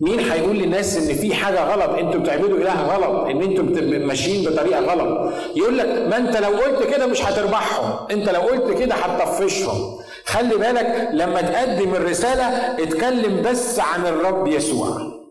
مين 0.00 0.18
هيقول 0.20 0.56
للناس 0.56 0.96
إن 0.96 1.14
في 1.16 1.34
حاجة 1.34 1.64
غلط؟ 1.74 1.98
أنتوا 1.98 2.20
بتعملوا 2.20 2.58
إله 2.58 2.82
غلط 2.94 3.28
إن 3.28 3.42
أنتوا 3.42 3.64
ماشيين 4.06 4.50
بطريقة 4.50 4.80
غلط. 4.80 5.32
يقول 5.56 5.78
لك 5.78 5.86
ما 5.86 6.16
أنت 6.16 6.36
لو 6.36 6.48
قلت 6.48 6.94
كده 6.94 7.06
مش 7.06 7.24
هتربحهم 7.24 8.06
أنت 8.10 8.28
لو 8.28 8.40
قلت 8.40 8.78
كده 8.78 8.94
هتطفشهم. 8.94 9.98
خلي 10.26 10.56
بالك 10.56 11.08
لما 11.12 11.40
تقدم 11.40 11.94
الرسالة 11.94 12.44
اتكلم 12.82 13.42
بس 13.42 13.80
عن 13.80 14.06
الرب 14.06 14.46
يسوع. 14.46 15.21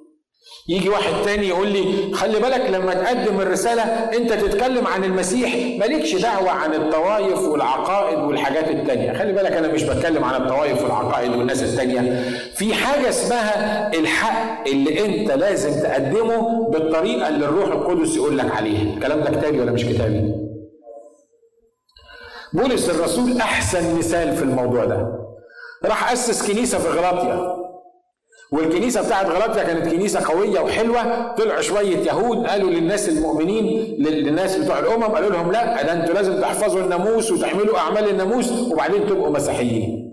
يجي 0.69 0.89
واحد 0.89 1.13
تاني 1.25 1.47
يقول 1.47 1.67
لي 1.67 2.13
خلي 2.13 2.39
بالك 2.39 2.69
لما 2.69 2.93
تقدم 2.93 3.41
الرسالة 3.41 3.83
أنت 3.83 4.33
تتكلم 4.33 4.87
عن 4.87 5.03
المسيح 5.03 5.77
مالكش 5.79 6.15
دعوة 6.15 6.49
عن 6.49 6.73
الطوائف 6.73 7.39
والعقائد 7.39 8.19
والحاجات 8.19 8.67
التانية. 8.69 9.13
خلي 9.13 9.33
بالك 9.33 9.51
أنا 9.51 9.67
مش 9.67 9.83
بتكلم 9.83 10.23
عن 10.23 10.41
الطوائف 10.41 10.83
والعقائد 10.83 11.31
والناس 11.31 11.63
التانية. 11.63 12.29
في 12.55 12.73
حاجة 12.73 13.09
اسمها 13.09 13.87
الحق 13.93 14.67
اللي 14.67 15.05
أنت 15.05 15.31
لازم 15.31 15.81
تقدمه 15.83 16.69
بالطريقة 16.69 17.27
اللي 17.27 17.45
الروح 17.45 17.67
القدس 17.67 18.15
يقول 18.15 18.37
لك 18.37 18.51
عليها. 18.55 18.93
الكلام 18.93 19.19
ده 19.21 19.29
كتابي 19.29 19.59
ولا 19.59 19.71
مش 19.71 19.85
كتابي؟ 19.85 20.33
بولس 22.53 22.89
الرسول 22.89 23.37
أحسن 23.41 23.97
مثال 23.97 24.35
في 24.35 24.43
الموضوع 24.43 24.85
ده. 24.85 25.07
راح 25.85 26.11
أسس 26.11 26.51
كنيسة 26.51 26.77
في 26.79 26.87
غلاطيا 26.89 27.60
والكنيسة 28.51 29.01
بتاعت 29.05 29.25
غلاطيا 29.25 29.63
كانت 29.63 29.87
كنيسة 29.87 30.19
قوية 30.19 30.59
وحلوة. 30.59 31.31
طلع 31.35 31.61
شوية 31.61 31.97
يهود 31.97 32.47
قالوا 32.47 32.69
للناس 32.69 33.09
المؤمنين 33.09 33.95
للناس 34.03 34.57
بتوع 34.57 34.79
الأمم 34.79 35.03
قالوا 35.03 35.29
لهم 35.29 35.51
لا 35.51 35.83
ده 35.83 35.93
أنتوا 35.93 36.13
لازم 36.13 36.41
تحفظوا 36.41 36.81
الناموس 36.81 37.31
وتحملوا 37.31 37.77
أعمال 37.79 38.09
الناموس 38.09 38.51
وبعدين 38.51 39.07
تبقوا 39.07 39.29
مسيحيين. 39.29 40.11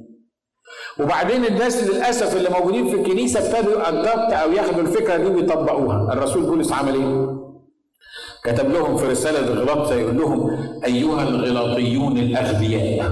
وبعدين 1.00 1.44
الناس 1.44 1.84
للأسف 1.84 2.36
اللي 2.36 2.48
موجودين 2.50 2.88
في 2.88 2.94
الكنيسة 2.94 3.40
ابتدوا 3.40 3.88
ادابت 3.88 4.32
أو 4.32 4.52
ياخدوا 4.52 4.80
الفكرة 4.82 5.16
دي 5.16 5.26
ويطبقوها. 5.26 6.12
الرسول 6.12 6.42
بولس 6.42 6.72
عمل 6.72 6.94
إيه؟ 6.94 7.38
كتب 8.44 8.70
لهم 8.72 8.96
في 8.96 9.06
رسالة 9.06 9.40
غلاطيا 9.54 9.96
يقول 9.96 10.16
لهم 10.16 10.50
أيها 10.84 11.22
الغلاطيون 11.22 12.18
الأغبياء 12.18 13.10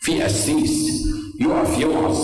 في 0.00 0.22
قسيس 0.22 0.99
يقف 1.40 1.78
يوعظ 1.78 2.18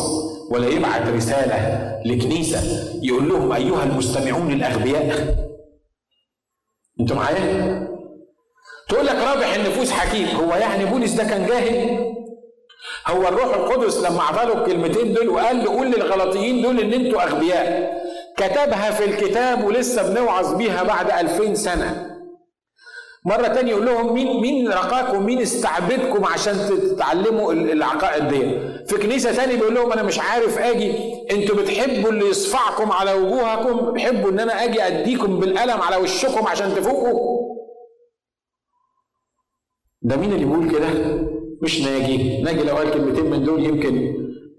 ولا 0.51 0.69
يبعت 0.69 1.09
رسالة 1.09 1.93
لكنيسة 2.05 2.61
يقول 3.03 3.29
لهم 3.29 3.53
أيها 3.53 3.85
المستمعون 3.85 4.53
الأغبياء 4.53 5.37
أنتوا 7.01 7.17
معايا؟ 7.17 7.87
تقول 8.89 9.07
لك 9.07 9.15
رابح 9.15 9.55
النفوس 9.55 9.91
حكيم 9.91 10.27
هو 10.29 10.55
يعني 10.55 10.85
بولس 10.85 11.13
ده 11.13 11.25
كان 11.25 11.47
جاهل؟ 11.47 12.07
هو 13.07 13.29
الروح 13.29 13.55
القدس 13.57 13.99
لما 13.99 14.21
أعطاله 14.21 14.59
الكلمتين 14.65 15.13
دول 15.13 15.29
وقال 15.29 15.57
له 15.65 15.71
قول 15.71 15.87
للغلطيين 15.91 16.63
دول 16.63 16.81
إن 16.81 16.93
أنتوا 16.93 17.23
أغبياء 17.23 17.97
كتبها 18.37 18.91
في 18.91 19.05
الكتاب 19.05 19.65
ولسه 19.65 20.09
بنوعظ 20.15 20.55
بيها 20.55 20.83
بعد 20.83 21.11
ألفين 21.11 21.55
سنة 21.55 22.16
مرة 23.27 23.47
تانية 23.49 23.71
يقول 23.71 23.87
لهم 23.87 24.15
مين 24.15 24.41
مين 24.41 24.69
رقاكم؟ 24.69 25.27
مين 25.27 25.41
استعبدكم 25.41 26.25
عشان 26.25 26.55
تتعلموا 26.69 27.53
العقائد 27.53 28.29
دي؟ 28.29 28.59
في 28.87 28.97
كنيسة 29.03 29.33
تانية 29.37 29.55
بيقول 29.57 29.75
لهم 29.75 29.93
أنا 29.93 30.03
مش 30.03 30.19
عارف 30.21 30.59
أجي. 30.59 30.93
أنتوا 31.31 31.57
بتحبوا 31.57 32.11
اللي 32.11 32.29
يصفعكم 32.31 32.93
على 32.93 33.13
وجوهكم 33.13 33.93
بتحبوا 33.93 34.31
إن 34.31 34.41
أنا 34.41 34.65
أجي 34.65 34.83
أديكم 34.87 35.41
بالقلم 35.41 35.81
على 35.83 35.97
وشكم 35.97 36.47
عشان 36.47 36.75
تفوقوا 36.75 37.47
ده 40.03 40.17
مين 40.17 40.33
اللي 40.33 40.45
بيقول 40.45 40.71
كده؟ 40.71 40.89
مش 41.63 41.81
ناجي. 41.83 42.43
ناجي 42.43 42.63
لو 42.63 42.77
قال 42.77 42.91
كلمتين 42.91 43.31
من 43.31 43.45
دول 43.45 43.65
يمكن 43.65 44.15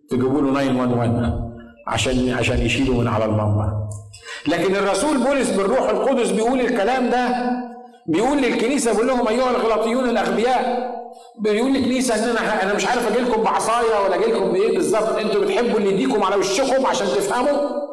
تجيبوا 0.09 0.41
له 0.41 0.51
911 0.53 1.39
عشان 1.87 2.29
عشان 2.29 2.57
يشيلوا 2.65 2.95
من 2.95 3.07
على 3.07 3.25
المنبر. 3.25 3.71
لكن 4.47 4.75
الرسول 4.75 5.17
بولس 5.17 5.49
بالروح 5.51 5.89
القدس 5.89 6.31
بيقول 6.31 6.59
الكلام 6.59 7.09
ده 7.09 7.27
بيقول 8.07 8.37
للكنيسه 8.37 8.91
بيقول 8.91 9.07
لهم 9.07 9.27
أيها 9.27 9.51
الغلاطيون 9.51 10.09
الأغبياء 10.09 10.91
بيقول 11.39 11.73
للكنيسه 11.73 12.15
إن 12.15 12.29
أنا 12.37 12.63
أنا 12.63 12.73
مش 12.73 12.85
عارف 12.87 13.07
أجي 13.07 13.19
لكم 13.19 13.43
بعصاية 13.43 14.03
ولا 14.05 14.15
أجي 14.15 14.25
لكم 14.25 14.51
بإيه 14.51 14.75
بالظبط 14.75 15.17
أنتوا 15.19 15.41
بتحبوا 15.41 15.79
اللي 15.79 15.91
يديكم 15.93 16.23
على 16.23 16.35
وشكم 16.35 16.85
عشان 16.85 17.07
تفهموا؟ 17.07 17.87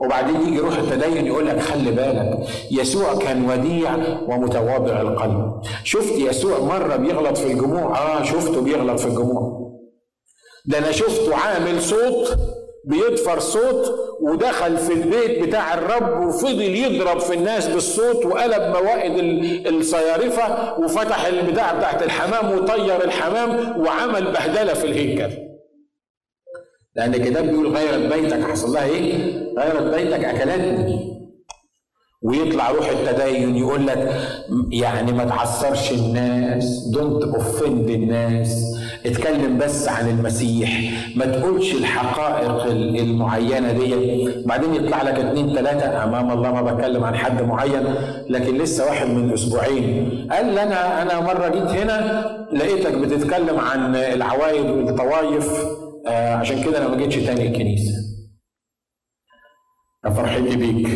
وبعدين 0.00 0.40
يجي 0.48 0.58
روح 0.58 0.76
التدين 0.78 1.26
يقول 1.26 1.46
لك 1.46 1.60
خلي 1.60 1.90
بالك 1.90 2.48
يسوع 2.70 3.18
كان 3.18 3.50
وديع 3.50 3.94
ومتواضع 4.28 5.00
القلب. 5.00 5.62
شفت 5.84 6.12
يسوع 6.12 6.58
مرة 6.58 6.96
بيغلط 6.96 7.38
في 7.38 7.52
الجموع؟ 7.52 7.98
آه 7.98 8.22
شفته 8.22 8.60
بيغلط 8.60 9.00
في 9.00 9.06
الجموع. 9.06 9.66
ده 10.66 10.78
أنا 10.78 10.92
شفته 10.92 11.36
عامل 11.36 11.82
صوت 11.82 12.38
بيدفر 12.86 13.38
صوت 13.38 13.94
ودخل 14.20 14.76
في 14.76 14.92
البيت 14.92 15.42
بتاع 15.42 15.74
الرب 15.74 16.26
وفضل 16.26 16.60
يضرب 16.62 17.20
في 17.20 17.34
الناس 17.34 17.68
بالصوت 17.68 18.26
وقلب 18.26 18.76
موائد 18.76 19.18
الصيارفة 19.66 20.78
وفتح 20.78 21.26
البتاع 21.26 21.72
بتاعت 21.74 22.02
الحمام 22.02 22.58
وطير 22.58 23.04
الحمام 23.04 23.80
وعمل 23.80 24.32
بهدلة 24.32 24.74
في 24.74 24.84
الهيكل. 24.84 25.34
لأن 26.94 27.14
الكتاب 27.14 27.48
بيقول 27.48 27.76
غيرت 27.76 28.12
بيتك. 28.12 28.42
حصل 28.50 28.72
لها 28.72 28.84
إيه؟ 28.86 29.14
غيرت 29.58 29.94
بيتك 29.94 30.24
أكلتني. 30.24 31.15
ويطلع 32.26 32.70
روح 32.70 32.88
التدين 32.88 33.56
يقول 33.56 33.86
لك 33.86 34.20
يعني 34.70 35.12
ما 35.12 35.24
تعثرش 35.24 35.92
الناس 35.92 36.88
don't 36.92 37.24
offend 37.24 37.90
الناس. 37.90 38.76
اتكلم 39.06 39.58
بس 39.58 39.88
عن 39.88 40.08
المسيح. 40.10 40.70
ما 41.16 41.26
تقولش 41.26 41.74
الحقائق 41.74 42.64
المعينة 43.00 43.72
دي 43.72 44.28
بعدين 44.46 44.74
يطلع 44.74 45.02
لك 45.02 45.14
اتنين 45.18 45.52
تلاتة 45.54 46.04
أمام 46.04 46.30
الله 46.30 46.52
ما 46.52 46.62
بتكلم 46.62 47.04
عن 47.04 47.14
حد 47.14 47.42
معين 47.42 47.94
لكن 48.28 48.58
لسه 48.58 48.84
واحد 48.86 49.06
من 49.06 49.32
أسبوعين. 49.32 50.28
قال 50.32 50.54
لي 50.54 50.62
أنا 50.62 51.02
أنا 51.02 51.20
مرة 51.20 51.48
جيت 51.48 51.80
هنا 51.82 52.26
لقيتك 52.52 52.94
بتتكلم 52.94 53.58
عن 53.60 53.96
العوايد 53.96 54.66
والطوايف. 54.70 55.64
آه 56.08 56.34
عشان 56.34 56.64
كده 56.64 56.78
أنا 56.78 56.88
ما 56.88 56.96
جيتش 56.96 57.16
تاني 57.16 57.46
الكنيسة. 57.46 57.92
فرحتي 60.04 60.56
بيك. 60.56 60.88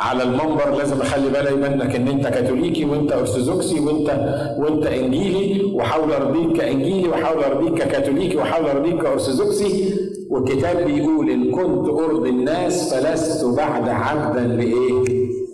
على 0.00 0.22
المنبر 0.22 0.70
لازم 0.76 1.00
أخلي 1.00 1.28
بالي 1.28 1.56
منك 1.56 1.94
إن 1.96 2.08
أنت 2.08 2.26
كاثوليكي 2.26 2.84
وأنت 2.84 3.12
أرثوذكسي 3.12 3.80
وانت 3.80 4.10
وأنت 4.58 4.86
إنجيلي 4.86 5.64
واحاول 5.74 6.12
أرضيك 6.12 6.56
كإنجيلي 6.56 7.08
واحاول 7.08 7.44
أرضيك 7.44 7.82
ككاثوليكي 7.82 8.36
واحاول 8.36 8.68
أرضيك 8.68 9.02
كارثوذكسي 9.02 9.94
والكتاب 10.30 10.84
بيقول 10.86 11.30
إن 11.30 11.50
كنت 11.50 11.88
أرضي 11.88 12.30
الناس 12.30 12.94
فلست 12.94 13.44
بعد 13.44 13.88
عبدا 13.88 14.40
لإيه؟ 14.40 15.04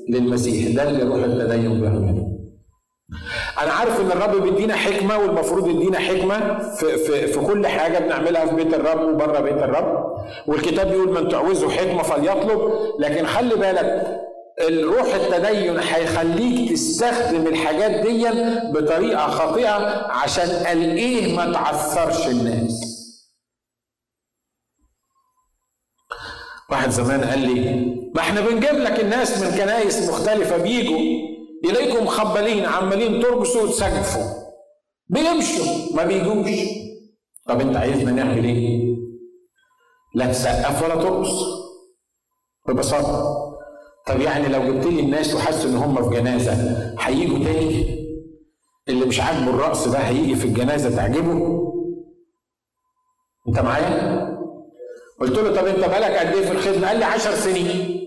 للمسيح. 0.08 0.74
ده 0.76 0.90
اللي 0.90 1.02
روح 1.04 1.24
التدين 1.24 1.80
بيعمله 1.80 2.24
أنا 3.62 3.72
عارف 3.72 4.00
إن 4.00 4.06
الرب 4.12 4.42
بيدينا 4.42 4.74
حكمة 4.74 5.18
والمفروض 5.18 5.68
يدينا 5.68 5.98
حكمة 5.98 6.58
في, 6.58 6.96
في, 6.96 7.26
في 7.26 7.40
كل 7.40 7.66
حاجة 7.66 7.98
بنعملها 7.98 8.46
في 8.46 8.54
بيت 8.54 8.74
الرب 8.74 9.08
وبره 9.08 9.40
بيت 9.40 9.62
الرب. 9.62 10.04
والكتاب 10.46 10.88
بيقول 10.88 11.12
من 11.22 11.28
تعوزه 11.28 11.68
حكمة 11.70 12.02
فليطلب. 12.02 12.60
لكن 12.98 13.26
خلي 13.26 13.54
بالك 13.54 14.20
الروح 14.60 15.14
التدين 15.14 15.78
هيخليك 15.78 16.72
تستخدم 16.72 17.46
الحاجات 17.46 18.06
دي 18.06 18.28
بطريقة 18.72 19.30
خاطئة 19.30 19.72
عشان 20.12 20.48
قال 20.66 20.96
إيه 20.96 21.36
ما 21.36 21.52
تعثرش 21.52 22.26
الناس. 22.26 22.80
واحد 26.70 26.90
زمان 26.90 27.24
قال 27.24 27.38
لي 27.38 27.84
ما 28.14 28.20
إحنا 28.20 28.40
بنجيب 28.40 28.74
لك 28.74 29.00
الناس 29.00 29.42
من 29.42 29.50
كنايس 29.50 30.08
مختلفة 30.08 30.56
بيجوا 30.56 30.98
يلاقيكم 31.64 32.04
مخبلين 32.04 32.64
عمالين 32.66 33.22
ترقصوا 33.22 33.62
وتسقفوا. 33.62 34.44
بيمشوا 35.06 35.96
ما 35.96 36.04
بيجوش. 36.04 36.50
طب 37.46 37.60
أنت 37.60 37.76
عايزنا 37.76 38.12
نعمل 38.12 38.44
إيه؟ 38.44 38.94
لا 40.14 40.26
تسقف 40.32 40.82
ولا 40.82 40.94
ترقص. 40.94 41.64
ببساطة 42.68 43.43
طب 44.06 44.20
يعني 44.20 44.48
لو 44.48 44.62
جبت 44.72 44.86
لي 44.86 45.00
الناس 45.00 45.34
وحسوا 45.34 45.70
إن 45.70 45.76
هم 45.76 46.10
في 46.10 46.16
جنازة 46.20 46.52
هيجوا 47.00 47.38
تاني؟ 47.38 48.04
اللي 48.88 49.04
مش 49.06 49.20
عاجبه 49.20 49.50
الرقص 49.50 49.88
ده 49.88 49.98
هيجي 49.98 50.34
في 50.34 50.44
الجنازة 50.44 50.96
تعجبه؟ 50.96 51.60
أنت 53.48 53.58
معايا؟ 53.58 54.24
قلت 55.20 55.38
له 55.38 55.56
طب 55.56 55.66
أنت 55.66 55.78
بقالك 55.78 56.16
قد 56.16 56.34
إيه 56.34 56.44
في 56.44 56.52
الخدمة؟ 56.52 56.88
قال 56.88 56.98
لي 56.98 57.04
عشر 57.04 57.34
سنين. 57.34 58.00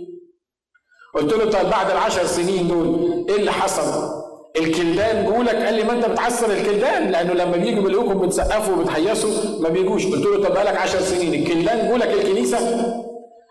قلت 1.15 1.33
له 1.33 1.45
طب 1.51 1.69
بعد 1.69 1.91
العشر 1.91 2.25
سنين 2.25 2.67
دول 2.67 3.25
إيه 3.29 3.35
اللي 3.35 3.51
حصل؟ 3.51 4.17
الكلدان 4.59 5.25
جولك؟ 5.25 5.55
قال 5.55 5.73
لي 5.73 5.83
ما 5.83 5.93
أنت 5.93 6.05
بتعسر 6.05 6.51
الكلدان 6.51 7.07
لأنه 7.11 7.33
لما 7.33 7.57
بيجوا 7.57 7.83
بيلاقوكم 7.83 8.19
بتسقفوا 8.27 8.75
وبتهيصوا 8.75 9.61
ما 9.61 9.69
بيجوش. 9.69 10.05
قلت 10.05 10.25
له 10.25 10.43
طب 10.47 10.53
بقالك 10.53 10.77
10 10.77 10.99
سنين 10.99 11.33
الكلدان 11.33 11.89
جولك 11.91 12.07
الكنيسة؟ 12.13 12.57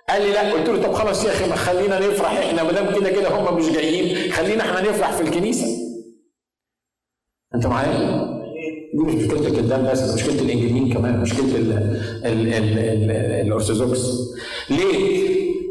قال 0.09 0.23
لي 0.23 0.33
لا 0.33 0.53
قلت 0.53 0.69
له 0.69 0.83
طب 0.83 0.93
خلاص 0.93 1.25
يا 1.25 1.31
أخي 1.31 1.49
ما 1.51 1.57
خلينا 1.57 1.99
نفرح 1.99 2.39
إحنا 2.39 2.63
ما 2.63 2.73
دام 2.73 2.95
كده 3.01 3.11
كده 3.11 3.29
هم 3.29 3.57
مش 3.59 3.69
جايين 3.71 4.33
خلينا 4.33 4.63
إحنا 4.63 4.81
نفرح 4.91 5.13
في 5.13 5.23
الكنيسة 5.23 5.67
أنت 7.55 7.67
معايا؟ 7.67 8.27
دي 8.95 9.03
مش 9.03 9.15
مشكلة 9.15 9.47
الكلدان 9.49 9.89
بس 9.93 10.15
مشكلة 10.15 10.41
الانجليين 10.41 10.93
كمان 10.95 11.21
مشكلة 11.21 11.57
ال 11.57 11.73
ال 12.25 12.49
ال 12.55 12.79
ال 12.79 13.11
الأرثوذكس 13.47 14.07
ليه؟ 14.71 15.27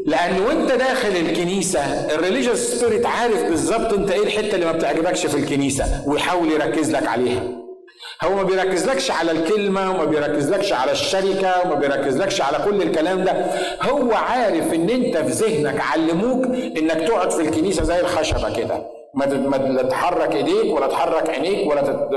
لأن 0.06 0.40
وأنت 0.42 0.72
داخل 0.72 1.08
الكنيسة 1.08 1.80
ال 2.14 2.18
religious 2.18 2.58
spirit 2.58 3.06
عارف 3.06 3.42
بالظبط 3.42 3.92
أنت 3.92 4.10
إيه 4.10 4.22
الحتة 4.22 4.54
اللي 4.54 4.66
ما 4.66 4.72
بتعجبكش 4.72 5.26
في 5.26 5.36
الكنيسة 5.36 6.02
ويحاول 6.06 6.52
يركز 6.52 6.90
لك 6.90 7.06
عليها 7.06 7.65
هو 8.24 8.34
ما 8.36 8.42
بيركزلكش 8.42 9.10
على 9.10 9.30
الكلمة 9.30 9.90
وما 9.90 10.04
بيركزلكش 10.04 10.72
على 10.72 10.92
الشركة 10.92 11.52
وما 11.64 11.74
بيركزلكش 11.74 12.40
على 12.40 12.64
كل 12.64 12.82
الكلام 12.82 13.24
ده. 13.24 13.32
هو 13.82 14.12
عارف 14.12 14.74
إن 14.74 14.90
أنت 14.90 15.16
في 15.16 15.30
ذهنك 15.32 15.80
علموك 15.80 16.44
إنك 16.78 17.08
تقعد 17.08 17.30
في 17.30 17.40
الكنيسة 17.42 17.84
زي 17.84 18.00
الخشبة 18.00 18.56
كده. 18.56 18.86
ما 19.14 19.24
لا 19.56 19.82
تحرك 19.82 20.34
إيديك 20.36 20.74
ولا 20.76 20.86
تحرك 20.86 21.30
عينيك 21.30 21.70
ولا 21.70 21.82
تت... 21.82 22.08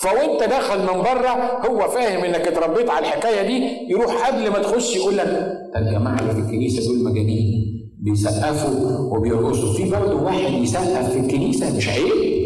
فوأنت 0.00 0.42
داخل 0.42 0.78
من 0.78 1.02
بره 1.02 1.60
هو 1.68 1.88
فاهم 1.88 2.24
إنك 2.24 2.48
اتربيت 2.48 2.90
على 2.90 3.06
الحكاية 3.06 3.42
دي 3.46 3.86
يروح 3.92 4.28
قبل 4.28 4.50
ما 4.50 4.58
تخش 4.58 4.96
يقول 4.96 5.16
لك 5.16 5.52
الجماعة 5.76 6.18
اللي 6.20 6.32
في 6.32 6.38
الكنيسة 6.38 6.86
دول 6.88 7.04
مجانين 7.04 7.66
بيسقفوا 8.00 8.98
وبيرقصوا. 9.16 9.72
في 9.74 9.90
برضه 9.90 10.22
واحد 10.22 10.52
يسقف 10.52 11.10
في 11.12 11.18
الكنيسة 11.18 11.76
مش 11.76 11.88
عيب؟ 11.88 12.45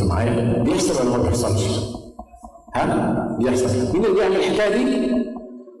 انت 0.00 0.10
معايا 0.10 0.62
بيحصل 0.62 1.06
ولا 1.08 1.16
ما 1.16 1.22
بيحصلش 1.22 1.62
ها 2.74 3.36
بيحصل 3.38 3.92
مين 3.92 4.04
اللي 4.04 4.14
بيعمل 4.16 4.36
الحكاية 4.36 4.76
دي 4.76 5.10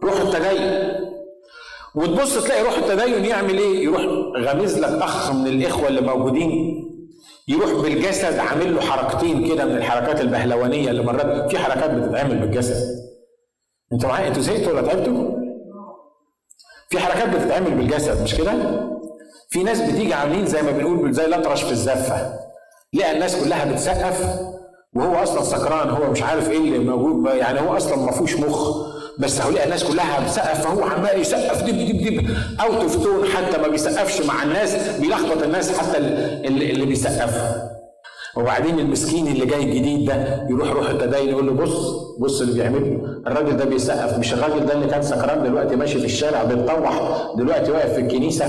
روح 0.04 0.20
التدين 0.20 0.88
وتبص 1.94 2.44
تلاقي 2.44 2.62
روح 2.62 2.78
التدين 2.78 3.24
يعمل 3.24 3.58
إيه؟ 3.58 3.84
يروح 3.84 4.02
غمز 4.38 4.78
لك 4.78 5.02
أخ 5.02 5.32
من 5.32 5.46
الإخوة 5.46 5.88
اللي 5.88 6.00
موجودين 6.00 6.84
يروح 7.48 7.72
بالجسد 7.72 8.38
عامل 8.38 8.74
له 8.74 8.80
حركتين 8.80 9.48
كده 9.48 9.64
من 9.64 9.76
الحركات 9.76 10.20
البهلوانية 10.20 10.90
اللي 10.90 11.02
مرات 11.02 11.50
في 11.50 11.58
حركات 11.58 11.90
بتتعمل 11.90 12.38
بالجسد. 12.38 12.98
أنت 13.92 14.06
معايا 14.06 14.28
أنتوا 14.28 14.42
زهقتوا 14.42 14.72
ولا 14.72 14.82
تعبتوا؟ 14.82 15.30
في 16.90 16.98
حركات 16.98 17.36
بتتعمل 17.36 17.70
بالجسد 17.74 18.22
مش 18.22 18.34
كده؟ 18.34 18.52
في 19.50 19.62
ناس 19.62 19.80
بتيجي 19.80 20.14
عاملين 20.14 20.46
زي 20.46 20.62
ما 20.62 20.70
بنقول 20.70 21.12
زي 21.12 21.24
الأطرش 21.26 21.62
في 21.62 21.72
الزفة. 21.72 22.47
لقى 22.94 23.12
الناس 23.12 23.36
كلها 23.36 23.72
بتسقف 23.72 24.38
وهو 24.96 25.22
أصلا 25.22 25.42
سكران 25.44 25.88
هو 25.90 26.10
مش 26.10 26.22
عارف 26.22 26.50
إيه 26.50 26.58
اللي 26.58 26.78
موجود 26.78 27.26
يعني 27.34 27.60
هو 27.60 27.76
أصلا 27.76 27.96
ما 27.96 28.12
فيهوش 28.12 28.36
مخ. 28.36 28.88
بس 29.18 29.40
هؤلاء 29.40 29.64
الناس 29.64 29.84
كلها 29.84 30.20
بتسقف 30.20 30.60
فهو 30.64 30.82
عمال 30.82 31.20
يسقف 31.20 31.62
دب 31.62 31.68
دب 31.78 32.04
دب 32.20 32.30
out 32.60 32.74
of 32.82 33.02
tune 33.04 33.24
حتى 33.28 33.58
ما 33.58 33.68
بيسقفش 33.68 34.20
مع 34.26 34.42
الناس 34.42 34.76
بيلخبط 35.00 35.42
الناس 35.42 35.78
حتى 35.78 35.98
اللي, 35.98 36.70
اللي 36.70 36.86
بيسقفها 36.86 37.70
وبعدين 38.36 38.78
المسكين 38.78 39.26
اللي 39.26 39.46
جاي 39.46 39.62
الجديد 39.62 40.04
ده 40.08 40.46
يروح 40.50 40.70
روح 40.70 40.88
التدين 40.90 41.28
يقول 41.28 41.46
له 41.46 41.52
بص 41.52 41.76
بص 42.20 42.40
اللي 42.40 42.54
بيعمله. 42.54 43.00
الراجل 43.26 43.56
ده 43.56 43.64
بيسقف 43.64 44.18
مش 44.18 44.32
الراجل 44.32 44.66
ده 44.66 44.72
اللي 44.72 44.86
كان 44.86 45.02
سكران 45.02 45.42
دلوقتي 45.42 45.76
ماشي 45.76 45.98
في 45.98 46.04
الشارع 46.04 46.44
بيتطوح 46.44 47.02
دلوقتي 47.36 47.70
واقف 47.70 47.92
في 47.92 48.00
الكنيسة. 48.00 48.46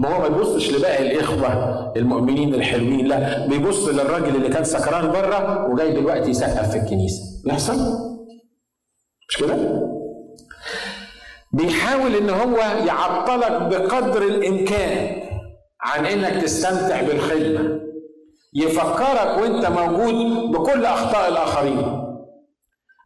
ما 0.00 0.08
هو 0.16 0.20
ما 0.20 0.28
بيبصش 0.28 0.72
لباقي 0.72 1.02
الإخوة 1.12 1.92
المؤمنين 1.96 2.54
الحلوين 2.54 3.06
لا 3.06 3.46
بيبص 3.46 3.88
للراجل 3.88 4.36
اللي 4.36 4.48
كان 4.48 4.64
سكران 4.64 5.10
بره 5.10 5.66
وجاي 5.68 5.92
دلوقتي 5.92 6.30
يسقف 6.30 6.70
في 6.70 6.76
الكنيسة. 6.76 7.22
بيحصل؟ 7.44 7.74
مش 9.28 9.36
كده؟ 9.38 9.56
بيحاول 11.52 12.14
إن 12.16 12.30
هو 12.30 12.56
يعطلك 12.86 13.62
بقدر 13.62 14.22
الإمكان 14.22 15.22
عن 15.80 16.06
إنك 16.06 16.42
تستمتع 16.42 17.02
بالخدمة. 17.02 17.80
يفكرك 18.54 19.38
وأنت 19.42 19.66
موجود 19.66 20.50
بكل 20.50 20.84
أخطاء 20.84 21.28
الآخرين. 21.28 22.06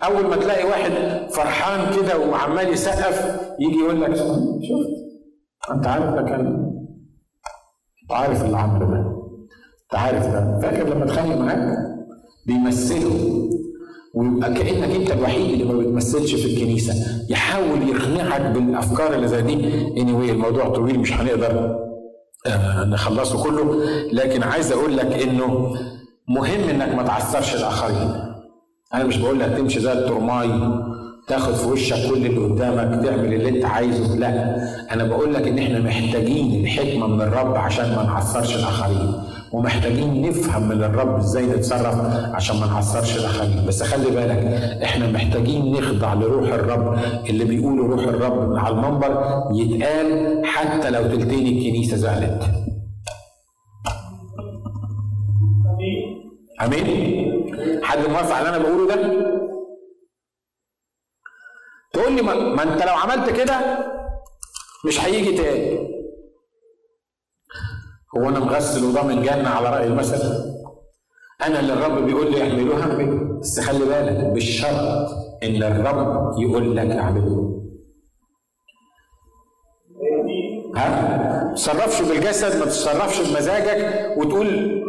أول 0.05 0.27
ما 0.27 0.37
تلاقي 0.37 0.65
واحد 0.65 0.93
فرحان 1.31 1.95
كده 1.97 2.19
وعمال 2.19 2.69
يسقف 2.69 3.41
يجي 3.59 3.79
يقول 3.79 4.03
لك 4.03 4.15
شفت؟ 4.17 5.05
أنت 5.71 5.87
عارف 5.87 6.15
ده 6.15 6.23
كان 6.23 6.64
انت 8.05 8.13
عارف 8.13 8.45
اللي 8.45 8.57
عمله 8.57 8.87
ده. 8.87 8.97
انت 9.83 9.95
عارف 9.95 10.27
ده. 10.27 10.59
فاكر 10.63 10.89
لما 10.89 11.05
اتخانق 11.05 11.37
معاك 11.37 11.79
بيمثله. 12.47 13.41
ويبقى 14.15 14.55
كأنك 14.55 14.91
انت 14.97 15.11
الوحيد 15.11 15.51
اللي 15.61 15.65
ما 15.75 15.79
بتمثلش 15.79 16.35
في 16.35 16.55
الكنيسة. 16.55 16.95
يحاول 17.31 17.89
يقنعك 17.89 18.41
بالأفكار 18.41 19.15
اللي 19.15 19.29
زي 19.29 19.43
دي. 19.43 19.57
anyway 19.97 20.31
الموضوع 20.31 20.69
طويل 20.69 20.99
مش 21.01 21.13
هنقدر 21.13 21.79
آه 22.47 22.85
نخلصه 22.85 23.43
كله. 23.43 23.85
لكن 24.13 24.43
عايز 24.43 24.73
أقول 24.73 24.97
لك 24.97 25.23
إنه 25.23 25.75
مهم 26.29 26.69
إنك 26.69 26.95
ما 26.95 27.03
تعثرش 27.03 27.55
الآخرين. 27.55 28.11
أنا 28.95 29.05
مش 29.05 29.17
بقول 29.17 29.41
لك 29.41 29.57
تمشي 29.57 29.81
زي 29.81 29.93
الترماي. 29.93 30.49
تاخد 31.27 31.55
في 31.55 31.68
وشك 31.68 32.09
كل 32.11 32.27
اللي 32.27 32.39
قدامك 32.39 33.05
تعمل 33.05 33.35
اللي 33.35 33.49
انت 33.49 33.64
عايزه. 33.64 34.16
لا 34.16 34.57
أنا 34.93 35.05
بقول 35.05 35.35
لك 35.35 35.49
ان 35.49 35.59
إحنا 35.59 35.79
محتاجين 35.81 36.64
الحكمة 36.64 37.07
من 37.07 37.20
الرب 37.20 37.55
عشان 37.57 37.97
ما 37.97 38.03
نعثرش 38.03 38.57
الآخرين 38.57 39.12
ومحتاجين 39.53 40.22
نفهم 40.29 40.68
من 40.68 40.85
الرب 40.85 41.16
إزاي 41.18 41.47
نتصرف 41.47 41.95
عشان 42.35 42.57
ما 42.61 42.66
نعصرش 42.66 43.16
الآخرين. 43.18 43.66
بس 43.68 43.83
خلي 43.83 44.11
بالك 44.11 44.39
إحنا 44.83 45.11
محتاجين 45.11 45.72
نخضع 45.72 46.14
لروح 46.14 46.53
الرب. 46.53 46.99
اللي 47.31 47.45
بيقولوا 47.45 47.89
روح 47.89 48.05
الرب 48.05 48.57
على 48.57 48.75
المنبر 48.75 49.43
يتقال 49.55 50.41
حتى 50.47 50.91
لو 50.91 51.03
تلتين 51.03 51.47
الكنيسة 51.47 51.97
زعلت. 51.97 52.43
آمين؟ 56.64 56.85
حد 57.83 57.99
موافق 58.11 58.35
على 58.35 58.47
اللي 58.49 58.57
أنا 58.57 58.64
بقوله 58.68 58.95
ده؟ 58.95 59.44
تقول 62.05 62.17
لي 62.17 62.23
ما, 62.23 62.35
ما 62.35 62.63
انت 62.63 62.83
لو 62.83 62.95
عملت 62.95 63.31
كده 63.31 63.79
مش 64.87 65.05
هيجي 65.05 65.37
تاني. 65.37 65.95
هو 68.17 68.29
أنا 68.29 68.39
مغسل 68.39 68.85
وضامن 68.85 69.23
جنة 69.23 69.49
على 69.49 69.71
رأي 69.71 69.87
المثل. 69.87 70.45
أنا 71.47 71.61
اللي 71.61 71.73
الرب 71.73 72.07
بيقول 72.07 72.33
لي 72.33 72.43
اعملوها 72.43 72.83
اعمله 72.83 73.41
بس 73.41 73.61
خلي 73.61 73.85
بالك 73.85 74.25
بالشرط 74.33 75.09
ان 75.43 75.63
الرب 75.63 76.33
يقول 76.41 76.77
لك 76.77 76.91
اعمله 76.91 77.61
ها؟ 80.77 81.53
تصرفش 81.55 82.03
بالجسد 82.03 82.59
ما 82.59 82.65
تتصرفش 82.65 83.21
بمزاجك 83.21 84.13
وتقول 84.17 84.47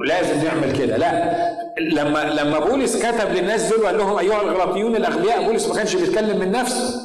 لازم 0.07 0.43
نعمل 0.45 0.78
كده. 0.78 0.97
لا 0.97 1.36
لما 1.80 2.24
لما 2.24 2.59
بولس 2.59 2.97
كتب 3.05 3.30
للناس 3.32 3.74
دول 3.74 3.82
وقال 3.84 3.97
لهم 3.97 4.18
أيها 4.18 4.41
الغلاطيون 4.41 4.95
الاغبياء 4.95 5.43
بولس 5.45 5.68
ما 5.68 5.76
كانش 5.76 5.95
بيتكلم 5.95 6.39
من 6.39 6.51
نفسه. 6.51 7.05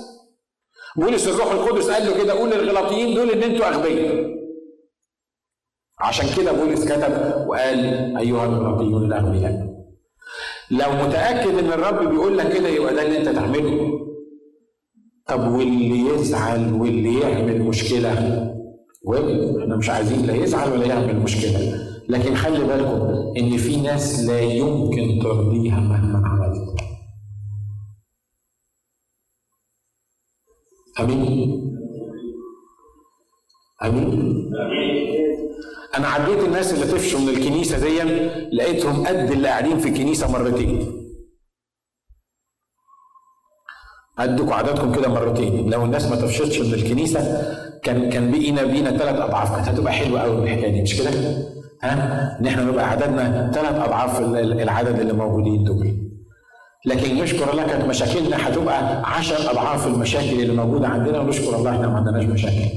بولس 0.96 1.28
الروح 1.28 1.52
القدس 1.52 1.90
قال 1.90 2.06
له 2.06 2.22
كده 2.22 2.32
قول 2.32 2.50
للغلاطيين 2.50 3.14
دول 3.14 3.30
ان 3.30 3.42
أنتوا 3.42 3.68
أغبياء. 3.68 4.30
عشان 6.00 6.26
كده 6.36 6.52
بولس 6.52 6.84
كتب 6.84 7.46
وقال 7.48 7.78
أيها 8.18 8.44
الغلاطيون 8.46 9.04
الأغبياء. 9.04 9.70
لو 10.70 10.90
متأكد 11.06 11.58
إن 11.58 11.72
الرب 11.72 12.08
بيقول 12.08 12.38
لك 12.38 12.52
كده 12.52 12.68
يبقى 12.68 12.94
ده 12.94 13.02
اللي 13.02 13.18
أنت 13.18 13.28
تعمله. 13.28 14.00
طب 15.26 15.52
واللي 15.52 16.08
يزعل 16.14 16.72
واللي 16.72 17.20
يعمل 17.20 17.62
مشكلة؟ 17.62 18.12
إحنا 19.62 19.76
مش 19.76 19.90
عايزين 19.90 20.26
لا 20.26 20.34
يزعل 20.34 20.72
ولا 20.72 20.86
يعمل 20.86 21.16
مشكلة. 21.20 21.86
لكن 22.08 22.34
خلي 22.34 22.64
بالكم 22.64 23.32
إن 23.38 23.56
في 23.56 23.76
ناس 23.76 24.24
لا 24.24 24.40
يمكن 24.40 25.18
ترضيها 25.22 25.80
مهما 25.80 26.18
أمين 31.00 31.60
أمين 33.84 34.50
أنا 35.96 36.08
عديت 36.08 36.38
الناس 36.44 36.74
اللي 36.74 36.84
طفشوا 36.92 37.20
من 37.20 37.28
الكنيسة 37.28 37.78
دي 37.78 38.02
لقيتهم 38.56 39.06
قد 39.06 39.30
اللي 39.30 39.48
قاعدين 39.48 39.78
في 39.78 39.88
الكنيسة 39.88 40.32
مرتين 40.32 40.96
قدكم 44.18 44.52
عددكم 44.52 44.92
كده 44.94 45.08
مرتين 45.08 45.70
لو 45.70 45.84
الناس 45.84 46.06
ما 46.10 46.16
طفشتش 46.16 46.60
من 46.60 46.74
الكنيسة 46.74 47.20
كان 47.82 48.10
كان 48.10 48.30
بقينا 48.30 48.64
بينا 48.64 48.90
ثلاث 48.98 49.20
أضعاف 49.20 49.54
كانت 49.56 49.68
هتبقى 49.68 49.92
حلوة 49.92 50.20
قوي 50.20 50.42
الحكاية 50.44 50.72
دي 50.72 50.82
مش 50.82 50.96
كده؟ 51.00 51.10
ها؟ 51.82 52.38
إن 52.40 52.46
إحنا 52.46 52.64
نبقى 52.64 52.90
عددنا 52.90 53.50
ثلاث 53.54 53.74
أضعاف 53.74 54.20
العدد 54.20 55.00
اللي 55.00 55.12
موجودين 55.12 55.64
دول. 55.64 56.09
لكن 56.86 57.14
نشكر 57.16 57.50
الله 57.50 57.66
كانت 57.66 57.84
مشاكلنا 57.84 58.48
هتبقى 58.48 59.02
عشر 59.10 59.50
أضعاف 59.50 59.86
المشاكل 59.86 60.40
اللي 60.40 60.52
موجودة 60.64 60.88
عندنا 60.88 61.20
ونشكر 61.20 61.56
الله 61.56 61.70
إحنا 61.70 61.88
ما 61.88 61.96
عندناش 61.96 62.24
مشاكل. 62.24 62.70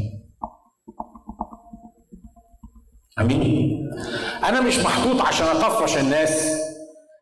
أمين؟ 3.19 3.89
أنا 4.43 4.61
مش 4.61 4.79
محطوط 4.79 5.21
عشان 5.21 5.47
أطفش 5.47 5.97
الناس 5.97 6.59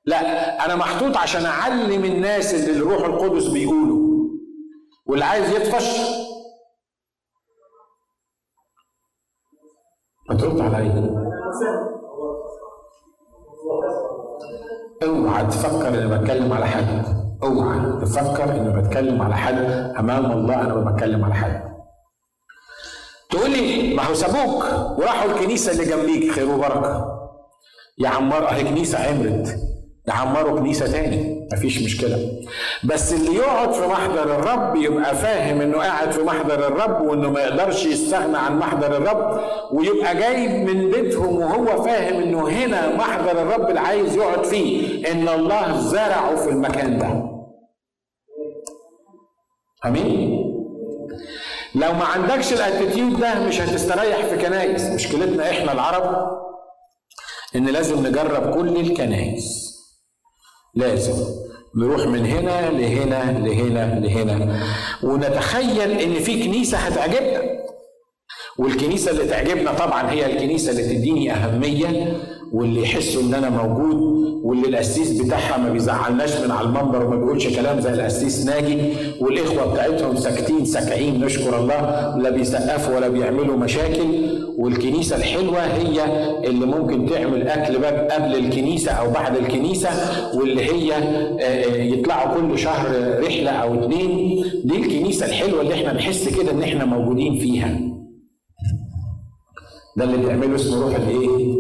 لا 0.06 0.66
أنا 0.66 0.76
محطوط 0.76 1.18
عشان 1.18 1.46
أعلم 1.46 2.06
الناس 2.06 2.54
اللي 2.54 2.72
الروح 2.78 3.06
القدس 3.06 3.48
بيقوله 3.48 4.02
واللي 5.06 5.26
عايز 5.26 5.50
يطفش. 5.50 6.00
ما 10.30 10.36
ترد 10.36 10.62
عليا. 10.62 11.22
أوعى 15.04 15.46
تفكر 15.46 15.88
إني 15.88 16.18
بتكلم 16.18 16.54
على 16.54 16.66
حد. 16.66 17.06
أوعى 17.44 18.02
تفكر 18.02 18.56
إني 18.56 18.82
بتكلم 18.82 19.22
على 19.22 19.38
حد. 19.38 19.56
أمام 20.00 20.32
الله 20.32 20.62
أنا 20.62 20.76
ما 20.76 20.92
بتكلم 20.92 21.26
على 21.26 21.34
حد. 21.34 21.72
تقول 23.30 23.52
لي 23.52 23.94
ما 23.96 24.04
هو 24.04 24.14
سابوك 24.14 24.64
وراحوا 25.00 25.32
الكنيسة 25.32 25.72
اللي 25.72 25.86
جنبيك. 25.86 26.32
خير 26.32 26.50
وبركة. 26.50 27.20
يا 28.00 28.10
عمار 28.10 28.50
أهي 28.50 28.64
كنيسة 28.64 28.98
عمرت. 29.00 29.60
يعمروا 30.08 30.60
كنيسة 30.60 30.92
تاني. 30.92 31.41
مفيش 31.54 31.84
مشكلة. 31.84 32.42
بس 32.84 33.14
اللي 33.14 33.36
يقعد 33.36 33.72
في 33.74 33.88
محضر 33.88 34.24
الرب 34.24 34.76
يبقى 34.76 35.16
فاهم 35.16 35.62
إنه 35.62 35.78
قاعد 35.78 36.12
في 36.12 36.22
محضر 36.24 36.68
الرب 36.68 37.02
وإنه 37.02 37.30
ما 37.30 37.40
يقدرش 37.42 37.86
يستغنى 37.86 38.38
عن 38.38 38.60
محضر 38.60 38.98
الرب 38.98 39.42
ويبقى 39.74 40.16
جايب 40.18 40.52
من 40.52 40.92
بيتهم 40.92 41.36
وهو 41.40 41.84
فاهم 41.84 42.22
إنه 42.24 42.50
هنا 42.50 42.96
محضر 42.96 43.32
الرب 43.42 43.70
اللي 43.70 43.80
عايز 43.80 44.16
يقعد 44.16 44.44
فيه 44.44 45.12
إن 45.12 45.28
الله 45.30 45.80
زرعه 45.80 46.36
في 46.36 46.50
المكان 46.50 46.98
ده. 46.98 47.32
آمين؟ 49.86 50.42
لو 51.76 51.94
ما 51.94 52.06
عندكش 52.06 52.54
الأتيتيود 52.54 53.20
ده 53.20 53.40
مش 53.48 53.62
هتستريح 53.62 54.26
في 54.26 54.38
كنايس. 54.38 54.84
مشكلتنا 54.86 55.50
إحنا 55.50 55.72
العرب 55.72 56.32
إن 57.56 57.66
لازم 57.68 58.08
نجرب 58.08 58.54
كل 58.56 58.76
الكنايس. 58.78 59.72
لازم. 60.76 61.41
نروح 61.76 62.08
من 62.08 62.26
هنا 62.26 62.70
لهنا 62.70 63.40
لهنا 63.40 64.00
لهنا. 64.00 64.64
ونتخيل 65.04 65.92
إن 65.92 66.14
في 66.14 66.44
كنيسة 66.44 66.78
هتعجبنا. 66.78 67.61
والكنيسة 68.62 69.12
اللي 69.12 69.26
تعجبنا 69.26 69.72
طبعا 69.74 70.12
هي 70.12 70.26
الكنيسة 70.34 70.72
اللي 70.72 70.84
تديني 70.84 71.34
أهمية 71.34 72.18
واللي 72.52 72.82
يحسوا 72.82 73.22
إن 73.22 73.34
أنا 73.34 73.50
موجود 73.50 74.22
واللي 74.44 74.68
القسيس 74.68 75.22
بتاعها 75.22 75.58
ما 75.58 75.70
بيزعلناش 75.70 76.38
من 76.46 76.52
على 76.52 76.68
المنبر 76.68 77.06
وما 77.06 77.16
بيقولش 77.16 77.48
كلام 77.48 77.80
زي 77.80 77.94
القسيس 77.94 78.46
ناجي 78.46 78.78
والإخوة 79.22 79.74
بتاعتهم 79.74 80.16
ساكتين 80.16 80.66
ساكعين 80.66 81.26
نشكر 81.26 81.60
الله 81.60 82.16
لا 82.18 82.30
بيسقفوا 82.30 82.96
ولا 82.96 83.08
بيعملوا 83.08 83.58
مشاكل. 83.58 84.42
والكنيسة 84.58 85.16
الحلوة 85.16 85.60
هي 85.60 86.04
اللي 86.50 86.66
ممكن 86.66 87.06
تعمل 87.10 87.48
أكل 87.48 87.78
باب 87.80 88.08
قبل 88.12 88.36
الكنيسة 88.36 88.92
أو 88.92 89.10
بعد 89.12 89.38
الكنيسة 89.38 89.90
واللي 90.36 90.62
هي 90.72 90.94
يطلعوا 91.94 92.38
كل 92.38 92.60
شهر 92.60 92.88
رحلة 93.24 93.52
أو 93.52 93.74
اتنين. 93.84 94.44
دي 94.64 94.76
الكنيسة 94.76 95.26
الحلوة 95.26 95.62
اللي 95.62 95.74
إحنا 95.74 95.94
نحس 95.94 96.30
كده 96.30 96.52
إن 96.52 96.64
إحنا 96.64 96.86
موجودين 96.86 97.40
فيها. 97.40 97.91
ده 99.96 100.04
اللي 100.04 100.18
بتعمله 100.18 100.56
اسمه 100.56 100.82
روح 100.82 100.96
الإيه؟ 100.96 101.56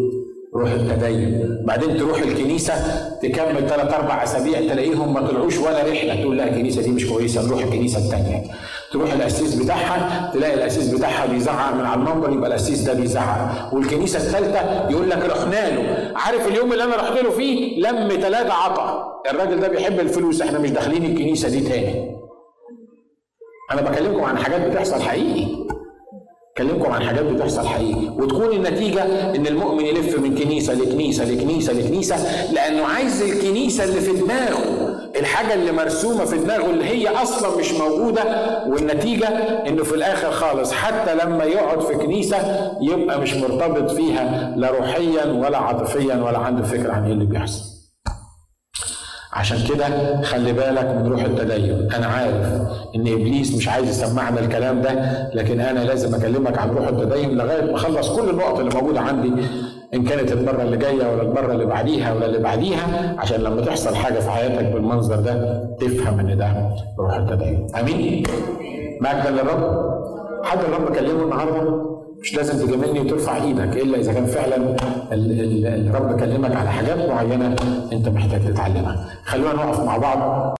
روح 0.56 0.72
التدين. 0.72 1.58
بعدين 1.68 1.98
تروح 1.98 2.22
الكنيسة 2.22 2.74
تكمل 3.22 3.70
ثلاث 3.70 3.94
أربع 3.94 4.24
أسابيع 4.24 4.60
تلاقيهم 4.60 5.14
ما 5.14 5.28
طلعوش 5.28 5.58
ولا 5.58 5.84
رحلة. 5.84 6.22
تقول 6.22 6.38
لا 6.38 6.44
الكنيسة 6.50 6.82
دي 6.82 6.90
مش 6.90 7.08
كويسة 7.08 7.48
نروح 7.48 7.64
الكنيسة 7.64 7.98
الثانية 7.98 8.44
تروح 8.92 9.14
الأسيس 9.14 9.56
بتاعها 9.56 10.32
تلاقي 10.34 10.54
الأسيس 10.54 10.88
بتاعها 10.94 11.26
بيزعق 11.26 11.76
من 11.76 11.86
على 11.86 12.02
المنبر 12.02 12.32
يبقى 12.34 12.48
الأسيس 12.50 12.80
ده 12.82 12.94
بيزعق. 12.94 13.74
والكنيسة 13.74 14.18
الثالثة 14.20 14.90
يقول 14.90 15.10
لك 15.10 15.26
رحنا 15.26 15.70
له. 15.70 16.12
عارف 16.16 16.48
اليوم 16.48 16.74
اللي 16.74 16.84
أنا 16.84 16.96
رحت 16.96 17.18
له 17.24 17.30
فيه؟ 17.30 17.82
لم 17.82 18.10
ثلاثة 18.22 18.54
عطا 18.54 19.12
الراجل 19.32 19.60
ده 19.60 19.68
بيحب 19.68 20.00
الفلوس 20.00 20.42
إحنا 20.42 20.60
مش 20.60 20.70
داخلين 20.72 21.06
الكنيسة 21.06 21.50
دي 21.50 21.60
تاني. 21.60 22.16
أنا 23.72 23.82
بكلمكم 23.82 24.24
عن 24.24 24.38
حاجات 24.38 24.62
بتحصل 24.72 25.02
حقيقي. 25.02 25.48
كلمكم 26.58 26.92
عن 26.92 27.02
حاجات 27.04 27.26
بتحصل 27.26 27.68
حقيقي. 27.68 28.08
وتكون 28.10 28.52
النتيجة 28.52 29.04
إن 29.36 29.48
المؤمن 29.48 29.86
يلف 29.86 30.20
من 30.20 30.36
كنيسة 30.36 30.74
لكنيسة 30.74 31.26
لكنيسة 31.32 31.74
لكنيسة 31.74 32.52
لأنه 32.54 32.86
عايز 32.86 33.22
الكنيسة 33.22 33.84
اللي 33.84 34.02
في 34.02 34.12
دماغه 34.12 34.92
الحاجة 35.20 35.54
اللي 35.54 35.72
مرسومة 35.72 36.26
في 36.26 36.38
دماغه 36.38 36.70
اللي 36.70 36.86
هي 36.86 37.08
أصلا 37.08 37.58
مش 37.60 37.72
موجودة 37.74 38.24
والنتيجة 38.68 39.28
إنه 39.68 39.84
في 39.84 39.96
الآخر 39.96 40.32
خالص 40.32 40.72
حتى 40.74 41.16
لما 41.16 41.44
يقعد 41.44 41.80
في 41.82 41.94
كنيسة 41.96 42.38
يبقى 42.82 43.20
مش 43.22 43.34
مرتبط 43.34 43.92
فيها 43.92 44.54
لا 44.58 44.70
روحيا 44.72 45.26
ولا 45.26 45.58
عاطفيا 45.58 46.16
ولا 46.16 46.38
عنده 46.38 46.64
فكرة 46.64 46.94
عن 46.94 47.06
إيه 47.06 47.14
اللي 47.14 47.26
بيحصل. 47.26 47.81
عشان 49.34 49.58
كده 49.76 50.22
خلي 50.22 50.54
بالك 50.54 50.86
من 50.86 51.08
روح 51.08 51.24
التدين. 51.24 51.88
أنا 51.96 52.06
عارف 52.08 52.46
إن 52.96 53.02
إبليس 53.08 53.56
مش 53.56 53.68
عايز 53.70 53.90
يسمعنا 53.90 54.40
الكلام 54.40 54.82
ده 54.82 54.92
لكن 55.34 55.60
أنا 55.60 55.80
لازم 55.80 56.16
أكلمك 56.16 56.58
عن 56.58 56.70
روح 56.70 56.88
التدين 56.88 57.38
لغاية 57.38 57.62
ما 57.72 57.76
أخلص 57.76 58.10
كل 58.20 58.30
النقط 58.30 58.60
اللي 58.60 58.72
موجودة 58.76 59.00
عندي 59.02 59.32
إن 59.94 60.04
كانت 60.04 60.32
المرة 60.32 60.62
اللي 60.64 60.78
جاية 60.78 61.12
ولا 61.14 61.22
المرة 61.22 61.52
اللي 61.54 61.66
بعديها 61.66 62.14
ولا 62.14 62.26
اللي 62.26 62.40
بعديها 62.40 63.16
عشان 63.18 63.42
لما 63.42 63.62
تحصل 63.62 63.96
حاجة 63.96 64.20
في 64.20 64.30
حياتك 64.32 64.66
بالمنظر 64.66 65.16
ده 65.16 65.64
تفهم 65.80 66.20
إن 66.20 66.38
ده 66.38 66.70
روح 67.00 67.16
التدين. 67.16 67.68
آمين؟ 67.80 68.24
مجدا 69.02 69.30
للرب؟ 69.32 69.92
حد 70.44 70.58
الرب 70.60 70.96
كلمه 70.96 71.24
النهارده؟ 71.24 71.91
مش 72.22 72.36
لازم 72.36 72.68
تجاملني 72.68 73.00
وترفع 73.00 73.44
إيدك 73.44 73.78
إلا 73.78 73.98
إذا 73.98 74.14
كان 74.14 74.26
فعلا 74.26 74.76
الرب 75.12 76.20
كلمك 76.20 76.56
على 76.56 76.72
حاجات 76.72 77.10
معينة 77.10 77.56
أنت 77.94 78.10
محتاج 78.10 78.54
تتعلمها. 78.54 79.10
خلونا 79.26 79.54
نقف 79.54 79.80
مع 79.80 79.98
بعض. 79.98 80.56